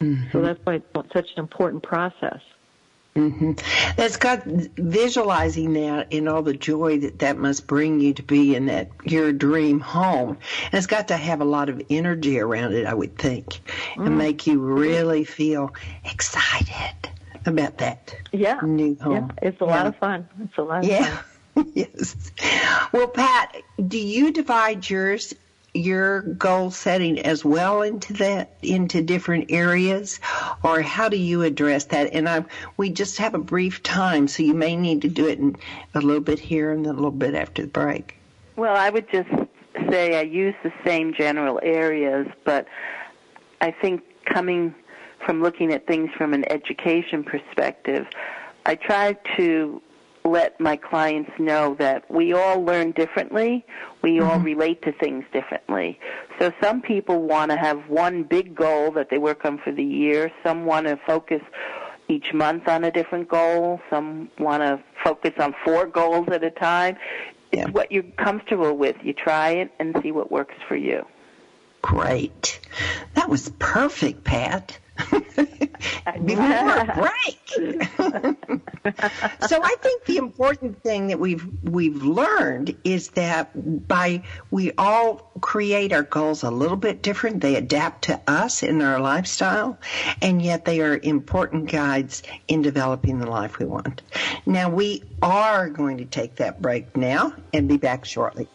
Mm-hmm. 0.00 0.30
So 0.32 0.42
that's 0.42 0.60
why 0.64 0.74
it's 0.74 1.12
such 1.12 1.28
an 1.36 1.40
important 1.40 1.82
process. 1.82 2.40
Mm-hmm. 3.16 3.52
That's 3.96 4.18
got 4.18 4.44
visualizing 4.44 5.72
that 5.72 6.12
and 6.12 6.28
all 6.28 6.42
the 6.42 6.54
joy 6.54 7.00
that 7.00 7.20
that 7.20 7.38
must 7.38 7.66
bring 7.66 8.00
you 8.00 8.12
to 8.14 8.22
be 8.22 8.54
in 8.54 8.66
that 8.66 8.90
your 9.04 9.32
dream 9.32 9.80
home. 9.80 10.36
And 10.66 10.74
it's 10.74 10.86
got 10.86 11.08
to 11.08 11.16
have 11.16 11.40
a 11.40 11.44
lot 11.44 11.68
of 11.70 11.80
energy 11.88 12.38
around 12.38 12.74
it, 12.74 12.86
I 12.86 12.92
would 12.92 13.16
think, 13.16 13.60
mm. 13.94 14.06
and 14.06 14.18
make 14.18 14.46
you 14.46 14.60
really 14.60 15.24
feel 15.24 15.74
excited 16.04 17.10
about 17.46 17.78
that. 17.78 18.14
Yeah, 18.32 18.60
new 18.62 18.96
home. 19.00 19.32
Yeah, 19.42 19.48
it's 19.48 19.60
a 19.60 19.64
yeah. 19.64 19.70
lot 19.70 19.86
of 19.86 19.96
fun. 19.96 20.28
It's 20.44 20.58
a 20.58 20.62
lot 20.62 20.78
of 20.80 20.84
yeah. 20.84 21.22
fun. 21.54 21.72
yes. 21.74 22.32
Well, 22.92 23.08
Pat, 23.08 23.56
do 23.88 23.98
you 23.98 24.30
divide 24.30 24.88
yours 24.88 25.34
your 25.76 26.22
goal 26.22 26.70
setting 26.70 27.20
as 27.20 27.44
well 27.44 27.82
into 27.82 28.12
that 28.14 28.56
into 28.62 29.02
different 29.02 29.50
areas? 29.50 30.20
Or 30.62 30.80
how 30.80 31.08
do 31.08 31.16
you 31.16 31.42
address 31.42 31.84
that? 31.86 32.12
And 32.12 32.28
I 32.28 32.44
we 32.76 32.90
just 32.90 33.18
have 33.18 33.34
a 33.34 33.38
brief 33.38 33.82
time 33.82 34.28
so 34.28 34.42
you 34.42 34.54
may 34.54 34.76
need 34.76 35.02
to 35.02 35.08
do 35.08 35.28
it 35.28 35.38
in 35.38 35.56
a 35.94 36.00
little 36.00 36.22
bit 36.22 36.38
here 36.38 36.72
and 36.72 36.86
a 36.86 36.92
little 36.92 37.10
bit 37.10 37.34
after 37.34 37.62
the 37.62 37.68
break. 37.68 38.16
Well 38.56 38.76
I 38.76 38.90
would 38.90 39.10
just 39.10 39.30
say 39.90 40.18
I 40.18 40.22
use 40.22 40.54
the 40.62 40.72
same 40.84 41.14
general 41.14 41.60
areas 41.62 42.26
but 42.44 42.66
I 43.60 43.70
think 43.70 44.02
coming 44.24 44.74
from 45.24 45.42
looking 45.42 45.72
at 45.72 45.86
things 45.86 46.10
from 46.16 46.34
an 46.34 46.50
education 46.50 47.24
perspective 47.24 48.06
I 48.66 48.74
try 48.74 49.16
to 49.36 49.80
let 50.26 50.58
my 50.60 50.76
clients 50.76 51.30
know 51.38 51.76
that 51.78 52.10
we 52.10 52.32
all 52.32 52.62
learn 52.62 52.92
differently. 52.92 53.64
We 54.02 54.12
mm-hmm. 54.12 54.28
all 54.28 54.40
relate 54.40 54.82
to 54.82 54.92
things 54.92 55.24
differently. 55.32 55.98
So 56.38 56.52
some 56.62 56.82
people 56.82 57.22
want 57.22 57.50
to 57.50 57.56
have 57.56 57.88
one 57.88 58.22
big 58.24 58.54
goal 58.54 58.90
that 58.92 59.10
they 59.10 59.18
work 59.18 59.44
on 59.44 59.58
for 59.58 59.72
the 59.72 59.84
year. 59.84 60.32
Some 60.44 60.64
want 60.64 60.86
to 60.86 60.98
focus 61.06 61.42
each 62.08 62.32
month 62.32 62.68
on 62.68 62.84
a 62.84 62.90
different 62.90 63.28
goal. 63.28 63.80
Some 63.90 64.30
want 64.38 64.62
to 64.62 64.82
focus 65.02 65.32
on 65.38 65.54
four 65.64 65.86
goals 65.86 66.28
at 66.28 66.44
a 66.44 66.50
time. 66.50 66.96
It's 67.52 67.60
yeah. 67.60 67.70
what 67.70 67.92
you're 67.92 68.02
comfortable 68.02 68.76
with. 68.76 68.96
You 69.02 69.12
try 69.12 69.50
it 69.50 69.72
and 69.78 69.96
see 70.02 70.12
what 70.12 70.30
works 70.30 70.56
for 70.68 70.76
you. 70.76 71.06
Great. 71.82 72.60
That 73.14 73.28
was 73.28 73.48
perfect, 73.58 74.24
Pat. 74.24 74.78
before 76.24 76.84
break. 76.94 77.48
so 79.48 79.60
I 79.62 79.74
think 79.80 80.04
the 80.04 80.16
important 80.16 80.82
thing 80.82 81.08
that 81.08 81.18
we've 81.18 81.46
we've 81.62 82.02
learned 82.02 82.76
is 82.84 83.10
that 83.10 83.50
by 83.88 84.22
we 84.50 84.72
all 84.78 85.30
create 85.40 85.92
our 85.92 86.02
goals 86.02 86.42
a 86.42 86.50
little 86.50 86.76
bit 86.76 87.02
different. 87.02 87.40
They 87.40 87.56
adapt 87.56 88.04
to 88.04 88.20
us 88.26 88.62
in 88.62 88.80
our 88.80 89.00
lifestyle, 89.00 89.78
and 90.22 90.40
yet 90.40 90.64
they 90.64 90.80
are 90.80 90.96
important 90.96 91.70
guides 91.70 92.22
in 92.48 92.62
developing 92.62 93.18
the 93.18 93.30
life 93.30 93.58
we 93.58 93.66
want. 93.66 94.02
Now 94.46 94.70
we 94.70 95.02
are 95.22 95.68
going 95.68 95.98
to 95.98 96.04
take 96.04 96.36
that 96.36 96.62
break 96.62 96.96
now 96.96 97.34
and 97.52 97.68
be 97.68 97.76
back 97.76 98.04
shortly. 98.04 98.48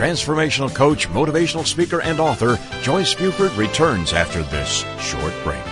Transformational 0.00 0.74
coach, 0.74 1.10
motivational 1.10 1.66
speaker, 1.66 2.00
and 2.00 2.20
author 2.20 2.58
Joyce 2.80 3.12
Buford 3.14 3.52
returns 3.52 4.14
after 4.14 4.42
this 4.44 4.82
short 4.98 5.34
break. 5.44 5.62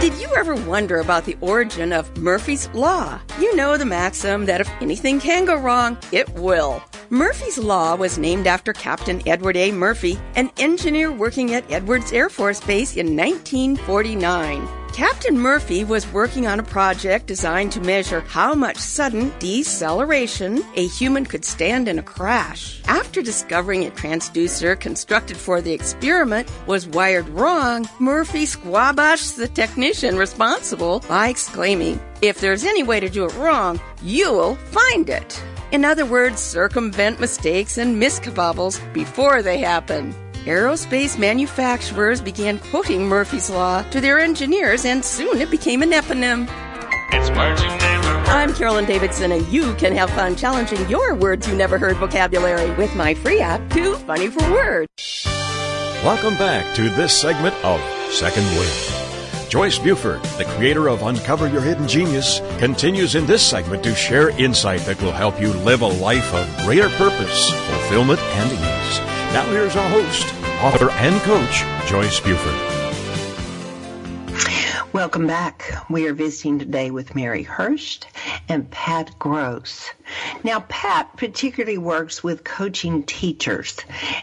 Did 0.00 0.20
you 0.20 0.28
ever 0.34 0.56
wonder 0.56 0.98
about 0.98 1.24
the 1.24 1.36
origin 1.40 1.92
of 1.92 2.16
Murphy's 2.16 2.68
Law? 2.70 3.20
You 3.38 3.54
know 3.54 3.76
the 3.76 3.86
maxim 3.86 4.46
that 4.46 4.60
if 4.60 4.68
anything 4.80 5.20
can 5.20 5.44
go 5.44 5.54
wrong, 5.54 5.96
it 6.10 6.28
will. 6.30 6.82
Murphy's 7.10 7.56
Law 7.56 7.96
was 7.96 8.18
named 8.18 8.46
after 8.46 8.74
Captain 8.74 9.26
Edward 9.26 9.56
A. 9.56 9.72
Murphy, 9.72 10.18
an 10.36 10.50
engineer 10.58 11.10
working 11.10 11.54
at 11.54 11.70
Edwards 11.72 12.12
Air 12.12 12.28
Force 12.28 12.60
Base 12.60 12.98
in 12.98 13.16
1949. 13.16 14.68
Captain 14.92 15.38
Murphy 15.38 15.84
was 15.84 16.12
working 16.12 16.46
on 16.46 16.60
a 16.60 16.62
project 16.62 17.26
designed 17.26 17.72
to 17.72 17.80
measure 17.80 18.20
how 18.20 18.54
much 18.54 18.76
sudden 18.76 19.32
deceleration 19.38 20.62
a 20.76 20.86
human 20.88 21.24
could 21.24 21.46
stand 21.46 21.88
in 21.88 21.98
a 21.98 22.02
crash. 22.02 22.82
After 22.86 23.22
discovering 23.22 23.86
a 23.86 23.90
transducer 23.90 24.78
constructed 24.78 25.38
for 25.38 25.62
the 25.62 25.72
experiment 25.72 26.50
was 26.66 26.88
wired 26.88 27.28
wrong, 27.30 27.88
Murphy 27.98 28.44
squabashed 28.44 29.38
the 29.38 29.48
technician 29.48 30.18
responsible 30.18 31.00
by 31.08 31.28
exclaiming, 31.28 32.00
If 32.20 32.38
there's 32.38 32.64
any 32.64 32.82
way 32.82 33.00
to 33.00 33.08
do 33.08 33.24
it 33.24 33.34
wrong, 33.36 33.80
you'll 34.02 34.56
find 34.56 35.08
it. 35.08 35.42
In 35.70 35.84
other 35.84 36.06
words, 36.06 36.40
circumvent 36.40 37.20
mistakes 37.20 37.76
and 37.76 38.00
miskabobbles 38.00 38.80
before 38.94 39.42
they 39.42 39.58
happen. 39.58 40.14
Aerospace 40.44 41.18
manufacturers 41.18 42.22
began 42.22 42.58
quoting 42.58 43.06
Murphy's 43.06 43.50
Law 43.50 43.82
to 43.90 44.00
their 44.00 44.18
engineers, 44.18 44.86
and 44.86 45.04
soon 45.04 45.38
it 45.42 45.50
became 45.50 45.82
an 45.82 45.90
eponym. 45.90 46.48
It's 47.12 47.28
words 47.36 47.62
you 47.62 47.68
never 47.68 48.08
heard. 48.08 48.28
I'm 48.28 48.54
Carolyn 48.54 48.86
Davidson, 48.86 49.30
and 49.30 49.46
you 49.48 49.74
can 49.74 49.94
have 49.94 50.08
fun 50.10 50.36
challenging 50.36 50.88
your 50.88 51.14
words 51.14 51.46
you 51.46 51.54
never 51.54 51.76
heard 51.76 51.98
vocabulary 51.98 52.70
with 52.76 52.94
my 52.96 53.12
free 53.12 53.40
app, 53.40 53.60
Too 53.70 53.94
Funny 53.96 54.28
for 54.28 54.50
Words. 54.50 54.88
Welcome 56.02 56.34
back 56.36 56.74
to 56.76 56.88
this 56.90 57.20
segment 57.20 57.54
of 57.62 57.80
Second 58.10 58.46
Wind. 58.56 58.97
Joyce 59.48 59.78
Buford, 59.78 60.22
the 60.36 60.44
creator 60.44 60.88
of 60.88 61.02
Uncover 61.02 61.48
Your 61.48 61.62
Hidden 61.62 61.88
Genius, 61.88 62.40
continues 62.58 63.14
in 63.14 63.24
this 63.24 63.42
segment 63.42 63.82
to 63.84 63.94
share 63.94 64.28
insight 64.38 64.80
that 64.80 65.00
will 65.00 65.10
help 65.10 65.40
you 65.40 65.52
live 65.54 65.80
a 65.80 65.86
life 65.86 66.34
of 66.34 66.64
greater 66.66 66.90
purpose, 66.90 67.50
fulfillment, 67.50 68.20
and 68.20 68.52
ease. 68.52 68.98
Now 69.32 69.46
here's 69.50 69.74
our 69.74 69.88
host, 69.88 70.26
author 70.62 70.90
and 70.90 71.18
coach, 71.22 71.64
Joyce 71.88 72.20
Buford. 72.20 72.77
Welcome 74.94 75.26
back. 75.26 75.70
We 75.90 76.08
are 76.08 76.14
visiting 76.14 76.58
today 76.58 76.90
with 76.90 77.14
Mary 77.14 77.42
Hirsch 77.42 78.00
and 78.48 78.70
Pat 78.70 79.18
Gross. 79.18 79.90
Now, 80.42 80.60
Pat 80.60 81.14
particularly 81.18 81.76
works 81.76 82.24
with 82.24 82.42
coaching 82.42 83.02
teachers, 83.02 83.76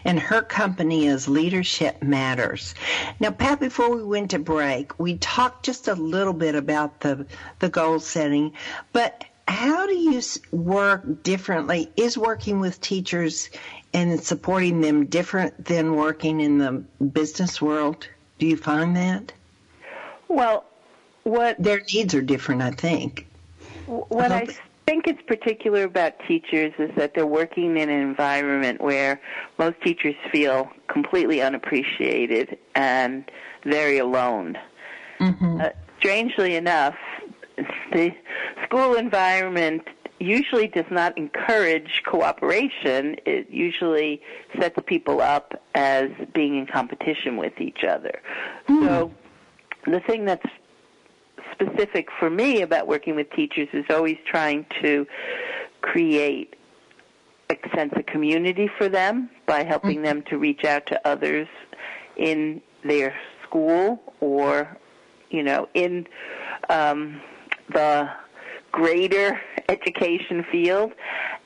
and 0.04 0.18
her 0.18 0.42
company 0.42 1.06
is 1.06 1.28
Leadership 1.28 2.02
Matters. 2.02 2.74
Now, 3.20 3.30
Pat, 3.30 3.60
before 3.60 3.94
we 3.94 4.02
went 4.02 4.32
to 4.32 4.40
break, 4.40 4.98
we 4.98 5.18
talked 5.18 5.64
just 5.64 5.86
a 5.86 5.94
little 5.94 6.32
bit 6.32 6.56
about 6.56 6.98
the, 6.98 7.26
the 7.60 7.68
goal 7.68 8.00
setting, 8.00 8.52
but 8.92 9.24
how 9.46 9.86
do 9.86 9.94
you 9.94 10.20
work 10.50 11.22
differently? 11.22 11.92
Is 11.96 12.18
working 12.18 12.58
with 12.58 12.80
teachers 12.80 13.50
and 13.94 14.20
supporting 14.20 14.80
them 14.80 15.06
different 15.06 15.64
than 15.64 15.94
working 15.94 16.40
in 16.40 16.58
the 16.58 16.72
business 17.04 17.62
world? 17.62 18.08
Do 18.40 18.46
you 18.46 18.56
find 18.56 18.96
that? 18.96 19.32
Well, 20.28 20.64
what 21.24 21.60
their 21.62 21.82
needs 21.92 22.14
are 22.14 22.22
different, 22.22 22.62
I 22.62 22.70
think. 22.70 23.26
What 23.86 24.32
I, 24.32 24.42
I 24.42 24.46
think 24.86 25.08
is 25.08 25.16
particular 25.26 25.84
about 25.84 26.14
teachers 26.26 26.72
is 26.78 26.90
that 26.96 27.14
they're 27.14 27.26
working 27.26 27.76
in 27.76 27.88
an 27.88 28.00
environment 28.00 28.80
where 28.80 29.20
most 29.58 29.80
teachers 29.82 30.14
feel 30.30 30.70
completely 30.88 31.42
unappreciated 31.42 32.58
and 32.74 33.28
very 33.64 33.98
alone. 33.98 34.56
Mm-hmm. 35.20 35.60
Uh, 35.60 35.68
strangely 35.98 36.56
enough, 36.56 36.96
the 37.92 38.12
school 38.64 38.94
environment 38.94 39.82
usually 40.18 40.66
does 40.68 40.86
not 40.90 41.16
encourage 41.18 42.02
cooperation. 42.06 43.16
It 43.26 43.50
usually 43.50 44.22
sets 44.58 44.78
people 44.86 45.20
up 45.20 45.60
as 45.74 46.10
being 46.34 46.56
in 46.56 46.66
competition 46.66 47.36
with 47.36 47.60
each 47.60 47.84
other. 47.84 48.20
Mm. 48.68 48.86
So 48.86 49.12
the 49.86 50.00
thing 50.00 50.24
that's 50.24 50.46
specific 51.52 52.08
for 52.18 52.30
me 52.30 52.62
about 52.62 52.86
working 52.86 53.14
with 53.16 53.30
teachers 53.32 53.68
is 53.72 53.84
always 53.90 54.16
trying 54.26 54.66
to 54.82 55.06
create 55.80 56.54
a 57.50 57.56
sense 57.74 57.92
of 57.96 58.04
community 58.06 58.68
for 58.76 58.88
them 58.88 59.30
by 59.46 59.62
helping 59.62 60.02
them 60.02 60.22
to 60.28 60.38
reach 60.38 60.64
out 60.64 60.86
to 60.86 61.08
others 61.08 61.46
in 62.16 62.60
their 62.84 63.14
school 63.44 64.02
or, 64.20 64.76
you 65.30 65.42
know, 65.42 65.68
in 65.74 66.06
um, 66.68 67.20
the 67.72 68.08
greater 68.72 69.40
education 69.68 70.44
field, 70.50 70.92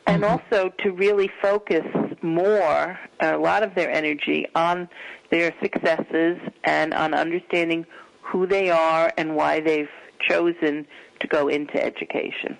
and 0.06 0.22
mm-hmm. 0.22 0.32
also 0.32 0.70
to 0.82 0.90
really 0.92 1.30
focus 1.40 1.84
more, 2.22 2.98
a 3.20 3.36
lot 3.36 3.62
of 3.62 3.74
their 3.74 3.90
energy 3.90 4.46
on 4.54 4.88
their 5.30 5.54
successes 5.62 6.38
and 6.64 6.92
on 6.94 7.14
understanding 7.14 7.86
who 8.30 8.46
they 8.46 8.70
are 8.70 9.12
and 9.16 9.34
why 9.36 9.60
they've 9.60 9.90
chosen 10.20 10.86
to 11.20 11.26
go 11.26 11.48
into 11.48 11.82
education. 11.82 12.56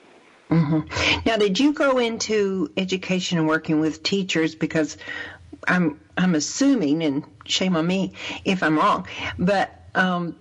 Mm-hmm. 0.50 1.20
Now, 1.26 1.36
did 1.36 1.60
you 1.60 1.72
go 1.72 1.98
into 1.98 2.72
education 2.76 3.38
and 3.38 3.46
working 3.46 3.78
with 3.80 4.02
teachers 4.02 4.54
because 4.54 4.96
I'm 5.68 6.00
I'm 6.16 6.34
assuming, 6.34 7.02
and 7.02 7.24
shame 7.44 7.76
on 7.76 7.86
me 7.86 8.14
if 8.44 8.62
I'm 8.62 8.76
wrong, 8.76 9.06
but 9.38 9.70
um, 9.94 10.36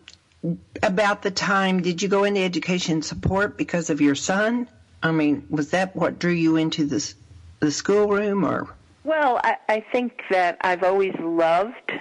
about 0.82 1.22
the 1.22 1.32
time 1.32 1.82
did 1.82 2.02
you 2.02 2.08
go 2.08 2.24
into 2.24 2.42
education 2.42 3.02
support 3.02 3.58
because 3.58 3.90
of 3.90 4.02
your 4.02 4.16
son? 4.16 4.68
I 5.04 5.12
mean, 5.12 5.46
was 5.50 5.72
that 5.72 5.96
what 5.96 6.18
drew 6.20 6.32
you 6.32 6.56
into 6.56 6.86
this 6.86 7.16
the 7.60 7.72
schoolroom 7.72 8.44
or? 8.44 8.68
Well, 9.04 9.40
I, 9.44 9.58
I 9.68 9.86
think 9.92 10.22
that 10.30 10.58
I've 10.62 10.84
always 10.84 11.14
loved 11.20 11.92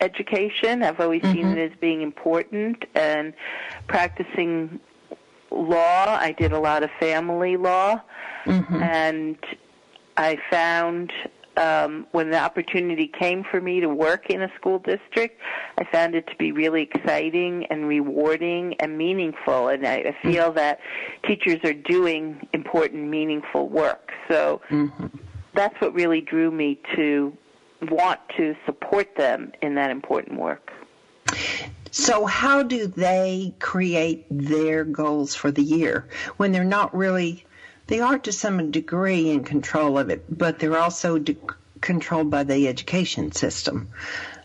education. 0.00 0.82
I've 0.82 1.00
always 1.00 1.22
mm-hmm. 1.22 1.32
seen 1.32 1.46
it 1.58 1.72
as 1.72 1.78
being 1.80 2.02
important 2.02 2.84
and 2.94 3.32
practicing 3.86 4.80
law. 5.50 6.18
I 6.20 6.32
did 6.32 6.52
a 6.52 6.58
lot 6.58 6.82
of 6.82 6.90
family 6.98 7.56
law 7.56 8.00
mm-hmm. 8.44 8.82
and 8.82 9.36
I 10.16 10.38
found 10.50 11.12
um, 11.56 12.06
when 12.12 12.30
the 12.30 12.38
opportunity 12.38 13.06
came 13.06 13.44
for 13.44 13.60
me 13.60 13.80
to 13.80 13.88
work 13.88 14.30
in 14.30 14.42
a 14.42 14.48
school 14.56 14.78
district, 14.78 15.40
I 15.78 15.84
found 15.84 16.14
it 16.14 16.26
to 16.28 16.36
be 16.36 16.52
really 16.52 16.82
exciting 16.82 17.66
and 17.70 17.86
rewarding 17.86 18.74
and 18.80 18.96
meaningful. 18.96 19.68
And 19.68 19.86
I, 19.86 19.96
I 19.96 20.16
feel 20.22 20.46
mm-hmm. 20.46 20.56
that 20.56 20.80
teachers 21.26 21.58
are 21.64 21.74
doing 21.74 22.46
important, 22.52 23.08
meaningful 23.08 23.68
work. 23.68 24.10
So 24.28 24.60
mm-hmm. 24.70 25.06
that's 25.54 25.74
what 25.80 25.92
really 25.92 26.20
drew 26.20 26.50
me 26.50 26.80
to 26.96 27.36
want 27.82 28.20
to 28.36 28.56
support 28.66 29.16
them 29.16 29.52
in 29.62 29.74
that 29.74 29.90
important 29.90 30.38
work. 30.38 30.72
So, 31.92 32.24
how 32.24 32.62
do 32.62 32.86
they 32.86 33.54
create 33.58 34.26
their 34.30 34.84
goals 34.84 35.34
for 35.34 35.50
the 35.50 35.62
year 35.62 36.06
when 36.36 36.52
they're 36.52 36.64
not 36.64 36.94
really? 36.96 37.44
They 37.88 38.00
are 38.00 38.18
to 38.18 38.30
some 38.30 38.70
degree 38.70 39.30
in 39.30 39.42
control 39.42 39.98
of 39.98 40.10
it, 40.10 40.24
but 40.28 40.60
they're 40.60 40.78
also 40.78 41.18
de- 41.18 41.36
controlled 41.80 42.30
by 42.30 42.44
the 42.44 42.68
education 42.68 43.32
system. 43.32 43.88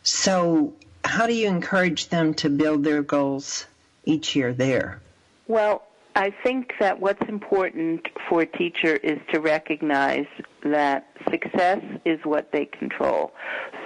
So, 0.01 0.73
how 1.03 1.27
do 1.27 1.33
you 1.33 1.47
encourage 1.47 2.09
them 2.09 2.33
to 2.35 2.49
build 2.49 2.83
their 2.83 3.03
goals 3.03 3.67
each 4.05 4.35
year 4.35 4.51
there? 4.51 4.99
Well, 5.47 5.83
I 6.15 6.33
think 6.43 6.71
that 6.79 6.99
what's 6.99 7.27
important 7.27 8.07
for 8.29 8.41
a 8.41 8.45
teacher 8.45 8.95
is 8.95 9.19
to 9.33 9.41
recognize 9.41 10.25
that 10.63 11.07
success 11.29 11.83
is 12.05 12.19
what 12.23 12.51
they 12.53 12.65
control. 12.65 13.33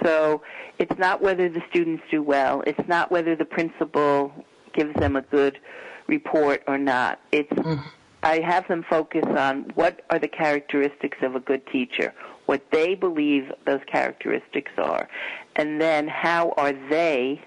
So 0.04 0.42
it's 0.78 0.96
not 0.96 1.20
whether 1.20 1.48
the 1.48 1.60
students 1.70 2.04
do 2.08 2.22
well, 2.22 2.62
it's 2.68 2.88
not 2.88 3.10
whether 3.10 3.34
the 3.34 3.44
principal 3.44 4.32
gives 4.72 4.94
them 4.94 5.16
a 5.16 5.22
good 5.22 5.58
report 6.06 6.62
or 6.68 6.78
not. 6.78 7.18
It's 7.32 7.52
mm. 7.52 7.82
I 8.22 8.40
have 8.40 8.68
them 8.68 8.84
focus 8.88 9.24
on 9.26 9.72
what 9.74 10.02
are 10.10 10.18
the 10.18 10.28
characteristics 10.28 11.18
of 11.22 11.34
a 11.34 11.40
good 11.40 11.66
teacher, 11.68 12.14
what 12.46 12.62
they 12.70 12.94
believe 12.94 13.50
those 13.66 13.80
characteristics 13.90 14.72
are, 14.76 15.08
and 15.56 15.80
then 15.80 16.06
how 16.06 16.52
are 16.56 16.74
they 16.90 17.42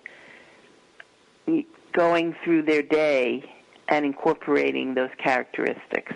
going 1.93 2.35
through 2.43 2.63
their 2.63 2.81
day 2.81 3.52
and 3.89 4.05
incorporating 4.05 4.93
those 4.93 5.09
characteristics. 5.17 6.13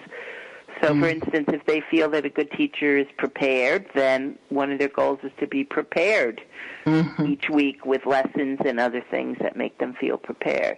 So, 0.82 0.90
mm-hmm. 0.90 1.02
for 1.02 1.08
instance, 1.08 1.46
if 1.50 1.66
they 1.66 1.82
feel 1.90 2.10
that 2.12 2.26
a 2.26 2.30
good 2.30 2.52
teacher 2.52 2.98
is 2.98 3.08
prepared, 3.18 3.88
then 3.96 4.38
one 4.50 4.72
of 4.72 4.80
their 4.80 4.90
goals 4.90 5.20
is 5.24 5.32
to 5.40 5.48
be 5.48 5.64
prepared 5.64 6.42
mm-hmm. 6.86 7.26
each 7.26 7.50
week 7.50 7.86
with 7.86 8.06
lessons 8.06 8.60
and 8.64 8.80
other 8.80 9.04
things 9.10 9.38
that 9.42 9.56
make 9.56 9.78
them 9.80 9.96
feel 10.00 10.18
prepared. 10.18 10.78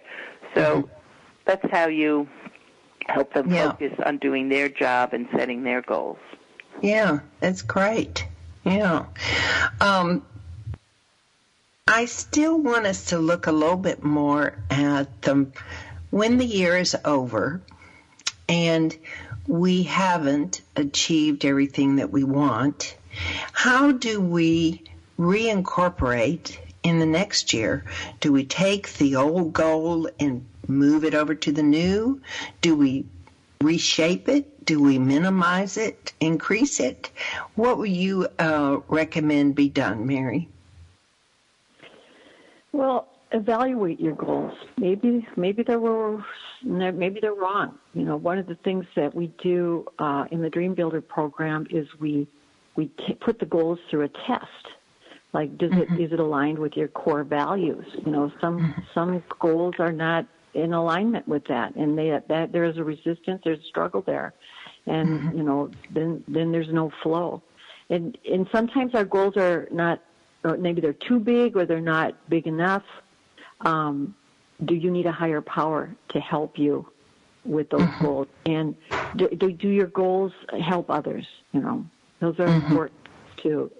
So, 0.54 0.82
mm-hmm. 0.82 0.88
that's 1.44 1.70
how 1.70 1.88
you 1.88 2.28
help 3.06 3.34
them 3.34 3.50
yeah. 3.50 3.72
focus 3.72 3.92
on 4.06 4.18
doing 4.18 4.48
their 4.48 4.68
job 4.68 5.12
and 5.12 5.28
setting 5.36 5.64
their 5.64 5.82
goals. 5.82 6.18
Yeah, 6.80 7.20
that's 7.40 7.62
great. 7.62 8.26
Yeah. 8.64 9.06
Um, 9.80 10.24
I 11.86 12.04
still 12.04 12.58
want 12.58 12.86
us 12.86 13.06
to 13.06 13.18
look 13.18 13.46
a 13.46 13.52
little 13.52 13.76
bit 13.76 14.02
more 14.04 14.54
at 14.70 15.22
the 15.22 15.48
when 16.10 16.38
the 16.38 16.44
year 16.44 16.76
is 16.76 16.96
over 17.04 17.60
and 18.48 18.96
we 19.46 19.84
haven't 19.84 20.62
achieved 20.76 21.44
everything 21.44 21.96
that 21.96 22.10
we 22.10 22.24
want, 22.24 22.96
how 23.52 23.92
do 23.92 24.20
we 24.20 24.82
reincorporate 25.18 26.56
in 26.82 26.98
the 26.98 27.06
next 27.06 27.52
year? 27.52 27.84
Do 28.20 28.32
we 28.32 28.44
take 28.44 28.92
the 28.94 29.16
old 29.16 29.52
goal 29.52 30.08
and 30.18 30.46
move 30.66 31.04
it 31.04 31.14
over 31.14 31.34
to 31.34 31.52
the 31.52 31.62
new? 31.62 32.20
Do 32.60 32.74
we 32.74 33.04
reshape 33.60 34.28
it? 34.28 34.64
Do 34.64 34.80
we 34.80 34.98
minimize 34.98 35.76
it, 35.76 36.12
increase 36.20 36.80
it? 36.80 37.10
What 37.56 37.78
would 37.78 37.90
you 37.90 38.28
uh, 38.38 38.78
recommend 38.88 39.54
be 39.54 39.68
done, 39.68 40.06
Mary? 40.06 40.48
Well, 42.72 43.09
evaluate 43.32 44.00
your 44.00 44.14
goals. 44.14 44.52
Maybe 44.76 45.26
maybe 45.36 45.62
they 45.62 45.76
were 45.76 46.24
maybe 46.62 47.20
they're 47.20 47.34
wrong. 47.34 47.78
You 47.94 48.04
know, 48.04 48.16
one 48.16 48.38
of 48.38 48.46
the 48.46 48.56
things 48.56 48.84
that 48.96 49.14
we 49.14 49.32
do 49.42 49.86
uh, 49.98 50.24
in 50.30 50.42
the 50.42 50.50
Dream 50.50 50.74
Builder 50.74 51.00
program 51.00 51.66
is 51.70 51.86
we 51.98 52.26
we 52.76 52.86
t- 52.86 53.14
put 53.14 53.38
the 53.38 53.46
goals 53.46 53.78
through 53.90 54.02
a 54.02 54.08
test. 54.08 54.46
Like, 55.32 55.56
does 55.58 55.70
mm-hmm. 55.70 55.94
it 55.94 56.00
is 56.00 56.12
it 56.12 56.20
aligned 56.20 56.58
with 56.58 56.76
your 56.76 56.88
core 56.88 57.24
values? 57.24 57.86
You 58.04 58.12
know, 58.12 58.32
some 58.40 58.58
mm-hmm. 58.58 58.80
some 58.94 59.22
goals 59.38 59.74
are 59.78 59.92
not 59.92 60.26
in 60.54 60.72
alignment 60.72 61.28
with 61.28 61.44
that, 61.46 61.76
and 61.76 61.96
they 61.96 62.18
that 62.28 62.52
there 62.52 62.64
is 62.64 62.76
a 62.76 62.84
resistance, 62.84 63.40
there's 63.44 63.60
a 63.60 63.68
struggle 63.68 64.02
there, 64.02 64.34
and 64.86 65.08
mm-hmm. 65.08 65.38
you 65.38 65.44
know, 65.44 65.70
then 65.92 66.24
then 66.26 66.50
there's 66.50 66.70
no 66.72 66.90
flow, 67.02 67.42
and 67.90 68.18
and 68.28 68.48
sometimes 68.50 68.94
our 68.94 69.04
goals 69.04 69.36
are 69.36 69.68
not, 69.70 70.02
or 70.42 70.56
maybe 70.56 70.80
they're 70.80 70.92
too 70.94 71.20
big 71.20 71.56
or 71.56 71.64
they're 71.64 71.80
not 71.80 72.14
big 72.28 72.48
enough 72.48 72.82
um, 73.62 74.14
do 74.64 74.74
you 74.74 74.90
need 74.90 75.06
a 75.06 75.12
higher 75.12 75.40
power 75.40 75.94
to 76.10 76.20
help 76.20 76.58
you 76.58 76.86
with 77.44 77.70
those 77.70 77.80
mm-hmm. 77.80 78.04
goals? 78.04 78.28
And 78.46 78.74
do, 79.16 79.28
do, 79.28 79.68
your 79.68 79.86
goals 79.86 80.32
help 80.62 80.90
others? 80.90 81.26
You 81.52 81.60
know, 81.60 81.86
those 82.20 82.38
are 82.38 82.46
mm-hmm. 82.46 82.66
important 82.66 82.98
to 83.42 83.70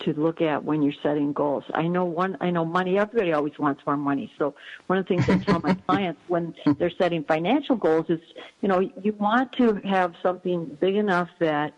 to 0.00 0.12
look 0.14 0.42
at 0.42 0.62
when 0.64 0.82
you're 0.82 0.94
setting 1.02 1.32
goals. 1.32 1.64
I 1.72 1.86
know 1.86 2.04
one. 2.04 2.36
I 2.40 2.50
know 2.50 2.64
money. 2.64 2.98
Everybody 2.98 3.32
always 3.32 3.58
wants 3.58 3.80
more 3.86 3.96
money. 3.96 4.30
So 4.38 4.54
one 4.88 4.98
of 4.98 5.06
the 5.06 5.16
things 5.16 5.28
I 5.28 5.38
tell 5.38 5.60
my 5.60 5.74
clients 5.86 6.20
when 6.28 6.54
they're 6.78 6.90
setting 6.90 7.24
financial 7.24 7.76
goals 7.76 8.06
is, 8.08 8.20
you 8.60 8.68
know, 8.68 8.80
you 8.80 9.12
want 9.12 9.52
to 9.52 9.74
have 9.84 10.14
something 10.22 10.76
big 10.80 10.96
enough 10.96 11.28
that 11.38 11.74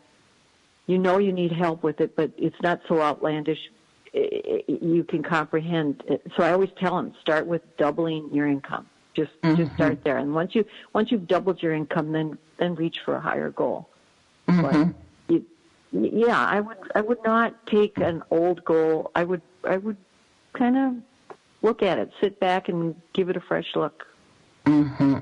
you 0.86 0.98
know 0.98 1.18
you 1.18 1.32
need 1.32 1.52
help 1.52 1.82
with 1.82 2.00
it, 2.00 2.16
but 2.16 2.30
it's 2.36 2.60
not 2.62 2.80
so 2.88 3.02
outlandish 3.02 3.58
you 4.16 5.04
can 5.08 5.22
comprehend. 5.22 6.02
So 6.36 6.42
I 6.42 6.52
always 6.52 6.70
tell 6.78 6.96
them 6.96 7.14
start 7.20 7.46
with 7.46 7.62
doubling 7.76 8.32
your 8.32 8.46
income. 8.46 8.86
Just 9.14 9.32
mm-hmm. 9.42 9.56
just 9.56 9.74
start 9.74 10.04
there, 10.04 10.18
and 10.18 10.34
once 10.34 10.54
you 10.54 10.64
once 10.92 11.10
you've 11.10 11.26
doubled 11.26 11.62
your 11.62 11.72
income, 11.72 12.12
then 12.12 12.38
then 12.58 12.74
reach 12.74 13.00
for 13.00 13.16
a 13.16 13.20
higher 13.20 13.50
goal. 13.50 13.88
Mm-hmm. 14.48 14.90
But 14.90 14.94
you, 15.28 15.46
yeah, 15.92 16.38
I 16.38 16.60
would 16.60 16.76
I 16.94 17.00
would 17.00 17.22
not 17.24 17.66
take 17.66 17.98
an 17.98 18.22
old 18.30 18.64
goal. 18.64 19.10
I 19.14 19.24
would 19.24 19.42
I 19.64 19.78
would 19.78 19.96
kind 20.52 20.76
of 20.76 20.94
look 21.62 21.82
at 21.82 21.98
it, 21.98 22.10
sit 22.20 22.38
back, 22.40 22.68
and 22.68 22.94
give 23.14 23.30
it 23.30 23.36
a 23.36 23.40
fresh 23.40 23.74
look. 23.74 24.06
Mm-hmm. 24.66 25.18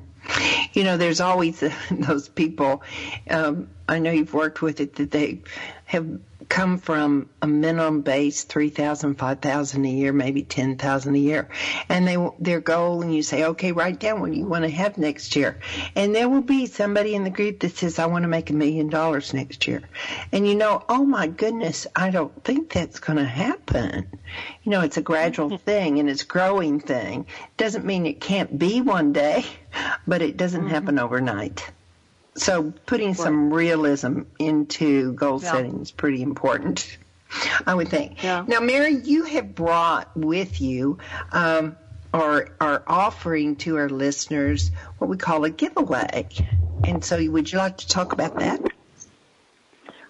You 0.72 0.84
know, 0.84 0.96
there's 0.96 1.20
always 1.20 1.62
those 1.90 2.28
people. 2.28 2.82
Um, 3.30 3.68
I 3.88 3.98
know 4.00 4.10
you've 4.10 4.34
worked 4.34 4.60
with 4.60 4.80
it 4.80 4.96
that 4.96 5.12
they 5.12 5.42
have 5.84 6.18
come 6.54 6.78
from 6.78 7.28
a 7.42 7.48
minimum 7.48 8.02
base, 8.02 8.44
3000 8.44 9.16
5000 9.16 9.84
a 9.84 9.88
year, 9.88 10.12
maybe 10.12 10.44
10000 10.44 11.16
a 11.16 11.18
year. 11.18 11.48
And 11.88 12.06
they 12.06 12.16
their 12.38 12.60
goal, 12.60 13.02
and 13.02 13.12
you 13.12 13.24
say, 13.24 13.42
okay, 13.42 13.72
write 13.72 13.98
down 13.98 14.20
what 14.20 14.32
you 14.32 14.46
want 14.46 14.62
to 14.62 14.70
have 14.70 14.96
next 14.96 15.34
year. 15.34 15.58
And 15.96 16.14
there 16.14 16.28
will 16.28 16.42
be 16.42 16.66
somebody 16.66 17.16
in 17.16 17.24
the 17.24 17.30
group 17.30 17.58
that 17.60 17.76
says, 17.76 17.98
I 17.98 18.06
want 18.06 18.22
to 18.22 18.28
make 18.28 18.50
a 18.50 18.52
million 18.52 18.88
dollars 18.88 19.34
next 19.34 19.66
year. 19.66 19.82
And 20.30 20.46
you 20.46 20.54
know, 20.54 20.84
oh 20.88 21.04
my 21.04 21.26
goodness, 21.26 21.88
I 21.96 22.10
don't 22.10 22.44
think 22.44 22.72
that's 22.72 23.00
going 23.00 23.18
to 23.18 23.24
happen. 23.24 24.06
You 24.62 24.70
know, 24.70 24.82
it's 24.82 24.96
a 24.96 25.02
gradual 25.02 25.58
thing 25.70 25.98
and 25.98 26.08
it's 26.08 26.22
a 26.22 26.26
growing 26.26 26.78
thing. 26.78 27.26
Doesn't 27.56 27.84
mean 27.84 28.06
it 28.06 28.20
can't 28.20 28.56
be 28.56 28.80
one 28.80 29.12
day, 29.12 29.44
but 30.06 30.22
it 30.22 30.36
doesn't 30.36 30.60
mm-hmm. 30.60 30.70
happen 30.70 31.00
overnight. 31.00 31.68
So 32.36 32.72
putting 32.86 33.14
some 33.14 33.52
realism 33.52 34.22
into 34.38 35.12
goal 35.12 35.40
yeah. 35.42 35.52
setting 35.52 35.80
is 35.80 35.92
pretty 35.92 36.22
important, 36.22 36.98
I 37.66 37.74
would 37.74 37.88
think. 37.88 38.22
Yeah. 38.22 38.44
Now, 38.46 38.60
Mary, 38.60 38.94
you 38.94 39.24
have 39.24 39.54
brought 39.54 40.16
with 40.16 40.60
you 40.60 40.98
um, 41.30 41.76
or 42.12 42.48
are 42.60 42.82
offering 42.86 43.56
to 43.56 43.76
our 43.76 43.88
listeners 43.88 44.70
what 44.98 45.08
we 45.08 45.16
call 45.16 45.44
a 45.44 45.50
giveaway. 45.50 46.28
And 46.84 47.04
so 47.04 47.24
would 47.30 47.50
you 47.50 47.58
like 47.58 47.78
to 47.78 47.88
talk 47.88 48.12
about 48.12 48.38
that? 48.38 48.60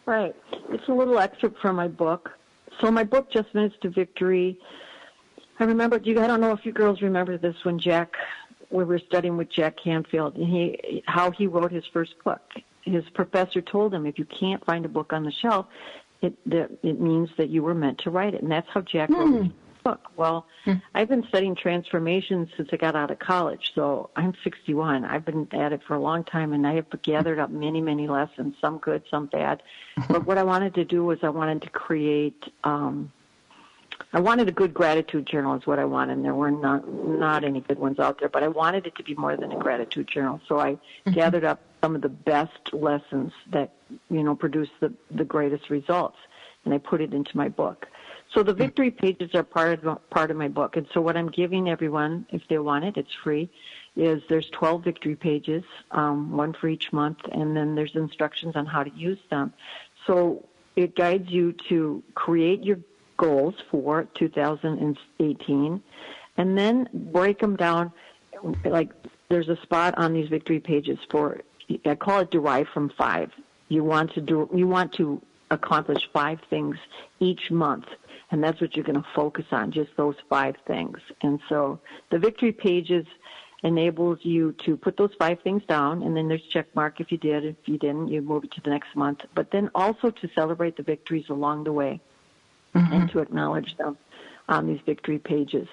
Right. 0.07 0.35
It's 0.71 0.89
a 0.89 0.93
little 0.93 1.19
excerpt 1.19 1.61
from 1.61 1.77
my 1.77 1.89
book. 1.89 2.31
So 2.81 2.91
my 2.91 3.05
book, 3.05 3.31
Just 3.33 3.55
Minutes 3.55 3.77
to 3.83 3.91
Victory, 3.91 4.59
I 5.61 5.65
remember, 5.65 6.01
you, 6.03 6.21
I 6.21 6.27
don't 6.27 6.41
know 6.41 6.53
if 6.53 6.65
you 6.65 6.73
girls 6.73 7.01
remember 7.01 7.39
this 7.39 7.55
when 7.63 7.79
Jack 7.79 8.13
we 8.75 8.85
were 8.85 8.99
studying 8.99 9.37
with 9.37 9.49
Jack 9.49 9.77
Canfield, 9.83 10.37
and 10.37 10.49
he 10.49 11.03
how 11.07 11.31
he 11.31 11.47
wrote 11.47 11.71
his 11.71 11.85
first 11.93 12.15
book. 12.25 12.43
His 12.83 13.05
professor 13.15 13.63
told 13.63 13.95
him, 13.95 14.05
if 14.05 14.19
you 14.19 14.27
can't 14.27 14.63
find 14.67 14.85
a 14.85 14.89
book 14.89 15.13
on 15.13 15.23
the 15.23 15.31
shelf, 15.31 15.67
it 16.21 16.35
that 16.51 16.71
it 16.83 17.01
means 17.01 17.31
that 17.39 17.51
you 17.51 17.63
were 17.63 17.75
meant 17.75 17.99
to 17.99 18.11
write 18.11 18.35
it, 18.35 18.43
and 18.43 18.51
that's 18.51 18.69
how 18.69 18.81
Jack 18.81 19.11
mm. 19.11 19.17
wrote 19.17 19.43
his 19.45 19.53
hmm. 19.53 19.59
book. 19.85 20.01
Well, 20.17 20.47
mm. 20.67 20.83
I've 20.93 21.09
been 21.09 21.25
studying 21.29 21.55
transformation 21.55 22.51
since 22.57 22.69
I 22.73 22.77
got 22.77 22.97
out 22.97 23.13
of 23.13 23.21
college, 23.21 23.71
so 23.77 24.11
I'm 24.17 24.35
61. 24.43 25.05
I've 25.05 25.25
been 25.25 25.47
at 25.53 25.73
it 25.73 25.81
for 25.87 25.95
a 25.95 26.01
long 26.01 26.25
time, 26.25 26.53
and 26.53 26.67
I 26.67 26.75
have 26.75 26.87
gathered 27.03 27.39
up 27.39 27.51
many, 27.51 27.81
many 27.81 28.09
lessons, 28.09 28.57
some 28.61 28.79
good, 28.79 29.05
some 29.09 29.27
bad. 29.27 29.63
but 30.09 30.27
what 30.27 30.37
I 30.37 30.43
wanted 30.43 30.75
to 30.75 30.85
do 30.85 31.05
was 31.05 31.21
I 31.23 31.29
wanted 31.29 31.63
to 31.63 31.71
create. 31.71 32.45
um 32.65 33.13
I 34.15 34.21
wanted 34.21 34.49
a 34.49 34.53
good 34.53 34.73
gratitude 34.73 35.27
journal 35.27 35.57
is 35.57 35.67
what 35.67 35.81
I 35.81 35.85
wanted. 35.85 36.15
And 36.15 36.25
there 36.25 36.35
were 36.35 36.53
not 36.53 36.89
not 36.89 37.43
any 37.43 37.61
good 37.61 37.81
ones 37.81 37.99
out 37.99 38.21
there, 38.21 38.29
but 38.29 38.45
I 38.45 38.49
wanted 38.49 38.87
it 38.87 38.95
to 38.97 39.03
be 39.03 39.15
more 39.17 39.37
than 39.37 39.51
a 39.51 39.59
gratitude 39.59 40.07
journal. 40.07 40.41
So 40.49 40.61
I 40.61 40.73
mm-hmm. 40.73 41.11
gathered 41.11 41.45
up 41.45 41.61
some 41.83 41.97
of 41.97 42.03
the 42.03 42.09
best 42.09 42.73
lessons 42.73 43.33
that 43.51 43.73
you 44.09 44.23
know 44.23 44.37
produce 44.37 44.71
the 44.81 44.93
the 45.11 45.25
greatest 45.25 45.69
results, 45.69 46.17
and 46.65 46.73
I 46.73 46.79
put 46.79 47.01
it 47.01 47.13
into 47.13 47.37
my 47.37 47.49
book. 47.49 47.89
So 48.33 48.43
the 48.43 48.55
victory 48.55 48.91
pages 48.91 49.35
are 49.35 49.43
part 49.43 49.85
of 49.85 50.11
part 50.11 50.31
of 50.31 50.37
my 50.37 50.49
book, 50.49 50.77
and 50.77 50.87
so 50.95 51.01
what 51.01 51.17
I'm 51.17 51.29
giving 51.29 51.69
everyone, 51.69 52.25
if 52.31 52.43
they 52.49 52.59
want 52.59 52.85
it, 52.85 52.97
it's 52.97 53.13
free. 53.25 53.51
Is 53.97 54.23
there's 54.29 54.49
12 54.51 54.83
victory 54.83 55.15
pages, 55.15 55.63
um, 55.91 56.37
one 56.37 56.53
for 56.53 56.69
each 56.69 56.93
month, 56.93 57.19
and 57.31 57.57
then 57.57 57.75
there's 57.75 57.95
instructions 57.95 58.57
on 58.57 58.67
how 58.67 58.83
to 58.83 58.91
use 58.91 59.21
them. 59.31 59.53
So 60.07 60.45
it 60.75 60.97
guides 60.97 61.31
you 61.31 61.53
to 61.69 62.03
create 62.15 62.65
your 62.65 62.79
goals 63.17 63.55
for 63.71 64.07
2018 64.15 65.83
and 66.37 66.59
then 66.59 66.89
break 66.93 67.39
them 67.39 67.57
down 67.57 67.93
like 68.65 68.91
there's 69.29 69.49
a 69.49 69.57
spot 69.63 69.95
on 69.97 70.13
these 70.13 70.29
victory 70.29 70.61
pages 70.61 70.99
for 71.11 71.41
I 71.87 71.95
call 71.95 72.21
it 72.21 72.31
derived 72.31 72.71
from 72.71 72.91
5 72.91 73.31
you 73.69 73.85
want 73.85 74.13
to 74.15 74.21
do 74.21 74.49
you 74.55 74.67
want 74.67 74.93
to 74.95 75.21
accomplish 75.51 76.09
5 76.13 76.39
things 76.51 76.77
each 77.21 77.51
month 77.51 77.87
and 78.31 78.43
that's 78.43 78.61
what 78.61 78.75
you're 78.75 78.85
going 78.85 79.01
to 79.01 79.09
focus 79.15 79.45
on 79.53 79.71
just 79.71 79.91
those 79.97 80.17
5 80.29 80.57
things. 80.67 80.99
And 81.23 81.39
so 81.49 81.79
the 82.11 82.19
victory 82.19 82.51
pages 82.51 83.07
enables 83.63 84.19
you 84.23 84.55
to 84.65 84.77
put 84.77 84.97
those 84.97 85.13
five 85.19 85.41
things 85.43 85.63
down 85.67 86.03
and 86.03 86.17
then 86.17 86.29
there's 86.29 86.43
check 86.53 86.67
mark. 86.75 87.01
If 87.01 87.11
you 87.11 87.19
did 87.19 87.45
if 87.45 87.57
you 87.65 87.79
didn't 87.79 88.09
you 88.09 88.21
move 88.21 88.45
it 88.45 88.53
to 88.53 88.61
the 88.61 88.71
next 88.71 88.95
month. 88.95 89.21
But 89.35 89.51
then 89.51 89.71
also 89.75 90.11
to 90.11 90.29
celebrate 90.35 90.77
the 90.77 90.83
victories 90.83 91.25
along 91.31 91.65
the 91.65 91.73
way 91.73 92.01
mm-hmm. 92.75 92.93
and 92.93 93.11
to 93.11 93.21
acknowledge 93.21 93.77
them 93.77 93.97
on 94.49 94.67
these 94.67 94.81
victory 94.85 95.19
pages. 95.19 95.69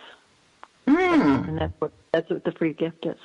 Mm. 0.87 1.47
And 1.47 1.57
that's 1.57 1.73
what 1.79 1.91
that's 2.11 2.29
what 2.29 2.43
the 2.43 2.51
free 2.51 2.73
gift 2.73 3.05
is. 3.05 3.17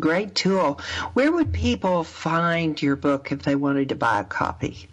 Great 0.00 0.34
tool. 0.34 0.80
Where 1.14 1.32
would 1.32 1.52
people 1.52 2.04
find 2.04 2.80
your 2.80 2.96
book 2.96 3.32
if 3.32 3.42
they 3.42 3.54
wanted 3.54 3.88
to 3.90 3.94
buy 3.94 4.20
a 4.20 4.24
copy? 4.24 4.88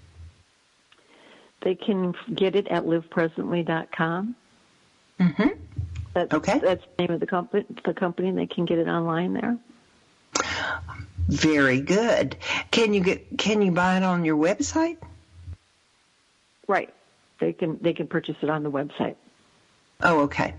They 1.64 1.76
can 1.76 2.14
get 2.34 2.56
it 2.56 2.68
at 2.68 2.86
livepresently.com. 2.86 4.36
Mm-hmm. 5.20 5.48
That's, 6.14 6.34
okay. 6.34 6.60
That's 6.60 6.84
the 6.96 7.04
name 7.04 7.12
of 7.12 7.20
the 7.20 7.28
company. 7.28 7.66
The 7.84 7.94
company, 7.94 8.30
and 8.30 8.38
they 8.38 8.46
can 8.46 8.66
get 8.66 8.78
it 8.78 8.88
online 8.88 9.34
there. 9.34 9.58
Very 11.28 11.82
good. 11.82 12.38
Can 12.72 12.94
you 12.94 13.02
get? 13.02 13.38
Can 13.38 13.62
you 13.62 13.72
buy 13.72 13.98
it 13.98 14.04
on 14.04 14.24
your 14.24 14.38
website? 14.38 14.98
Right 16.68 16.95
they 17.40 17.54
can 17.54 17.80
they 17.82 17.94
can 17.94 18.08
purchase 18.08 18.36
it 18.42 18.50
on 18.50 18.64
the 18.64 18.72
website. 18.72 19.16
Oh, 20.02 20.22
okay. 20.24 20.56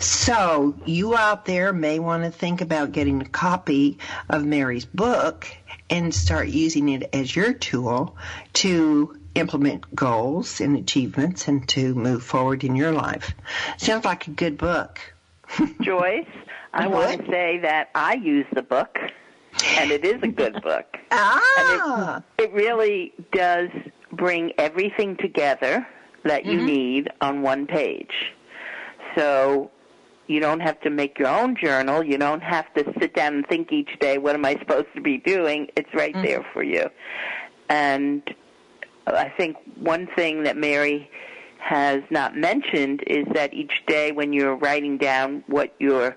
So 0.00 0.74
you 0.84 1.16
out 1.16 1.44
there 1.44 1.72
may 1.72 2.00
want 2.00 2.24
to 2.24 2.30
think 2.30 2.60
about 2.60 2.92
getting 2.92 3.22
a 3.22 3.28
copy 3.28 3.98
of 4.28 4.44
Mary's 4.44 4.84
book 4.84 5.46
and 5.88 6.12
start 6.12 6.48
using 6.48 6.88
it 6.88 7.10
as 7.12 7.34
your 7.34 7.52
tool 7.52 8.16
to 8.54 9.18
implement 9.34 9.94
goals 9.94 10.60
and 10.60 10.76
achievements 10.76 11.46
and 11.46 11.68
to 11.68 11.94
move 11.94 12.22
forward 12.22 12.64
in 12.64 12.74
your 12.74 12.92
life. 12.92 13.34
Sounds 13.76 14.04
like 14.04 14.26
a 14.26 14.30
good 14.30 14.58
book. 14.58 14.98
Joyce, 15.80 16.26
I 16.72 16.88
what? 16.88 17.08
want 17.08 17.24
to 17.26 17.30
say 17.30 17.58
that 17.58 17.90
I 17.94 18.14
use 18.14 18.46
the 18.52 18.62
book 18.62 18.98
and 19.78 19.90
it 19.90 20.04
is 20.04 20.20
a 20.22 20.28
good 20.28 20.60
book. 20.62 20.96
ah. 21.12 22.14
And 22.16 22.24
it, 22.38 22.50
it 22.50 22.52
really 22.52 23.12
does 23.32 23.70
bring 24.12 24.52
everything 24.58 25.16
together 25.16 25.86
that 26.24 26.44
you 26.44 26.58
mm-hmm. 26.58 26.66
need 26.66 27.10
on 27.20 27.42
one 27.42 27.66
page. 27.66 28.32
So 29.16 29.70
you 30.26 30.40
don't 30.40 30.60
have 30.60 30.80
to 30.80 30.90
make 30.90 31.18
your 31.18 31.28
own 31.28 31.56
journal. 31.56 32.02
You 32.02 32.18
don't 32.18 32.42
have 32.42 32.72
to 32.74 32.84
sit 32.98 33.14
down 33.14 33.34
and 33.34 33.46
think 33.46 33.72
each 33.72 33.98
day, 34.00 34.18
what 34.18 34.34
am 34.34 34.44
I 34.44 34.58
supposed 34.58 34.88
to 34.94 35.00
be 35.00 35.18
doing? 35.18 35.68
It's 35.76 35.92
right 35.94 36.14
mm-hmm. 36.14 36.26
there 36.26 36.46
for 36.52 36.62
you. 36.62 36.88
And 37.68 38.22
I 39.06 39.28
think 39.36 39.56
one 39.76 40.08
thing 40.16 40.44
that 40.44 40.56
Mary 40.56 41.10
has 41.58 42.02
not 42.10 42.36
mentioned 42.36 43.02
is 43.06 43.26
that 43.34 43.52
each 43.54 43.72
day 43.86 44.12
when 44.12 44.32
you're 44.32 44.56
writing 44.56 44.98
down 44.98 45.44
what 45.46 45.74
you're 45.78 46.16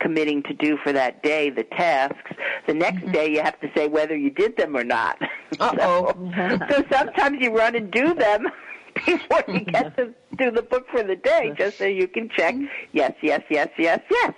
committing 0.00 0.42
to 0.44 0.54
do 0.54 0.76
for 0.82 0.92
that 0.92 1.22
day, 1.22 1.50
the 1.50 1.64
tasks, 1.64 2.32
the 2.66 2.74
next 2.74 2.98
mm-hmm. 2.98 3.12
day 3.12 3.30
you 3.30 3.40
have 3.40 3.58
to 3.60 3.70
say 3.76 3.88
whether 3.88 4.16
you 4.16 4.30
did 4.30 4.56
them 4.56 4.76
or 4.76 4.84
not. 4.84 5.18
Uh-oh. 5.60 6.12
so, 6.36 6.58
so 6.68 6.84
sometimes 6.90 7.38
you 7.40 7.56
run 7.56 7.74
and 7.74 7.90
do 7.90 8.14
them 8.14 8.46
before 9.06 9.44
you 9.48 9.60
get 9.60 9.96
to 9.96 10.14
do 10.36 10.50
the 10.50 10.62
book 10.62 10.86
for 10.90 11.02
the 11.02 11.16
day, 11.16 11.52
just 11.56 11.78
so 11.78 11.84
you 11.84 12.08
can 12.08 12.28
check 12.28 12.54
yes, 12.92 13.12
yes, 13.22 13.42
yes, 13.50 13.68
yes, 13.78 14.00
yes. 14.10 14.34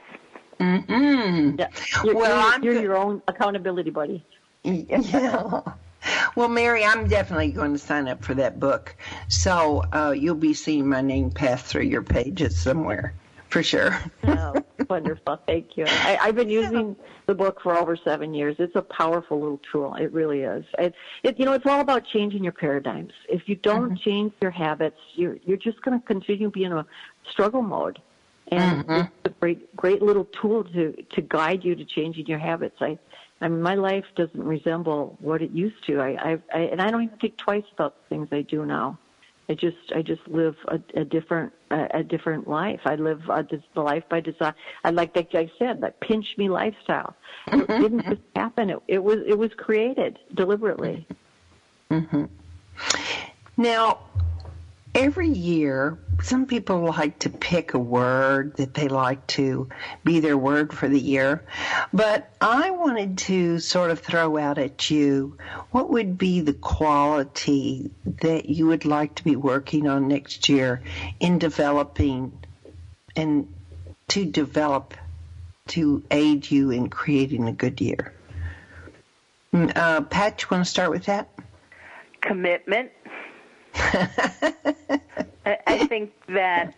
Mm-mm. 0.60 1.58
Yeah. 1.58 1.68
You're, 2.04 2.14
well, 2.14 2.62
you're, 2.62 2.72
you're 2.72 2.82
your 2.82 2.96
own 2.96 3.22
accountability 3.28 3.90
buddy. 3.90 4.24
Yeah. 4.64 5.60
Well, 6.36 6.48
Mary, 6.48 6.84
I'm 6.84 7.08
definitely 7.08 7.50
going 7.50 7.72
to 7.72 7.78
sign 7.78 8.06
up 8.08 8.24
for 8.24 8.34
that 8.34 8.60
book. 8.60 8.94
So 9.28 9.82
uh, 9.92 10.14
you'll 10.16 10.34
be 10.36 10.54
seeing 10.54 10.88
my 10.88 11.00
name 11.00 11.30
pass 11.30 11.62
through 11.62 11.82
your 11.82 12.02
pages 12.02 12.60
somewhere 12.60 13.14
for 13.48 13.62
sure. 13.62 13.98
oh, 14.24 14.54
wonderful. 14.88 15.38
Thank 15.46 15.76
you. 15.76 15.84
I, 15.86 16.18
I've 16.20 16.34
been 16.34 16.48
using 16.48 16.96
the 17.26 17.34
book 17.34 17.60
for 17.62 17.76
over 17.76 17.96
seven 17.96 18.34
years. 18.34 18.56
It's 18.58 18.76
a 18.76 18.82
powerful 18.82 19.40
little 19.40 19.60
tool. 19.70 19.94
It 19.94 20.12
really 20.12 20.40
is. 20.42 20.64
It, 20.78 20.94
it 21.22 21.38
you 21.38 21.44
know, 21.44 21.52
it's 21.52 21.66
all 21.66 21.80
about 21.80 22.06
changing 22.06 22.42
your 22.42 22.52
paradigms. 22.52 23.12
If 23.28 23.48
you 23.48 23.56
don't 23.56 23.90
mm-hmm. 23.90 24.08
change 24.08 24.32
your 24.40 24.50
habits, 24.50 24.98
you're 25.14 25.36
you're 25.44 25.56
just 25.56 25.80
going 25.82 25.98
to 25.98 26.06
continue 26.06 26.50
being 26.50 26.72
in 26.72 26.78
a 26.78 26.86
struggle 27.30 27.62
mode. 27.62 28.00
And 28.48 28.84
mm-hmm. 28.84 29.00
it's 29.00 29.10
a 29.24 29.28
great, 29.40 29.74
great 29.76 30.02
little 30.02 30.24
tool 30.26 30.64
to 30.64 30.92
to 30.92 31.20
guide 31.20 31.64
you 31.64 31.74
to 31.74 31.84
changing 31.84 32.26
your 32.26 32.38
habits. 32.38 32.76
I, 32.80 32.98
I 33.40 33.48
mean, 33.48 33.60
my 33.60 33.74
life 33.74 34.04
doesn't 34.14 34.42
resemble 34.42 35.16
what 35.20 35.42
it 35.42 35.50
used 35.50 35.84
to. 35.86 36.00
I, 36.00 36.08
I, 36.08 36.38
I 36.54 36.58
and 36.60 36.80
I 36.80 36.90
don't 36.90 37.02
even 37.02 37.18
think 37.18 37.36
twice 37.36 37.64
about 37.72 37.96
the 37.96 38.08
things 38.08 38.28
I 38.32 38.42
do 38.42 38.64
now. 38.64 38.98
I 39.48 39.54
just 39.54 39.92
I 39.94 40.02
just 40.02 40.26
live 40.28 40.56
a, 40.68 40.80
a 40.94 41.04
different 41.04 41.52
a, 41.70 41.88
a 41.94 42.02
different 42.02 42.48
life. 42.48 42.80
I 42.84 42.94
live 42.96 43.20
a, 43.28 43.44
the 43.74 43.80
life 43.80 44.04
by 44.08 44.20
design. 44.20 44.54
I 44.84 44.90
like 44.90 45.14
like 45.16 45.34
I 45.34 45.50
said, 45.58 45.80
that 45.80 46.00
pinch 46.00 46.26
me 46.38 46.48
lifestyle. 46.48 47.14
It 47.48 47.66
didn't 47.80 48.04
just 48.04 48.22
happen. 48.34 48.70
It, 48.70 48.78
it 48.88 49.02
was 49.02 49.18
it 49.26 49.38
was 49.38 49.50
created 49.56 50.18
deliberately. 50.34 51.06
Mm-hmm. 51.90 52.24
Now, 53.56 54.00
every 54.96 55.28
year, 55.28 55.98
some 56.22 56.46
people 56.46 56.80
like 56.80 57.18
to 57.20 57.30
pick 57.30 57.74
a 57.74 57.78
word 57.78 58.56
that 58.56 58.72
they 58.72 58.88
like 58.88 59.24
to 59.26 59.68
be 60.02 60.20
their 60.20 60.38
word 60.38 60.72
for 60.72 60.88
the 60.88 60.98
year. 60.98 61.44
But 61.92 62.30
I 62.40 62.70
wanted 62.70 63.18
to 63.18 63.58
sort 63.58 63.90
of 63.90 64.00
throw 64.00 64.38
out 64.38 64.56
at 64.56 64.90
you 64.90 65.36
what 65.70 65.90
would 65.90 66.16
be 66.16 66.40
the 66.40 66.54
quality 66.54 67.90
that 68.22 68.48
you 68.48 68.66
would 68.68 68.86
like 68.86 69.14
to 69.16 69.24
be 69.24 69.36
working 69.36 69.86
on 69.86 70.08
next 70.08 70.48
year 70.48 70.82
in 71.20 71.38
developing 71.38 72.32
and 73.14 73.52
to 74.08 74.24
develop 74.24 74.94
to 75.68 76.02
aid 76.10 76.50
you 76.50 76.70
in 76.70 76.88
creating 76.88 77.48
a 77.48 77.52
good 77.52 77.80
year. 77.80 78.14
Mm, 79.52 79.76
uh, 79.76 80.00
Pat, 80.02 80.40
you 80.40 80.48
want 80.50 80.64
to 80.64 80.70
start 80.70 80.90
with 80.90 81.04
that? 81.06 81.28
Commitment. 82.20 82.90
I 85.66 85.86
think 85.88 86.12
that 86.28 86.74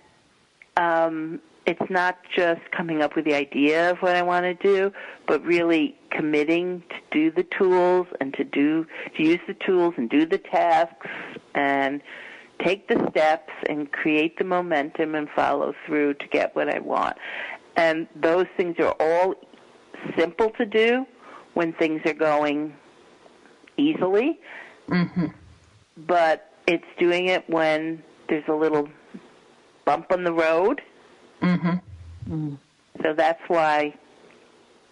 um, 0.77 1.41
it's 1.67 1.91
not 1.91 2.19
just 2.35 2.61
coming 2.71 3.03
up 3.03 3.15
with 3.15 3.25
the 3.25 3.35
idea 3.35 3.91
of 3.91 3.99
what 3.99 4.17
I 4.17 4.23
want 4.23 4.45
to 4.45 4.55
do, 4.55 4.93
but 5.27 5.45
really 5.45 5.97
committing 6.11 6.83
to 6.91 6.97
do 7.11 7.31
the 7.31 7.45
tools 7.57 8.07
and 8.21 8.33
to 8.35 8.45
do 8.45 8.87
to 9.17 9.23
use 9.23 9.41
the 9.47 9.55
tools 9.55 9.95
and 9.97 10.09
do 10.09 10.25
the 10.25 10.39
tasks 10.39 11.07
and 11.55 12.01
take 12.65 12.89
the 12.89 13.09
steps 13.11 13.53
and 13.69 13.93
create 13.93 14.39
the 14.39 14.45
momentum 14.45 15.15
and 15.15 15.29
follow 15.37 15.75
through 15.87 16.15
to 16.15 16.27
get 16.29 16.57
what 16.57 16.75
I 16.75 16.79
want. 16.79 17.17
And 17.77 18.09
those 18.17 18.47
things 18.57 18.77
are 18.81 18.97
all 18.99 19.35
simple 20.17 20.51
to 20.59 20.67
do 20.67 21.07
when 21.55 21.73
things 21.75 22.01
are 22.07 22.15
going 22.15 22.75
easily. 23.77 24.41
Mm-hmm. 24.89 25.27
But 25.99 26.48
it's 26.69 26.85
doing 26.99 27.29
it 27.29 27.49
when 27.49 28.03
there's 28.29 28.45
a 28.47 28.53
little 28.53 28.89
bump 29.87 30.13
on 30.13 30.23
the 30.23 30.33
road. 30.33 30.83
Mm-hmm. 31.43 32.55
So 33.03 33.15
that's 33.15 33.41
why 33.49 33.95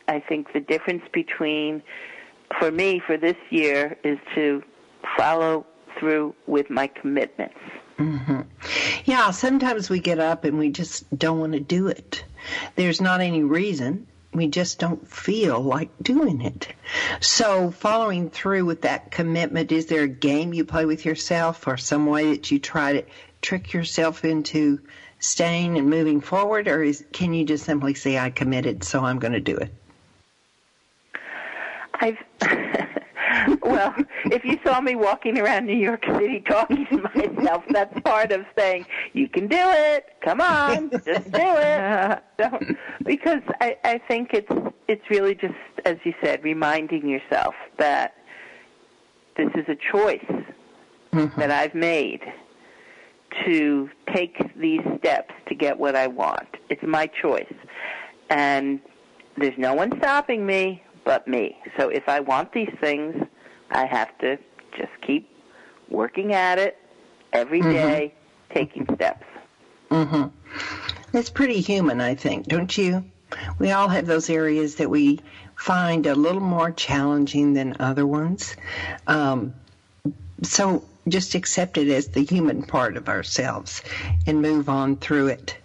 I 0.09 0.21
think 0.21 0.53
the 0.55 0.61
difference 0.61 1.03
between, 1.13 1.83
for 2.59 2.71
me, 2.71 3.03
for 3.07 3.19
this 3.19 3.37
year, 3.51 3.99
is 4.05 4.19
to 4.35 4.63
follow 5.19 5.67
through 5.99 6.35
with 6.47 6.71
my 6.71 6.87
commitments. 6.87 7.59
Mm-hmm. 7.99 8.41
Yeah, 9.05 9.31
sometimes 9.31 9.91
we 9.91 10.01
get 10.01 10.19
up 10.19 10.45
and 10.45 10.59
we 10.59 10.71
just 10.71 11.05
don't 11.19 11.41
want 11.41 11.53
to 11.53 11.61
do 11.61 11.89
it. 11.89 12.25
There's 12.77 13.01
not 13.01 13.21
any 13.21 13.43
reason. 13.43 14.07
We 14.37 14.47
just 14.49 14.79
don't 14.79 15.09
feel 15.09 15.61
like 15.61 15.91
doing 16.03 16.41
it. 16.43 16.69
So, 17.21 17.71
following 17.71 18.31
through 18.31 18.65
with 18.67 18.83
that 18.83 19.11
commitment, 19.11 19.73
is 19.73 19.87
there 19.87 20.03
a 20.03 20.09
game 20.09 20.53
you 20.53 20.65
play 20.65 20.85
with 20.85 21.05
yourself 21.05 21.67
or 21.67 21.77
some 21.77 22.07
way 22.07 22.33
that 22.33 22.51
you 22.51 22.59
try 22.59 22.93
to 22.93 23.05
trick 23.43 23.73
yourself 23.73 24.25
into 24.25 24.81
staying 25.19 25.79
and 25.79 25.89
moving 25.89 26.21
forward, 26.21 26.69
or 26.69 26.83
is, 26.83 27.05
can 27.13 27.33
you 27.33 27.45
just 27.45 27.65
simply 27.65 27.95
say, 27.95 28.19
I 28.19 28.31
committed, 28.31 28.85
so 28.85 29.05
I'm 29.05 29.19
going 29.19 29.33
to 29.33 29.41
do 29.41 29.57
it? 29.57 29.73
I've 31.95 32.19
well, 33.63 33.95
if 34.27 34.45
you 34.45 34.59
saw 34.65 34.81
me 34.81 34.95
walking 34.95 35.39
around 35.39 35.67
New 35.67 35.77
York 35.77 36.05
City 36.05 36.41
talking 36.49 36.87
to 36.91 36.99
myself, 37.15 37.65
that's 37.71 37.99
part 38.01 38.33
of 38.33 38.45
saying 38.57 38.87
you 39.13 39.29
can 39.29 39.49
do 39.49 39.59
it. 39.59 40.07
Come 40.25 40.41
on, 40.41 40.91
just 40.91 41.31
do 41.31 41.41
it. 41.57 42.23
Don't, 42.39 42.77
because 43.05 43.43
I, 43.61 43.77
I 43.85 43.99
think 44.09 44.31
it's 44.33 44.53
it's 44.89 45.03
really 45.11 45.35
just 45.35 45.55
as 45.85 45.97
you 46.05 46.15
said, 46.23 46.43
reminding 46.45 47.09
yourself 47.09 47.55
that 47.79 48.15
this 49.37 49.49
is 49.55 49.65
a 49.69 49.77
choice 49.93 50.45
Mm-hmm. 51.17 51.41
that 51.41 51.51
I've 51.51 51.75
made 51.75 52.21
to 53.47 53.89
take 54.15 54.37
these 54.55 54.83
steps 54.99 55.33
to 55.49 55.55
get 55.55 55.79
what 55.79 55.97
I 55.97 56.09
want. 56.09 56.49
It's 56.69 56.83
my 56.83 57.07
choice, 57.07 57.55
and 58.29 58.81
there's 59.39 59.57
no 59.57 59.73
one 59.73 59.93
stopping 59.99 60.45
me 60.45 60.83
but 61.07 61.27
me. 61.27 61.57
So 61.79 61.89
if 61.89 62.07
I 62.09 62.21
want 62.21 62.53
these 62.53 62.75
things, 62.81 63.17
I 63.71 63.87
have 63.87 64.19
to 64.19 64.37
just 64.77 64.93
keep 65.01 65.31
working 65.89 66.35
at 66.35 66.59
it 66.59 66.77
every 67.33 67.63
day, 67.63 68.13
taking 68.53 68.85
steps. 68.95 69.25
Mm-hmm. 69.91 71.17
It's 71.17 71.31
pretty 71.31 71.61
human, 71.61 72.01
I 72.01 72.17
think, 72.17 72.47
don't 72.49 72.77
you? 72.77 73.05
We 73.59 73.71
all 73.71 73.89
have 73.89 74.07
those 74.07 74.29
areas 74.29 74.75
that 74.77 74.91
we 74.91 75.21
find 75.55 76.07
a 76.07 76.15
little 76.15 76.43
more 76.43 76.73
challenging 76.73 77.55
than 77.55 77.77
other 77.81 78.07
ones. 78.07 78.57
Um, 79.07 79.55
so 80.43 80.85
just 81.09 81.37
accept 81.37 81.79
it 81.79 81.89
as 81.89 82.09
the 82.09 82.25
human 82.25 82.65
part 82.65 82.97
of 82.97 83.09
ourselves 83.09 83.83
and 84.27 84.43
move 84.43 84.69
on 84.69 84.97
through 84.97 85.29
it. 85.29 85.57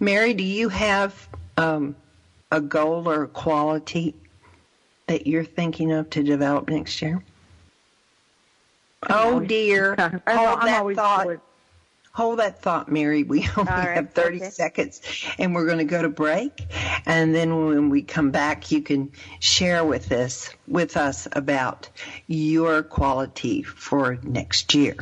Mary, 0.00 0.34
do 0.34 0.44
you 0.44 0.68
have 0.68 1.28
um, 1.56 1.94
a 2.50 2.60
goal 2.60 3.08
or 3.08 3.22
a 3.22 3.28
quality 3.28 4.14
that 5.08 5.26
you're 5.26 5.44
thinking 5.44 5.92
of 5.92 6.08
to 6.10 6.22
develop 6.22 6.68
next 6.68 7.02
year? 7.02 7.22
Oh 9.08 9.40
dear. 9.40 9.94
I'm, 9.98 10.10
Hold 10.10 10.22
oh, 10.26 10.56
I'm 10.60 10.66
that 10.66 10.96
thought. 10.96 11.38
Hold 12.12 12.40
that 12.40 12.60
thought, 12.62 12.90
Mary. 12.90 13.22
We 13.22 13.48
only 13.56 13.70
right, 13.70 13.94
have 13.94 14.12
30 14.12 14.38
okay. 14.38 14.50
seconds 14.50 15.00
and 15.38 15.54
we're 15.54 15.66
going 15.66 15.78
to 15.78 15.84
go 15.84 16.02
to 16.02 16.08
break. 16.08 16.66
And 17.06 17.34
then 17.34 17.66
when 17.66 17.90
we 17.90 18.02
come 18.02 18.32
back, 18.32 18.72
you 18.72 18.82
can 18.82 19.12
share 19.38 19.84
with 19.84 20.10
us, 20.10 20.50
with 20.66 20.96
us 20.96 21.28
about 21.30 21.88
your 22.26 22.82
quality 22.82 23.62
for 23.62 24.18
next 24.22 24.74
year. 24.74 24.96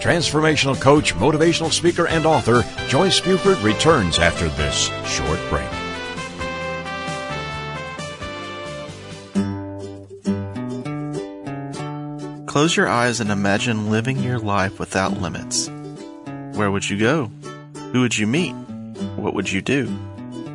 Transformational 0.00 0.80
coach, 0.80 1.14
motivational 1.14 1.72
speaker, 1.72 2.06
and 2.06 2.24
author 2.24 2.64
Joyce 2.88 3.20
Buford 3.20 3.58
returns 3.58 4.18
after 4.18 4.48
this 4.48 4.90
short 5.04 5.40
break. 5.50 5.68
Close 12.46 12.76
your 12.76 12.88
eyes 12.88 13.20
and 13.20 13.30
imagine 13.30 13.90
living 13.90 14.18
your 14.18 14.38
life 14.38 14.78
without 14.78 15.20
limits. 15.20 15.68
Where 16.54 16.70
would 16.70 16.88
you 16.88 16.98
go? 16.98 17.30
Who 17.92 18.00
would 18.00 18.18
you 18.18 18.26
meet? 18.26 18.52
What 19.16 19.34
would 19.34 19.52
you 19.52 19.62
do? 19.62 19.86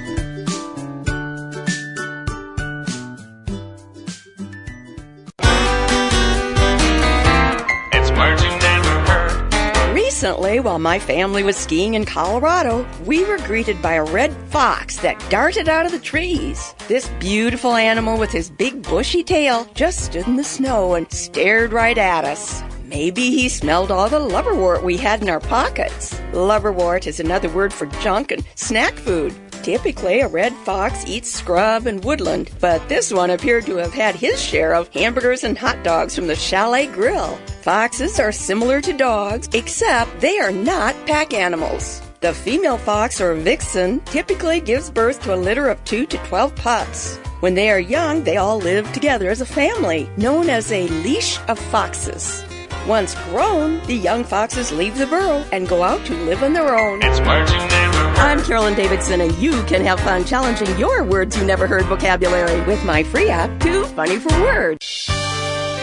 Recently, 10.21 10.59
while 10.59 10.77
my 10.77 10.99
family 10.99 11.41
was 11.41 11.57
skiing 11.57 11.95
in 11.95 12.05
Colorado, 12.05 12.87
we 13.07 13.25
were 13.25 13.39
greeted 13.39 13.81
by 13.81 13.93
a 13.93 14.03
red 14.03 14.31
fox 14.51 14.97
that 14.97 15.19
darted 15.31 15.67
out 15.67 15.87
of 15.87 15.91
the 15.91 15.97
trees. 15.97 16.75
This 16.87 17.09
beautiful 17.19 17.73
animal 17.73 18.19
with 18.19 18.29
his 18.29 18.51
big 18.51 18.83
bushy 18.83 19.23
tail 19.23 19.67
just 19.73 20.05
stood 20.05 20.27
in 20.27 20.35
the 20.35 20.43
snow 20.43 20.93
and 20.93 21.11
stared 21.11 21.73
right 21.73 21.97
at 21.97 22.23
us. 22.23 22.61
Maybe 22.85 23.31
he 23.31 23.49
smelled 23.49 23.89
all 23.89 24.09
the 24.09 24.19
lubberwort 24.19 24.83
we 24.83 24.95
had 24.95 25.23
in 25.23 25.29
our 25.29 25.39
pockets. 25.39 26.13
Lubberwort 26.33 27.07
is 27.07 27.19
another 27.19 27.49
word 27.49 27.73
for 27.73 27.87
junk 27.87 28.29
and 28.29 28.45
snack 28.53 28.93
food. 28.93 29.33
Typically, 29.63 30.21
a 30.21 30.27
red 30.27 30.53
fox 30.65 31.03
eats 31.05 31.31
scrub 31.31 31.85
and 31.85 32.03
woodland, 32.03 32.49
but 32.59 32.87
this 32.89 33.13
one 33.13 33.29
appeared 33.29 33.65
to 33.67 33.75
have 33.75 33.93
had 33.93 34.15
his 34.15 34.41
share 34.41 34.73
of 34.73 34.87
hamburgers 34.89 35.43
and 35.43 35.55
hot 35.55 35.83
dogs 35.83 36.15
from 36.15 36.25
the 36.25 36.35
Chalet 36.35 36.87
Grill. 36.87 37.37
Foxes 37.61 38.19
are 38.19 38.31
similar 38.31 38.81
to 38.81 38.91
dogs, 38.91 39.47
except 39.53 40.19
they 40.19 40.39
are 40.39 40.51
not 40.51 40.95
pack 41.05 41.33
animals. 41.33 42.01
The 42.21 42.33
female 42.33 42.77
fox 42.77 43.21
or 43.21 43.35
vixen 43.35 43.99
typically 44.01 44.61
gives 44.61 44.89
birth 44.89 45.21
to 45.23 45.35
a 45.35 45.43
litter 45.43 45.69
of 45.69 45.83
2 45.85 46.07
to 46.07 46.17
12 46.17 46.55
pups. 46.55 47.17
When 47.41 47.53
they 47.53 47.69
are 47.69 47.79
young, 47.79 48.23
they 48.23 48.37
all 48.37 48.57
live 48.59 48.91
together 48.93 49.29
as 49.29 49.41
a 49.41 49.45
family, 49.45 50.09
known 50.17 50.49
as 50.49 50.71
a 50.71 50.87
leash 50.87 51.39
of 51.47 51.57
foxes. 51.57 52.43
Once 52.87 53.13
grown, 53.25 53.79
the 53.85 53.93
young 53.93 54.23
foxes 54.23 54.71
leave 54.71 54.97
the 54.97 55.05
burrow 55.05 55.45
and 55.51 55.67
go 55.67 55.83
out 55.83 56.03
to 56.03 56.13
live 56.25 56.41
on 56.41 56.51
their 56.51 56.75
own. 56.75 56.99
It's 57.03 57.19
words 57.19 57.51
you 57.51 57.59
never 57.59 57.97
heard. 57.97 58.17
I'm 58.17 58.41
Carolyn 58.41 58.73
Davidson, 58.73 59.21
and 59.21 59.31
you 59.37 59.61
can 59.63 59.83
have 59.83 59.99
fun 59.99 60.25
challenging 60.25 60.75
your 60.79 61.03
words 61.03 61.37
you 61.37 61.45
never 61.45 61.67
heard 61.67 61.85
vocabulary 61.85 62.59
with 62.61 62.83
my 62.83 63.03
free 63.03 63.29
app, 63.29 63.59
Too 63.59 63.85
Funny 63.85 64.17
for 64.17 64.29
Words. 64.41 65.05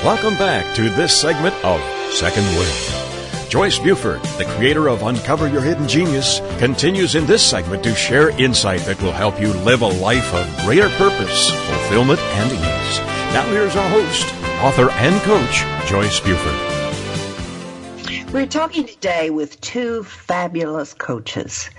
Welcome 0.03 0.35
back 0.35 0.75
to 0.75 0.91
this 0.91 1.19
segment 1.19 1.55
of 1.65 1.81
Second 2.13 2.45
Wind. 2.57 3.49
Joyce 3.49 3.79
Buford, 3.79 4.21
the 4.37 4.53
creator 4.57 4.89
of 4.89 5.03
Uncover 5.03 5.47
Your 5.49 5.63
Hidden 5.63 5.87
Genius, 5.87 6.41
continues 6.59 7.15
in 7.15 7.27
this 7.27 7.49
segment 7.49 7.85
to 7.85 7.95
share 7.95 8.31
insight 8.41 8.81
that 8.81 9.01
will 9.01 9.13
help 9.13 9.41
you 9.41 9.53
live 9.53 9.83
a 9.83 9.87
life 9.87 10.35
of 10.35 10.65
greater 10.67 10.89
purpose, 10.91 11.51
fulfillment, 11.51 12.21
and 12.21 12.51
ease. 12.51 12.99
Now 13.33 13.49
here's 13.51 13.77
our 13.77 13.89
host, 13.89 14.27
author 14.65 14.91
and 14.91 15.15
coach, 15.23 15.89
Joyce 15.89 16.19
Buford. 16.19 16.78
We're 18.31 18.47
talking 18.47 18.87
today 18.87 19.31
with 19.31 19.59
two 19.63 20.05
fabulous 20.05 20.93
coaches. 20.93 21.71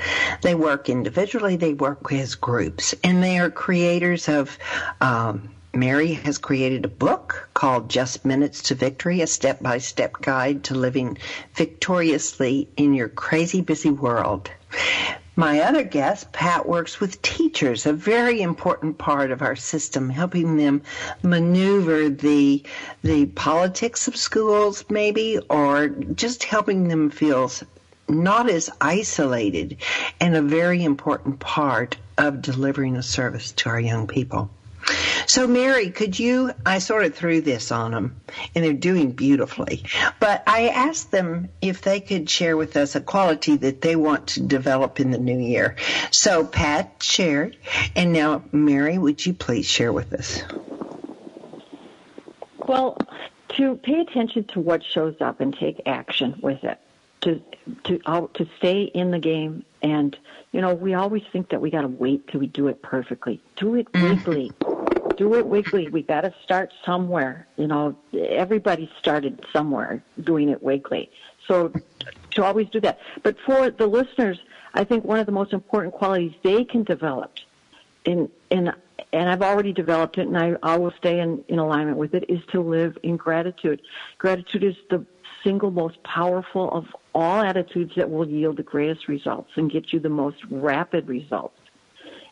They 0.42 0.56
work 0.56 0.90
individually, 0.90 1.58
they 1.58 1.76
work 1.76 2.12
as 2.12 2.34
groups, 2.34 2.96
and 3.04 3.22
they 3.22 3.38
are 3.38 3.52
creators 3.52 4.28
of. 4.28 4.58
Um, 5.00 5.50
Mary 5.72 6.14
has 6.14 6.40
created 6.40 6.84
a 6.84 6.88
book 6.88 7.48
called 7.54 7.92
Just 7.92 8.26
Minutes 8.26 8.64
to 8.64 8.76
Victory, 8.76 9.22
a 9.22 9.28
step 9.28 9.62
by 9.62 9.78
step 9.78 10.14
guide 10.20 10.64
to 10.64 10.74
living 10.74 11.20
victoriously 11.54 12.68
in 12.76 12.96
your 12.96 13.08
crazy 13.08 13.62
busy 13.62 13.92
world. 13.92 14.50
My 15.40 15.62
other 15.62 15.84
guest, 15.84 16.34
Pat, 16.34 16.68
works 16.68 17.00
with 17.00 17.22
teachers, 17.22 17.86
a 17.86 17.94
very 17.94 18.42
important 18.42 18.98
part 18.98 19.32
of 19.32 19.42
our 19.42 19.56
system, 19.56 20.10
helping 20.10 20.58
them 20.58 20.82
maneuver 21.24 22.10
the 22.10 22.62
the 23.04 23.28
politics 23.28 24.10
of 24.10 24.18
schools, 24.18 24.84
maybe, 24.90 25.40
or 25.50 25.88
just 25.88 26.44
helping 26.44 26.90
them 26.90 27.10
feel 27.10 27.50
not 28.10 28.50
as 28.50 28.70
isolated, 28.82 29.78
and 30.20 30.36
a 30.36 30.42
very 30.42 30.84
important 30.84 31.40
part 31.40 31.96
of 32.18 32.42
delivering 32.42 32.98
a 32.98 33.02
service 33.02 33.54
to 33.54 33.70
our 33.70 33.80
young 33.80 34.08
people. 34.08 34.50
So, 35.26 35.48
Mary, 35.48 35.90
could 35.92 36.18
you? 36.18 36.52
I 36.66 36.80
sort 36.80 37.06
of 37.06 37.16
threw 37.16 37.42
this 37.42 37.72
on 37.72 37.92
them, 37.92 38.22
and 38.56 38.64
they're 38.64 38.74
doing 38.74 39.12
beautifully. 39.12 39.84
But 40.20 40.44
I 40.48 40.70
asked 40.70 41.12
them 41.12 41.50
if 41.62 41.82
they 41.82 42.00
could 42.00 42.30
share 42.30 42.58
with 42.58 42.76
us 42.78 42.96
a 42.96 43.02
quality 43.02 43.58
that 43.58 43.82
they 43.82 43.96
want 43.96 44.28
to 44.28 44.42
develop 44.42 45.00
in 45.00 45.12
the 45.12 45.20
new 45.20 45.40
year. 45.40 45.76
So, 46.12 46.46
Pat 46.46 47.02
shared, 47.02 47.58
and 47.96 48.14
now, 48.14 48.44
Mary, 48.52 48.98
would 48.98 49.26
you 49.26 49.34
please 49.34 49.66
share 49.66 49.94
with 49.94 50.14
us? 50.14 50.44
Well, 52.68 52.98
to 53.58 53.76
pay 53.76 54.00
attention 54.00 54.46
to 54.54 54.60
what 54.60 54.84
shows 54.84 55.16
up 55.22 55.40
and 55.42 55.56
take 55.56 55.82
action 55.86 56.40
with 56.42 56.64
it. 56.64 56.80
To 57.22 57.42
to 57.84 58.00
out 58.06 58.36
to 58.36 58.48
stay 58.58 58.84
in 58.84 59.12
the 59.12 59.20
game, 59.20 59.66
and 59.82 60.18
you 60.52 60.62
know, 60.62 60.74
we 60.74 60.94
always 60.94 61.24
think 61.32 61.50
that 61.50 61.62
we 61.62 61.70
got 61.70 61.82
to 61.82 61.88
wait 61.88 62.28
till 62.28 62.40
we 62.40 62.48
do 62.48 62.68
it 62.68 62.82
perfectly. 62.82 63.42
Do 63.58 63.76
it 63.76 63.92
mm-hmm. 63.92 64.16
weekly. 64.16 64.52
Do 65.20 65.34
it 65.34 65.46
weekly. 65.46 65.90
We 65.90 66.02
got 66.02 66.22
to 66.22 66.34
start 66.46 66.72
somewhere. 66.86 67.46
You 67.58 67.68
know, 67.68 67.94
everybody 68.14 68.90
started 69.02 69.46
somewhere 69.52 70.02
doing 70.24 70.48
it 70.48 70.64
weekly. 70.64 71.12
So 71.46 71.74
to 72.32 72.46
always 72.46 72.70
do 72.70 72.80
that. 72.80 73.00
But 73.22 73.36
for 73.46 73.70
the 73.70 73.86
listeners, 73.86 74.40
I 74.74 74.86
think 74.86 75.04
one 75.04 75.20
of 75.20 75.26
the 75.26 75.34
most 75.34 75.52
important 75.52 75.94
qualities 75.94 76.32
they 76.42 76.64
can 76.64 76.86
develop 76.86 77.34
in 78.06 78.30
in 78.50 78.72
and 79.12 79.30
I've 79.30 79.42
already 79.42 79.74
developed 79.74 80.18
it 80.18 80.28
and 80.28 80.38
I, 80.38 80.56
I 80.64 80.78
will 80.78 80.94
stay 80.98 81.20
in, 81.20 81.44
in 81.50 81.60
alignment 81.60 81.98
with 81.98 82.14
it 82.14 82.24
is 82.30 82.40
to 82.54 82.62
live 82.62 82.98
in 83.04 83.18
gratitude. 83.18 83.82
Gratitude 84.20 84.64
is 84.64 84.76
the 84.90 85.06
single 85.44 85.72
most 85.72 86.02
powerful 86.04 86.72
of 86.72 86.86
all 87.14 87.42
attitudes 87.42 87.92
that 87.98 88.10
will 88.10 88.28
yield 88.28 88.56
the 88.56 88.64
greatest 88.64 89.10
results 89.10 89.52
and 89.58 89.70
get 89.70 89.92
you 89.92 90.00
the 90.00 90.08
most 90.08 90.38
rapid 90.50 91.10
results. 91.10 91.59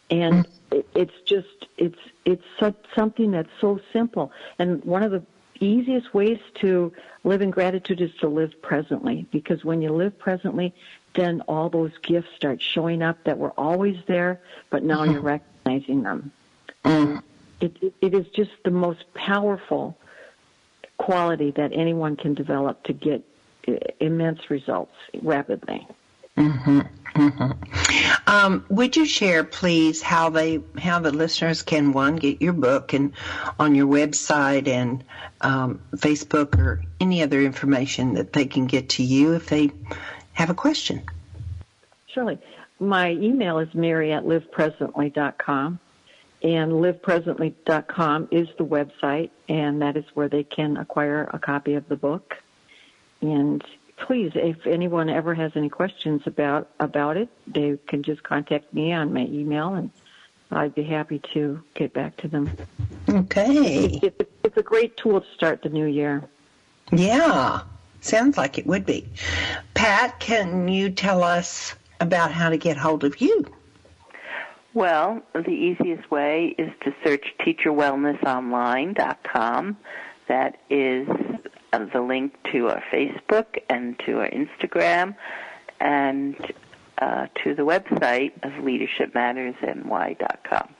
And 0.09 0.47
it, 0.71 0.87
it's 0.95 1.21
just 1.25 1.67
it's 1.77 1.99
it's 2.25 2.43
such, 2.59 2.75
something 2.95 3.31
that's 3.31 3.49
so 3.59 3.79
simple. 3.91 4.31
And 4.59 4.83
one 4.83 5.03
of 5.03 5.11
the 5.11 5.23
easiest 5.59 6.13
ways 6.13 6.39
to 6.55 6.93
live 7.23 7.41
in 7.41 7.51
gratitude 7.51 8.01
is 8.01 8.13
to 8.21 8.27
live 8.27 8.61
presently 8.61 9.25
because 9.31 9.65
when 9.65 9.81
you 9.81 9.91
live 9.91 10.17
presently, 10.17 10.73
then 11.15 11.41
all 11.41 11.69
those 11.69 11.91
gifts 12.03 12.29
start 12.35 12.61
showing 12.61 13.01
up 13.01 13.23
that 13.23 13.37
were 13.37 13.51
always 13.51 13.97
there, 14.07 14.39
but 14.69 14.83
now 14.83 15.03
you're 15.03 15.15
mm-hmm. 15.15 15.39
recognizing 15.65 16.03
them. 16.03 16.31
And 16.83 17.21
it, 17.59 17.75
it, 17.81 17.93
it 18.01 18.13
is 18.13 18.27
just 18.29 18.51
the 18.63 18.71
most 18.71 19.03
powerful 19.13 19.97
quality 20.97 21.51
that 21.51 21.71
anyone 21.73 22.15
can 22.15 22.33
develop 22.33 22.83
to 22.83 22.93
get 22.93 23.23
uh, 23.67 23.73
immense 23.99 24.49
results 24.49 24.95
rapidly. 25.21 25.87
Mm-hmm. 26.37 26.81
Um, 28.27 28.65
would 28.67 28.97
you 28.97 29.05
share, 29.05 29.45
please, 29.45 30.01
how 30.01 30.29
they, 30.29 30.61
how 30.77 30.99
the 30.99 31.11
listeners 31.11 31.61
can 31.61 31.93
one 31.93 32.17
get 32.17 32.41
your 32.41 32.51
book 32.51 32.91
and 32.91 33.13
on 33.57 33.73
your 33.73 33.87
website 33.87 34.67
and 34.67 35.01
um, 35.39 35.79
Facebook 35.95 36.59
or 36.59 36.83
any 36.99 37.23
other 37.23 37.41
information 37.41 38.15
that 38.15 38.33
they 38.33 38.45
can 38.45 38.67
get 38.67 38.89
to 38.89 39.03
you 39.03 39.33
if 39.33 39.47
they 39.47 39.71
have 40.33 40.49
a 40.49 40.53
question? 40.53 41.03
Surely. 42.07 42.37
My 42.79 43.11
email 43.11 43.59
is 43.59 43.73
mary 43.73 44.11
at 44.11 44.23
livepresently.com, 44.23 45.79
and 46.43 46.71
livepresently.com 46.73 48.27
is 48.29 48.47
the 48.57 48.65
website, 48.65 49.29
and 49.47 49.81
that 49.81 49.95
is 49.95 50.05
where 50.13 50.27
they 50.27 50.43
can 50.43 50.77
acquire 50.77 51.29
a 51.33 51.39
copy 51.39 51.75
of 51.75 51.87
the 51.87 51.95
book. 51.95 52.35
And 53.21 53.63
please, 53.97 54.31
if 54.35 54.65
anyone 54.65 55.09
ever 55.09 55.33
has 55.33 55.51
any 55.55 55.69
questions 55.69 56.21
about 56.25 56.69
about 56.79 57.17
it, 57.17 57.29
they 57.47 57.77
can 57.87 58.03
just 58.03 58.23
contact 58.23 58.73
me 58.73 58.93
on 58.93 59.13
my 59.13 59.25
email, 59.25 59.73
and 59.73 59.89
I'd 60.51 60.75
be 60.75 60.83
happy 60.83 61.21
to 61.33 61.61
get 61.73 61.93
back 61.93 62.17
to 62.17 62.27
them. 62.27 62.49
Okay. 63.09 63.99
It's, 64.01 64.21
it's 64.43 64.57
a 64.57 64.63
great 64.63 64.97
tool 64.97 65.21
to 65.21 65.27
start 65.35 65.61
the 65.61 65.69
new 65.69 65.85
year. 65.85 66.23
Yeah, 66.91 67.61
sounds 68.01 68.37
like 68.37 68.57
it 68.57 68.65
would 68.65 68.85
be. 68.85 69.07
Pat, 69.73 70.19
can 70.19 70.67
you 70.67 70.89
tell 70.89 71.23
us 71.23 71.75
about 71.99 72.31
how 72.31 72.49
to 72.49 72.57
get 72.57 72.77
hold 72.77 73.03
of 73.03 73.19
you? 73.19 73.45
Well, 74.73 75.21
the 75.33 75.49
easiest 75.49 76.09
way 76.11 76.55
is 76.57 76.71
to 76.83 76.93
search 77.03 77.33
teacherwellnessonline.com. 77.39 79.77
That 80.27 80.57
is 80.69 81.07
the 81.71 82.01
link 82.01 82.33
to 82.51 82.69
our 82.69 82.83
Facebook 82.91 83.45
and 83.69 83.99
to 84.05 84.19
our 84.19 84.29
Instagram 84.29 85.15
and 85.79 86.35
uh, 86.97 87.27
to 87.43 87.53
the 87.53 87.63
website 87.63 88.33
of 88.43 88.51
leadershipmattersny.com. 88.63 90.75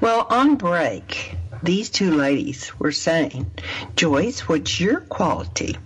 Well, 0.00 0.26
on 0.30 0.56
break, 0.56 1.34
these 1.62 1.90
two 1.90 2.14
ladies 2.14 2.78
were 2.78 2.92
saying, 2.92 3.50
Joyce, 3.96 4.48
what's 4.48 4.78
your 4.78 5.00
quality? 5.00 5.76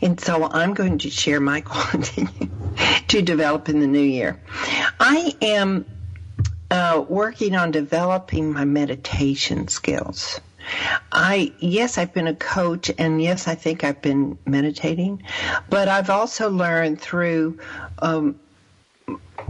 And 0.00 0.20
so 0.20 0.44
I'm 0.44 0.74
going 0.74 0.98
to 0.98 1.10
share 1.10 1.40
my 1.40 1.60
quality 1.62 2.28
to 3.08 3.22
develop 3.22 3.68
in 3.68 3.80
the 3.80 3.86
new 3.86 3.98
year. 3.98 4.40
I 5.00 5.34
am 5.42 5.86
uh, 6.70 7.04
working 7.08 7.56
on 7.56 7.70
developing 7.70 8.52
my 8.52 8.64
meditation 8.64 9.68
skills. 9.68 10.40
I 11.12 11.52
yes, 11.58 11.98
I've 11.98 12.12
been 12.12 12.26
a 12.26 12.34
coach, 12.34 12.90
and 12.98 13.20
yes, 13.20 13.48
I 13.48 13.54
think 13.54 13.84
I've 13.84 14.00
been 14.00 14.36
meditating, 14.46 15.22
but 15.68 15.88
I've 15.88 16.10
also 16.10 16.50
learned 16.50 17.00
through 17.00 17.56
um, 18.00 18.34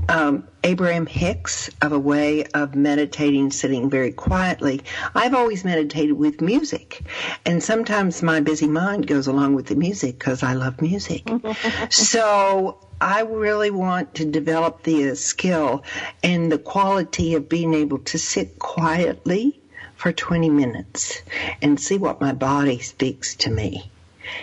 um, 0.08 0.42
Abraham 0.64 1.06
Hicks 1.06 1.70
of 1.82 1.92
a 1.92 1.98
way 1.98 2.44
of 2.54 2.74
meditating, 2.74 3.50
sitting 3.50 3.88
very 3.88 4.10
quietly. 4.10 4.80
I've 5.14 5.34
always 5.34 5.64
meditated 5.64 6.16
with 6.16 6.40
music, 6.40 7.02
and 7.44 7.62
sometimes 7.62 8.22
my 8.22 8.40
busy 8.40 8.68
mind 8.68 9.06
goes 9.06 9.26
along 9.26 9.54
with 9.54 9.66
the 9.66 9.76
music 9.76 10.18
because 10.18 10.42
I 10.42 10.52
love 10.52 10.80
music. 10.80 11.28
so 11.90 12.76
I 13.00 13.20
really 13.22 13.70
want 13.70 14.14
to 14.14 14.24
develop 14.24 14.82
the 14.82 15.10
uh, 15.10 15.14
skill 15.14 15.82
and 16.22 16.50
the 16.50 16.58
quality 16.58 17.34
of 17.34 17.48
being 17.48 17.74
able 17.74 17.98
to 17.98 18.18
sit 18.18 18.58
quietly 18.58 19.58
for 20.06 20.12
20 20.12 20.50
minutes 20.50 21.20
and 21.60 21.80
see 21.80 21.98
what 21.98 22.20
my 22.20 22.32
body 22.32 22.78
speaks 22.78 23.34
to 23.34 23.50
me 23.50 23.90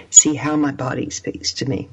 see 0.09 0.33
how 0.35 0.55
my 0.55 0.71
body 0.71 1.09
speaks 1.09 1.51
to 1.55 1.65
me. 1.65 1.89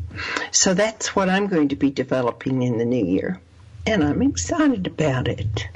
So 0.52 0.74
that's 0.74 1.16
what 1.16 1.28
I'm 1.28 1.48
going 1.48 1.70
to 1.70 1.76
be 1.76 1.90
developing 1.90 2.62
in 2.62 2.78
the 2.78 2.84
new 2.84 3.04
year. 3.04 3.40
And 3.84 4.04
I'm 4.04 4.22
excited 4.22 4.86
about 4.86 5.26
it. 5.26 5.66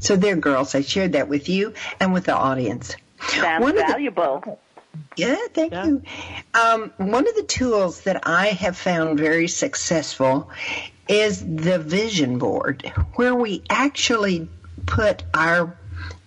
So 0.00 0.16
there, 0.16 0.36
girls, 0.36 0.74
I 0.74 0.80
shared 0.80 1.12
that 1.12 1.28
with 1.28 1.50
you 1.50 1.74
and 2.00 2.14
with 2.14 2.24
the 2.24 2.34
audience. 2.34 2.96
Sounds 3.28 3.62
One 3.62 3.72
of 3.72 3.86
the- 3.86 3.92
valuable. 3.92 4.58
Yeah, 5.18 5.36
thank 5.52 5.72
Yeah. 5.74 5.84
you. 5.86 6.02
Um, 6.54 6.92
one 6.96 7.28
of 7.28 7.34
the 7.36 7.42
tools 7.42 8.00
that 8.02 8.26
I 8.26 8.46
have 8.48 8.76
found 8.78 9.18
very 9.18 9.48
successful 9.48 10.48
is 11.08 11.40
the 11.44 11.78
vision 11.78 12.38
board, 12.38 12.90
where 13.16 13.34
we 13.34 13.62
actually 13.68 14.48
put 14.86 15.24
our 15.34 15.76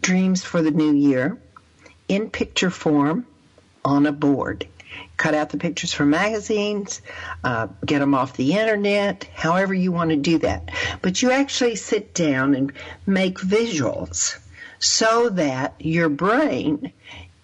dreams 0.07 0.41
for 0.41 0.61
the 0.61 0.71
new 0.71 0.93
year 0.93 1.37
in 2.07 2.29
picture 2.29 2.69
form 2.69 3.25
on 3.83 4.05
a 4.05 4.11
board. 4.13 4.65
cut 5.17 5.33
out 5.33 5.49
the 5.49 5.57
pictures 5.57 5.93
from 5.93 6.11
magazines, 6.11 7.01
uh, 7.43 7.67
get 7.85 7.99
them 7.99 8.13
off 8.13 8.37
the 8.37 8.53
internet, 8.53 9.27
however 9.33 9.73
you 9.73 9.91
want 9.91 10.11
to 10.11 10.15
do 10.15 10.37
that. 10.37 10.69
But 11.01 11.21
you 11.21 11.31
actually 11.31 11.75
sit 11.75 12.13
down 12.13 12.55
and 12.55 12.71
make 13.05 13.39
visuals 13.39 14.37
so 14.79 15.29
that 15.29 15.75
your 15.79 16.07
brain 16.07 16.93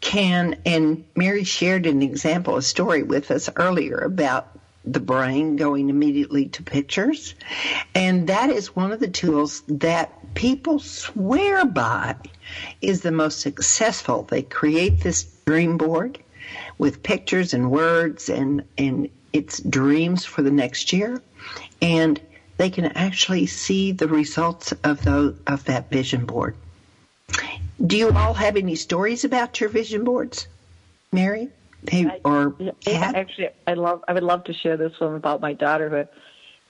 can, 0.01 0.57
and 0.66 1.03
Mary 1.16 1.43
shared 1.43 1.86
an 1.86 2.01
example, 2.01 2.57
a 2.57 2.61
story 2.61 3.03
with 3.03 3.32
us 3.32 3.49
earlier 3.55 3.97
about 3.97 4.47
the 4.86 4.99
brain 4.99 5.55
going 5.55 5.89
immediately 5.89 6.47
to 6.47 6.63
pictures. 6.63 7.36
And 7.95 8.27
that 8.27 8.49
is 8.49 8.75
one 8.75 8.91
of 8.91 8.99
the 8.99 9.07
tools 9.07 9.63
that 9.67 10.34
people 10.34 10.79
swear 10.79 11.65
by 11.65 12.15
is 12.81 13.01
the 13.01 13.11
most 13.11 13.39
successful. 13.39 14.23
They 14.23 14.41
create 14.41 14.99
this 14.99 15.23
dream 15.45 15.77
board 15.77 16.19
with 16.77 17.03
pictures 17.03 17.53
and 17.53 17.71
words 17.71 18.29
and, 18.29 18.63
and 18.77 19.09
its 19.31 19.61
dreams 19.61 20.25
for 20.25 20.41
the 20.41 20.51
next 20.51 20.91
year. 20.91 21.21
And 21.81 22.19
they 22.57 22.69
can 22.69 22.86
actually 22.86 23.45
see 23.45 23.91
the 23.91 24.07
results 24.07 24.73
of 24.84 25.03
those, 25.03 25.36
of 25.47 25.65
that 25.65 25.89
vision 25.89 26.25
board. 26.25 26.55
Do 27.86 27.97
you 27.97 28.11
all 28.11 28.34
have 28.34 28.55
any 28.55 28.75
stories 28.75 29.23
about 29.23 29.59
your 29.59 29.69
vision 29.69 30.03
boards, 30.03 30.47
Mary? 31.11 31.49
Hey, 31.89 32.19
or 32.23 32.55
Yeah, 32.59 32.71
Pat? 32.86 33.15
actually, 33.15 33.49
I 33.67 33.73
love. 33.73 34.03
I 34.07 34.13
would 34.13 34.23
love 34.23 34.43
to 34.45 34.53
share 34.53 34.77
this 34.77 34.99
one 34.99 35.15
about 35.15 35.41
my 35.41 35.53
daughter 35.53 35.89
who, 35.89 36.19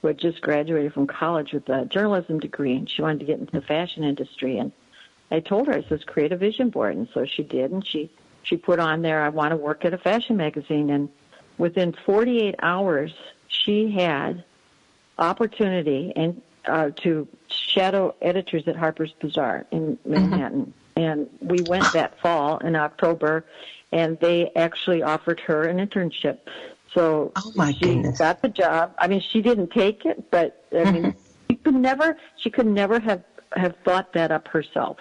who 0.01 0.07
had 0.07 0.17
just 0.17 0.41
graduated 0.41 0.93
from 0.93 1.07
college 1.07 1.53
with 1.53 1.67
a 1.69 1.85
journalism 1.85 2.39
degree, 2.39 2.75
and 2.75 2.89
she 2.89 3.01
wanted 3.01 3.19
to 3.19 3.25
get 3.25 3.39
into 3.39 3.51
the 3.51 3.61
fashion 3.61 4.03
industry. 4.03 4.57
And 4.57 4.71
I 5.31 5.39
told 5.39 5.67
her, 5.67 5.73
I 5.73 5.83
says, 5.87 6.03
create 6.05 6.31
a 6.31 6.37
vision 6.37 6.69
board, 6.69 6.95
and 6.95 7.07
so 7.13 7.25
she 7.25 7.43
did, 7.43 7.71
and 7.71 7.85
she 7.85 8.11
she 8.43 8.57
put 8.57 8.79
on 8.79 9.01
there, 9.01 9.21
I 9.21 9.29
want 9.29 9.51
to 9.51 9.57
work 9.57 9.85
at 9.85 9.93
a 9.93 9.97
fashion 9.97 10.37
magazine, 10.37 10.89
and 10.89 11.09
within 11.57 11.95
48 12.05 12.55
hours, 12.61 13.13
she 13.47 13.91
had 13.91 14.43
opportunity 15.17 16.11
and 16.15 16.41
uh, 16.67 16.89
to 17.03 17.27
shadow 17.47 18.15
editors 18.21 18.67
at 18.67 18.75
Harper's 18.75 19.13
Bazaar 19.19 19.65
in 19.71 19.97
Manhattan. 20.05 20.73
And 20.95 21.29
we 21.41 21.61
went 21.63 21.91
that 21.93 22.19
fall 22.19 22.57
in 22.59 22.75
October, 22.75 23.45
and 23.91 24.19
they 24.19 24.51
actually 24.55 25.01
offered 25.01 25.39
her 25.41 25.63
an 25.63 25.77
internship. 25.77 26.39
So 26.93 27.31
Oh, 27.35 27.51
my 27.55 27.71
she 27.73 27.95
goodness. 27.95 28.19
got 28.19 28.41
the 28.41 28.49
job. 28.49 28.93
I 28.99 29.07
mean, 29.07 29.21
she 29.21 29.41
didn't 29.41 29.71
take 29.71 30.05
it, 30.05 30.29
but 30.29 30.65
I 30.71 30.91
mean, 30.91 31.03
mm-hmm. 31.03 31.19
she 31.49 31.55
could 31.57 31.75
never, 31.75 32.17
she 32.37 32.49
could 32.49 32.67
never 32.67 32.99
have 32.99 33.23
have 33.55 33.75
thought 33.85 34.13
that 34.13 34.31
up 34.31 34.47
herself. 34.47 34.97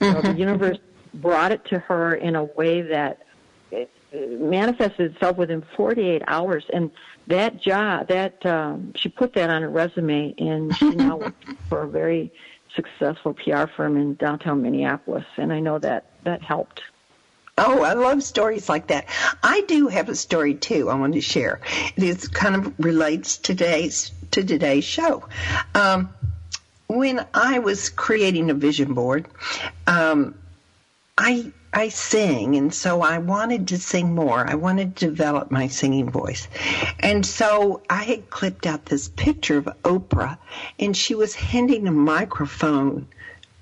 So 0.00 0.12
the 0.12 0.28
mm-hmm. 0.28 0.38
universe 0.38 0.78
brought 1.14 1.52
it 1.52 1.64
to 1.66 1.78
her 1.78 2.14
in 2.14 2.34
a 2.34 2.44
way 2.44 2.82
that 2.82 3.20
it, 3.70 3.90
it 4.10 4.40
manifested 4.40 5.14
itself 5.14 5.36
within 5.36 5.62
48 5.76 6.22
hours, 6.26 6.64
and 6.72 6.90
that 7.28 7.60
job, 7.60 8.08
that 8.08 8.44
um, 8.44 8.92
she 8.96 9.08
put 9.08 9.34
that 9.34 9.50
on 9.50 9.62
her 9.62 9.68
resume, 9.68 10.34
and 10.38 10.74
she 10.76 10.90
now 10.90 11.16
works 11.16 11.46
for 11.68 11.82
a 11.82 11.88
very 11.88 12.32
successful 12.74 13.34
PR 13.34 13.66
firm 13.76 13.96
in 13.96 14.14
downtown 14.14 14.62
Minneapolis, 14.62 15.24
and 15.36 15.52
I 15.52 15.60
know 15.60 15.78
that 15.78 16.06
that 16.24 16.42
helped. 16.42 16.80
Oh, 17.58 17.82
I 17.82 17.92
love 17.92 18.22
stories 18.22 18.68
like 18.68 18.86
that. 18.88 19.06
I 19.42 19.60
do 19.62 19.88
have 19.88 20.08
a 20.08 20.16
story 20.16 20.54
too. 20.54 20.88
I 20.88 20.94
want 20.94 21.14
to 21.14 21.20
share. 21.20 21.60
It 21.96 22.32
kind 22.32 22.56
of 22.56 22.74
relates 22.78 23.36
today's 23.36 24.10
to 24.30 24.42
today's 24.42 24.84
show. 24.84 25.28
Um, 25.74 26.14
when 26.88 27.24
I 27.34 27.58
was 27.58 27.90
creating 27.90 28.50
a 28.50 28.54
vision 28.54 28.94
board, 28.94 29.28
um, 29.86 30.34
I 31.16 31.52
I 31.74 31.88
sing, 31.88 32.56
and 32.56 32.72
so 32.72 33.00
I 33.00 33.18
wanted 33.18 33.68
to 33.68 33.78
sing 33.78 34.14
more. 34.14 34.46
I 34.46 34.54
wanted 34.54 34.96
to 34.96 35.06
develop 35.06 35.50
my 35.50 35.68
singing 35.68 36.10
voice, 36.10 36.46
and 37.00 37.24
so 37.24 37.82
I 37.88 38.02
had 38.02 38.28
clipped 38.28 38.66
out 38.66 38.86
this 38.86 39.08
picture 39.08 39.56
of 39.56 39.68
Oprah, 39.82 40.36
and 40.78 40.96
she 40.96 41.14
was 41.14 41.34
handing 41.34 41.88
a 41.88 41.92
microphone 41.92 43.06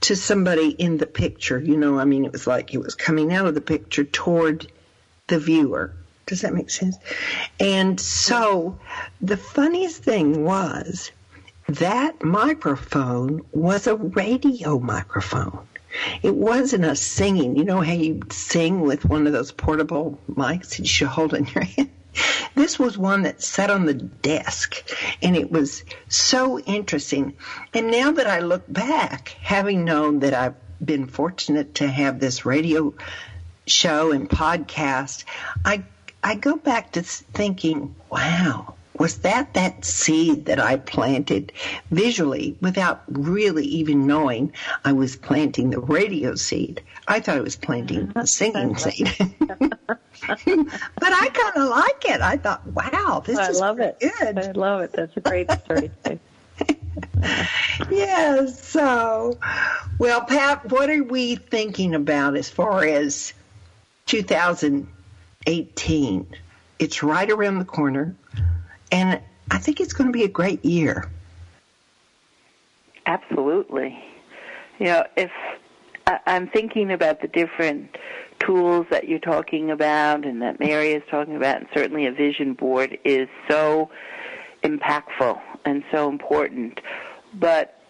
to 0.00 0.16
somebody 0.16 0.70
in 0.70 0.96
the 0.96 1.06
picture. 1.06 1.61
You 1.61 1.76
know, 1.76 1.98
I 1.98 2.04
mean, 2.04 2.24
it 2.24 2.32
was 2.32 2.46
like 2.46 2.74
it 2.74 2.78
was 2.78 2.94
coming 2.94 3.32
out 3.32 3.46
of 3.46 3.54
the 3.54 3.61
picture 3.61 4.04
toward 4.04 4.66
the 5.28 5.38
viewer. 5.38 5.92
Does 6.26 6.40
that 6.40 6.54
make 6.54 6.70
sense? 6.70 6.96
And 7.58 8.00
so 8.00 8.78
the 9.20 9.36
funniest 9.36 10.02
thing 10.02 10.44
was 10.44 11.11
that 11.68 12.22
microphone 12.22 13.42
was 13.52 13.86
a 13.86 13.94
radio 13.94 14.78
microphone. 14.78 15.66
It 16.22 16.34
wasn't 16.34 16.84
a 16.84 16.97
singing. 16.97 17.57
You 17.57 17.64
know 17.64 17.80
how 17.80 17.93
you 17.93 18.20
sing 18.30 18.80
with 18.80 19.05
one 19.05 19.26
of 19.26 19.32
those 19.32 19.53
portable 19.53 20.18
mics 20.30 20.76
that 20.76 21.01
you 21.01 21.07
hold 21.07 21.34
in 21.34 21.47
your 21.47 21.64
hand? 21.76 21.91
This 22.55 22.78
was 22.78 22.99
one 22.99 23.22
that 23.22 23.41
sat 23.41 23.70
on 23.70 23.86
the 23.86 23.95
desk, 23.95 24.82
and 25.22 25.36
it 25.36 25.51
was 25.51 25.84
so 26.09 26.59
interesting. 26.59 27.34
And 27.72 27.91
now 27.91 28.12
that 28.12 28.26
I 28.26 28.41
look 28.41 28.64
back, 28.70 29.36
having 29.41 29.84
known 29.84 30.20
that 30.20 30.34
I've 30.34 30.57
been 30.84 31.07
fortunate 31.07 31.76
to 31.76 31.86
have 31.86 32.18
this 32.18 32.45
radio 32.45 32.95
show 33.66 34.11
and 34.12 34.28
podcast, 34.28 35.24
I 35.64 35.84
I 36.22 36.34
go 36.34 36.57
back 36.57 36.93
to 36.93 37.03
thinking, 37.03 37.95
wow, 38.11 38.74
was 39.01 39.16
that 39.20 39.55
that 39.55 39.82
seed 39.82 40.44
that 40.44 40.61
I 40.61 40.76
planted 40.76 41.53
visually 41.90 42.59
without 42.61 43.03
really 43.09 43.64
even 43.64 44.07
knowing 44.07 44.53
I 44.84 44.92
was 44.92 45.16
planting 45.16 45.70
the 45.70 45.80
radio 45.80 46.34
seed? 46.34 46.82
I 47.09 47.20
thought 47.20 47.38
I 47.38 47.40
was 47.40 47.57
planting 47.57 48.12
a 48.14 48.26
singing 48.26 48.76
seed. 48.76 49.11
but 49.48 49.98
I 50.28 51.30
kind 51.32 51.57
of 51.57 51.70
like 51.70 52.11
it. 52.11 52.20
I 52.20 52.36
thought, 52.36 52.66
wow, 52.66 53.22
this 53.24 53.38
is 53.38 53.59
love 53.59 53.80
it. 53.80 53.98
good. 54.01 54.38
I 54.38 54.51
love 54.51 54.82
it. 54.82 54.92
That's 54.92 55.16
a 55.16 55.20
great 55.20 55.51
story. 55.51 55.90
Yes. 57.90 58.62
So, 58.62 59.38
well, 59.98 60.20
Pat, 60.22 60.70
what 60.70 60.90
are 60.90 61.03
we 61.03 61.36
thinking 61.36 61.94
about 61.94 62.36
as 62.36 62.51
far 62.51 62.84
as 62.84 63.32
2018? 64.07 66.26
It's 66.78 67.03
right 67.03 67.30
around 67.30 67.59
the 67.59 67.64
corner, 67.64 68.14
and 68.93 69.20
I 69.51 69.59
think 69.59 69.80
it's 69.80 69.93
going 69.93 70.09
to 70.09 70.12
be 70.12 70.24
a 70.24 70.28
great 70.28 70.64
year. 70.64 71.11
Absolutely. 73.07 73.99
You 74.78 74.86
know, 74.86 75.05
if 75.16 75.30
I'm 76.26 76.49
thinking 76.49 76.93
about 76.93 77.20
the 77.20 77.28
different 77.28 77.97
tools 78.38 78.86
that 78.91 79.09
you're 79.09 79.18
talking 79.18 79.70
about 79.70 80.24
and 80.24 80.41
that 80.43 80.59
Mary 80.61 80.93
is 80.93 81.03
talking 81.11 81.36
about, 81.36 81.59
and 81.59 81.66
certainly 81.74 82.07
a 82.07 82.12
vision 82.12 82.55
board 82.55 82.99
is 83.05 83.28
so 83.49 83.91
impactful 84.62 85.41
and 85.64 85.82
so 85.93 86.09
important. 86.09 86.80
But, 87.34 87.80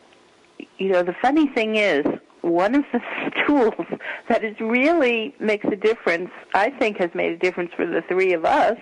you 0.78 0.90
know, 0.90 1.02
the 1.02 1.14
funny 1.22 1.48
thing 1.48 1.76
is, 1.76 2.04
one 2.42 2.74
of 2.74 2.84
the 2.92 3.00
tools 3.46 3.86
that 4.28 4.44
is 4.44 4.58
really 4.60 5.34
makes 5.38 5.66
a 5.70 5.76
difference, 5.76 6.30
I 6.54 6.70
think 6.70 6.98
has 6.98 7.10
made 7.14 7.32
a 7.32 7.38
difference 7.38 7.72
for 7.76 7.86
the 7.86 8.02
three 8.08 8.32
of 8.32 8.44
us, 8.44 8.78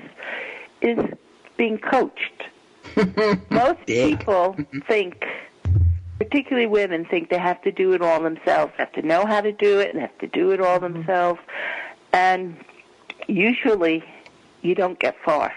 is 0.81 0.99
being 1.59 1.79
coached. 1.79 2.45
Most 3.51 3.85
people 3.87 4.57
think 4.89 5.23
particularly 6.19 6.67
women 6.67 7.05
think 7.05 7.31
they 7.31 7.39
have 7.39 7.61
to 7.63 7.71
do 7.71 7.93
it 7.93 8.03
all 8.03 8.23
themselves, 8.23 8.73
have 8.77 8.93
to 8.93 9.03
know 9.03 9.25
how 9.25 9.41
to 9.41 9.53
do 9.53 9.79
it 9.79 9.93
and 9.93 10.01
have 10.01 10.19
to 10.19 10.27
do 10.27 10.51
it 10.51 10.61
all 10.61 10.79
mm-hmm. 10.79 10.95
themselves. 10.95 11.41
And 12.13 12.57
usually 13.27 14.03
you 14.63 14.75
don't 14.75 14.99
get 14.99 15.17
far. 15.25 15.53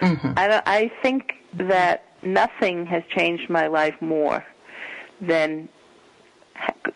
Mm-hmm. 0.00 0.32
I, 0.36 0.48
don't, 0.48 0.64
I 0.66 0.92
think 1.02 1.32
that 1.54 2.04
nothing 2.22 2.86
has 2.86 3.02
changed 3.16 3.48
my 3.48 3.66
life 3.66 3.94
more 4.00 4.44
than 5.20 5.68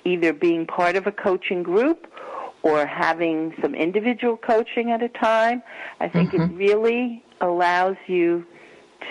either 0.04 0.32
being 0.32 0.66
part 0.66 0.96
of 0.96 1.06
a 1.06 1.12
coaching 1.12 1.62
group 1.62 2.06
or 2.62 2.86
having 2.86 3.54
some 3.60 3.74
individual 3.74 4.36
coaching 4.36 4.90
at 4.90 5.02
a 5.02 5.08
time. 5.08 5.62
I 6.00 6.08
think 6.08 6.34
it 6.34 6.40
mm-hmm. 6.40 6.56
really 6.56 7.23
allows 7.40 7.96
you 8.06 8.44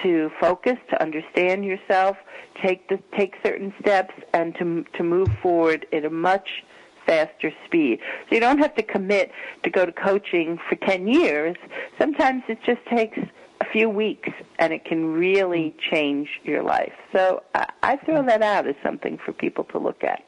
to 0.01 0.31
focus, 0.39 0.77
to 0.89 1.01
understand 1.01 1.65
yourself, 1.65 2.17
take 2.61 2.87
the, 2.89 2.99
take 3.17 3.35
certain 3.43 3.73
steps, 3.79 4.13
and 4.33 4.55
to 4.55 4.85
to 4.97 5.03
move 5.03 5.29
forward 5.41 5.85
at 5.93 6.05
a 6.05 6.09
much 6.09 6.63
faster 7.05 7.51
speed. 7.65 7.99
So 8.29 8.35
you 8.35 8.41
don't 8.41 8.59
have 8.59 8.75
to 8.75 8.83
commit 8.83 9.31
to 9.63 9.69
go 9.69 9.85
to 9.85 9.91
coaching 9.91 10.59
for 10.69 10.75
ten 10.75 11.07
years. 11.07 11.55
Sometimes 11.97 12.43
it 12.47 12.59
just 12.65 12.85
takes 12.87 13.17
a 13.61 13.65
few 13.71 13.89
weeks, 13.89 14.29
and 14.59 14.73
it 14.73 14.85
can 14.85 15.13
really 15.13 15.75
change 15.91 16.27
your 16.43 16.63
life. 16.63 16.93
So 17.11 17.43
I, 17.53 17.67
I 17.81 17.95
throw 17.97 18.25
that 18.25 18.41
out 18.41 18.67
as 18.67 18.75
something 18.83 19.19
for 19.23 19.31
people 19.33 19.65
to 19.65 19.77
look 19.77 20.03
at. 20.03 20.23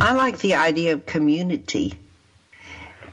I 0.00 0.12
like 0.14 0.38
the 0.38 0.54
idea 0.54 0.94
of 0.94 1.06
community. 1.06 1.94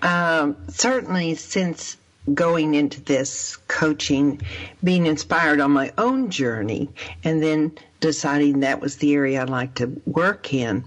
Um, 0.02 0.58
certainly, 0.68 1.36
since 1.36 1.98
going 2.34 2.74
into 2.74 3.02
this 3.02 3.58
coaching, 3.68 4.42
being 4.84 5.06
inspired 5.06 5.60
on 5.62 5.72
my 5.72 5.94
own 5.98 6.30
journey, 6.30 6.90
and 7.24 7.42
then 7.42 7.78
deciding 8.00 8.60
that 8.60 8.80
was 8.80 8.98
the 8.98 9.14
area 9.14 9.42
I'd 9.42 9.50
like 9.50 9.76
to 9.76 10.02
work 10.06 10.54
in, 10.54 10.86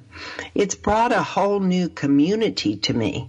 it's 0.55 0.74
brought 0.74 1.12
a 1.12 1.22
whole 1.22 1.61
new 1.61 1.88
community 1.88 2.76
to 2.76 2.95
me. 2.95 3.28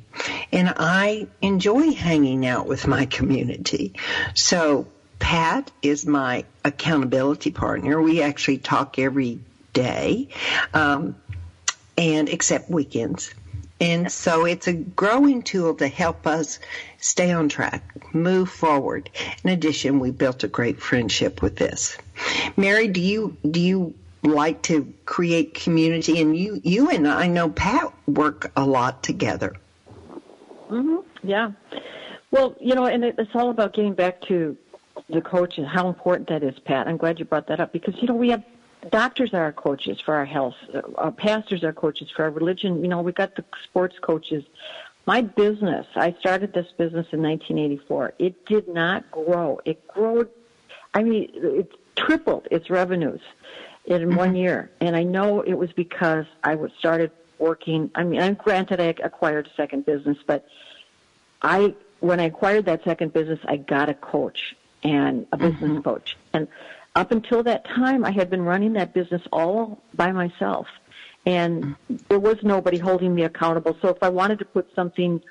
and 0.52 0.74
I 0.78 1.28
enjoy 1.42 1.94
hanging 1.94 2.46
out 2.46 2.68
with 2.68 2.86
my 2.86 3.06
community. 3.06 3.94
So 4.34 4.88
Pat 5.20 5.72
is 5.82 6.06
my 6.06 6.46
accountability 6.66 7.52
partner. 7.52 8.02
We 8.02 8.22
actually 8.22 8.58
talk 8.58 9.00
every 9.00 9.40
day, 9.74 10.30
um, 10.74 11.16
and 11.98 12.28
except 12.30 12.70
weekends. 12.70 13.34
And 13.82 14.12
so 14.12 14.46
it's 14.46 14.68
a 14.68 14.74
growing 14.74 15.42
tool 15.42 15.74
to 15.76 15.88
help 15.88 16.28
us 16.28 16.60
stay 17.00 17.32
on 17.32 17.50
track, 17.50 17.84
move 18.14 18.50
forward. 18.50 19.10
In 19.44 19.50
addition, 19.50 20.00
we 20.00 20.12
built 20.12 20.44
a 20.44 20.48
great 20.48 20.80
friendship 20.80 21.42
with 21.42 21.56
this. 21.56 21.98
Mary, 22.56 22.88
do 22.88 23.02
you 23.02 23.36
do 23.50 23.60
you 23.60 23.96
like 24.24 24.62
to 24.64 24.94
create 25.06 25.56
community? 25.56 26.22
And 26.22 26.38
you 26.38 26.62
you 26.64 26.92
and 26.92 27.08
I 27.08 27.26
know 27.26 27.50
Pat 27.50 27.92
work 28.06 28.52
a 28.56 28.64
lot 28.64 29.02
together. 29.02 29.56
hmm 30.70 30.98
Yeah. 31.24 31.52
Well, 32.30 32.56
you 32.62 32.76
know, 32.76 32.86
and 32.86 33.04
it's 33.04 33.32
all 33.34 33.50
about 33.50 33.74
getting 33.74 33.96
back 33.96 34.22
to 34.28 34.56
the 35.10 35.22
coach 35.22 35.58
and 35.58 35.68
how 35.68 35.88
important 35.90 36.30
that 36.30 36.44
is, 36.44 36.58
Pat. 36.66 36.88
I'm 36.88 36.98
glad 36.98 37.20
you 37.20 37.26
brought 37.26 37.48
that 37.48 37.60
up 37.60 37.74
because 37.74 37.96
you 38.00 38.08
know 38.08 38.14
we 38.16 38.30
have 38.30 38.44
doctors 38.90 39.34
are 39.34 39.44
our 39.44 39.52
coaches 39.52 40.00
for 40.02 40.16
our 40.16 40.26
health, 40.26 40.56
uh, 40.74 40.82
our 40.96 41.12
pastors 41.12 41.64
are 41.64 41.74
coaches 41.74 42.10
for 42.16 42.24
our 42.24 42.32
religion. 42.32 42.82
You 42.82 42.88
know, 42.90 43.02
we 43.02 43.12
got 43.12 43.36
the 43.36 43.46
sports 43.64 43.96
coaches. 44.02 44.44
My 45.06 45.22
business, 45.22 45.88
I 45.96 46.16
started 46.20 46.54
this 46.54 46.68
business 46.78 47.08
in 47.12 47.22
1984. 47.22 48.14
It 48.20 48.46
did 48.46 48.68
not 48.68 49.10
grow. 49.12 49.60
It 49.66 49.88
grew. 49.88 50.30
I 50.94 51.04
mean, 51.04 51.30
it 51.34 51.72
tripled 51.96 52.48
its 52.52 52.70
revenues 52.70 53.22
in 53.86 54.16
one 54.16 54.36
year, 54.36 54.72
and 54.80 54.96
I 54.96 55.04
know 55.04 55.42
it 55.42 55.54
was 55.56 55.72
because 55.72 56.26
I 56.44 56.56
was 56.56 56.72
started 56.78 57.12
working. 57.40 57.90
I 57.96 58.04
mean, 58.04 58.22
I'm 58.22 58.36
granted 58.36 58.80
I 58.80 58.94
acquired 59.04 59.48
a 59.48 59.54
second 59.56 59.86
business, 59.86 60.18
but 60.26 60.46
I 61.42 61.74
when 62.00 62.20
I 62.20 62.24
acquired 62.26 62.66
that 62.66 62.84
second 62.84 63.14
business, 63.14 63.40
I 63.46 63.58
got 63.58 63.90
a 63.90 63.94
coach 63.94 64.56
and 64.84 65.26
a 65.32 65.38
business 65.38 65.72
Mm-hmm. 65.72 65.82
coach. 65.82 66.18
And 66.34 66.48
up 66.96 67.12
until 67.12 67.44
that 67.44 67.66
time, 67.66 68.04
I 68.04 68.12
had 68.12 68.30
been 68.30 68.42
running 68.42 68.74
that 68.74 68.94
business 68.94 69.22
all 69.32 69.82
by 69.94 70.12
myself. 70.12 70.68
And 71.26 71.76
there 72.10 72.20
was 72.20 72.38
nobody 72.42 72.78
holding 72.78 73.14
me 73.14 73.24
accountable. 73.24 73.78
So 73.82 73.90
if 73.90 74.02
I 74.02 74.10
wanted 74.10 74.40
to 74.40 74.46
put 74.46 74.68
something, 74.76 75.22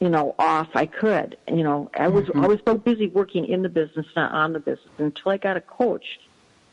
you 0.00 0.08
know, 0.08 0.34
off, 0.38 0.68
I 0.74 0.86
could. 0.86 1.36
You 1.48 1.62
know, 1.62 1.90
I 1.94 2.08
was 2.08 2.24
mm-hmm. 2.24 2.44
I 2.44 2.48
was 2.48 2.58
so 2.66 2.76
busy 2.76 3.06
working 3.06 3.46
in 3.46 3.62
the 3.62 3.68
business, 3.68 4.06
not 4.16 4.32
on 4.32 4.52
the 4.52 4.58
business. 4.58 4.90
Until 4.98 5.30
I 5.30 5.36
got 5.36 5.56
a 5.56 5.60
coach, 5.60 6.04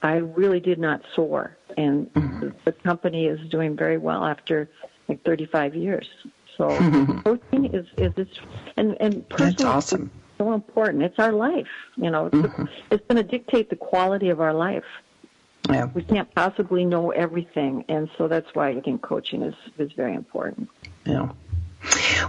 I 0.02 0.14
really 0.16 0.60
did 0.60 0.80
not 0.80 1.02
soar. 1.16 1.56
And 1.78 2.10
the, 2.16 2.54
the 2.66 2.72
company 2.72 3.28
is 3.28 3.40
doing 3.50 3.76
very 3.76 4.00
well 4.00 4.26
after 4.26 4.68
like 5.08 5.24
35 5.24 5.76
years. 5.76 6.08
So 6.58 6.68
coaching 7.24 7.74
is 7.74 7.86
is 7.98 8.14
this 8.16 8.28
and 8.78 8.98
and 9.00 9.30
personal 9.30 9.52
That's 9.52 9.64
awesome. 9.64 10.12
So 10.40 10.54
important. 10.54 11.04
It's 11.04 11.20
our 11.20 11.32
life. 11.32 11.68
You 11.96 12.10
know, 12.10 12.28
it's, 12.28 12.36
mm-hmm. 12.36 12.66
it's 12.90 13.06
going 13.08 13.24
to 13.24 13.30
dictate 13.30 13.70
the 13.70 13.76
quality 13.76 14.30
of 14.30 14.42
our 14.42 14.54
life. 14.54 14.86
Yeah. 15.70 15.86
We 15.94 16.02
can't 16.04 16.34
possibly 16.34 16.86
know 16.86 17.12
everything, 17.12 17.86
and 17.90 18.10
so 18.18 18.28
that's 18.28 18.48
why 18.56 18.70
I 18.70 18.80
think 18.82 19.02
coaching 19.02 19.44
is 19.44 19.54
is 19.78 19.92
very 19.92 20.16
important. 20.16 20.70
Yeah. 21.06 21.30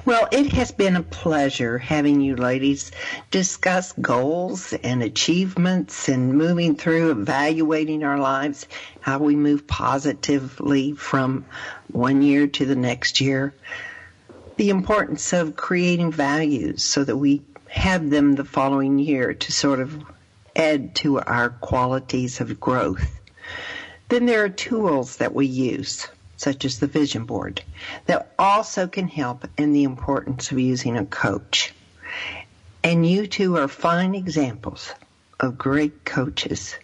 Well, 0.05 0.29
it 0.31 0.53
has 0.53 0.73
been 0.73 0.97
a 0.97 1.03
pleasure 1.03 1.79
having 1.79 2.21
you 2.21 2.37
ladies 2.37 2.93
discuss 3.31 3.93
goals 3.93 4.73
and 4.73 5.03
achievements 5.03 6.09
and 6.09 6.35
moving 6.35 6.77
through 6.77 7.11
evaluating 7.11 8.05
our 8.05 8.19
lives, 8.19 8.67
how 9.01 9.19
we 9.19 9.37
move 9.37 9.67
positively 9.67 10.93
from 10.93 11.45
one 11.91 12.23
year 12.23 12.47
to 12.47 12.65
the 12.65 12.77
next 12.77 13.21
year. 13.21 13.55
The 14.57 14.71
importance 14.71 15.33
of 15.33 15.57
creating 15.57 16.13
values 16.13 16.85
so 16.85 17.03
that 17.03 17.17
we 17.17 17.43
have 17.71 18.11
them 18.11 18.35
the 18.35 18.45
following 18.45 18.99
year 18.99 19.33
to 19.33 19.53
sort 19.53 19.79
of 19.79 20.03
add 20.57 20.93
to 20.97 21.21
our 21.21 21.51
qualities 21.51 22.41
of 22.41 22.59
growth. 22.59 23.21
Then 24.09 24.27
there 24.27 24.43
are 24.43 24.49
tools 24.49 25.19
that 25.19 25.37
we 25.37 25.47
use, 25.47 26.09
such 26.37 26.65
as 26.65 26.81
the 26.81 26.89
vision 26.89 27.27
board, 27.27 27.63
that 28.07 28.35
also 28.37 28.89
can 28.89 29.07
help 29.07 29.47
in 29.57 29.73
the 29.73 29.85
importance 29.85 30.51
of 30.51 30.59
using 30.59 30.97
a 30.97 31.07
coach. 31.07 31.73
And 32.83 33.09
you 33.09 33.29
two 33.29 33.57
are 33.57 33.69
fine 33.69 34.17
examples 34.17 34.93
of 35.39 35.57
great 35.57 36.05
coaches. 36.05 36.75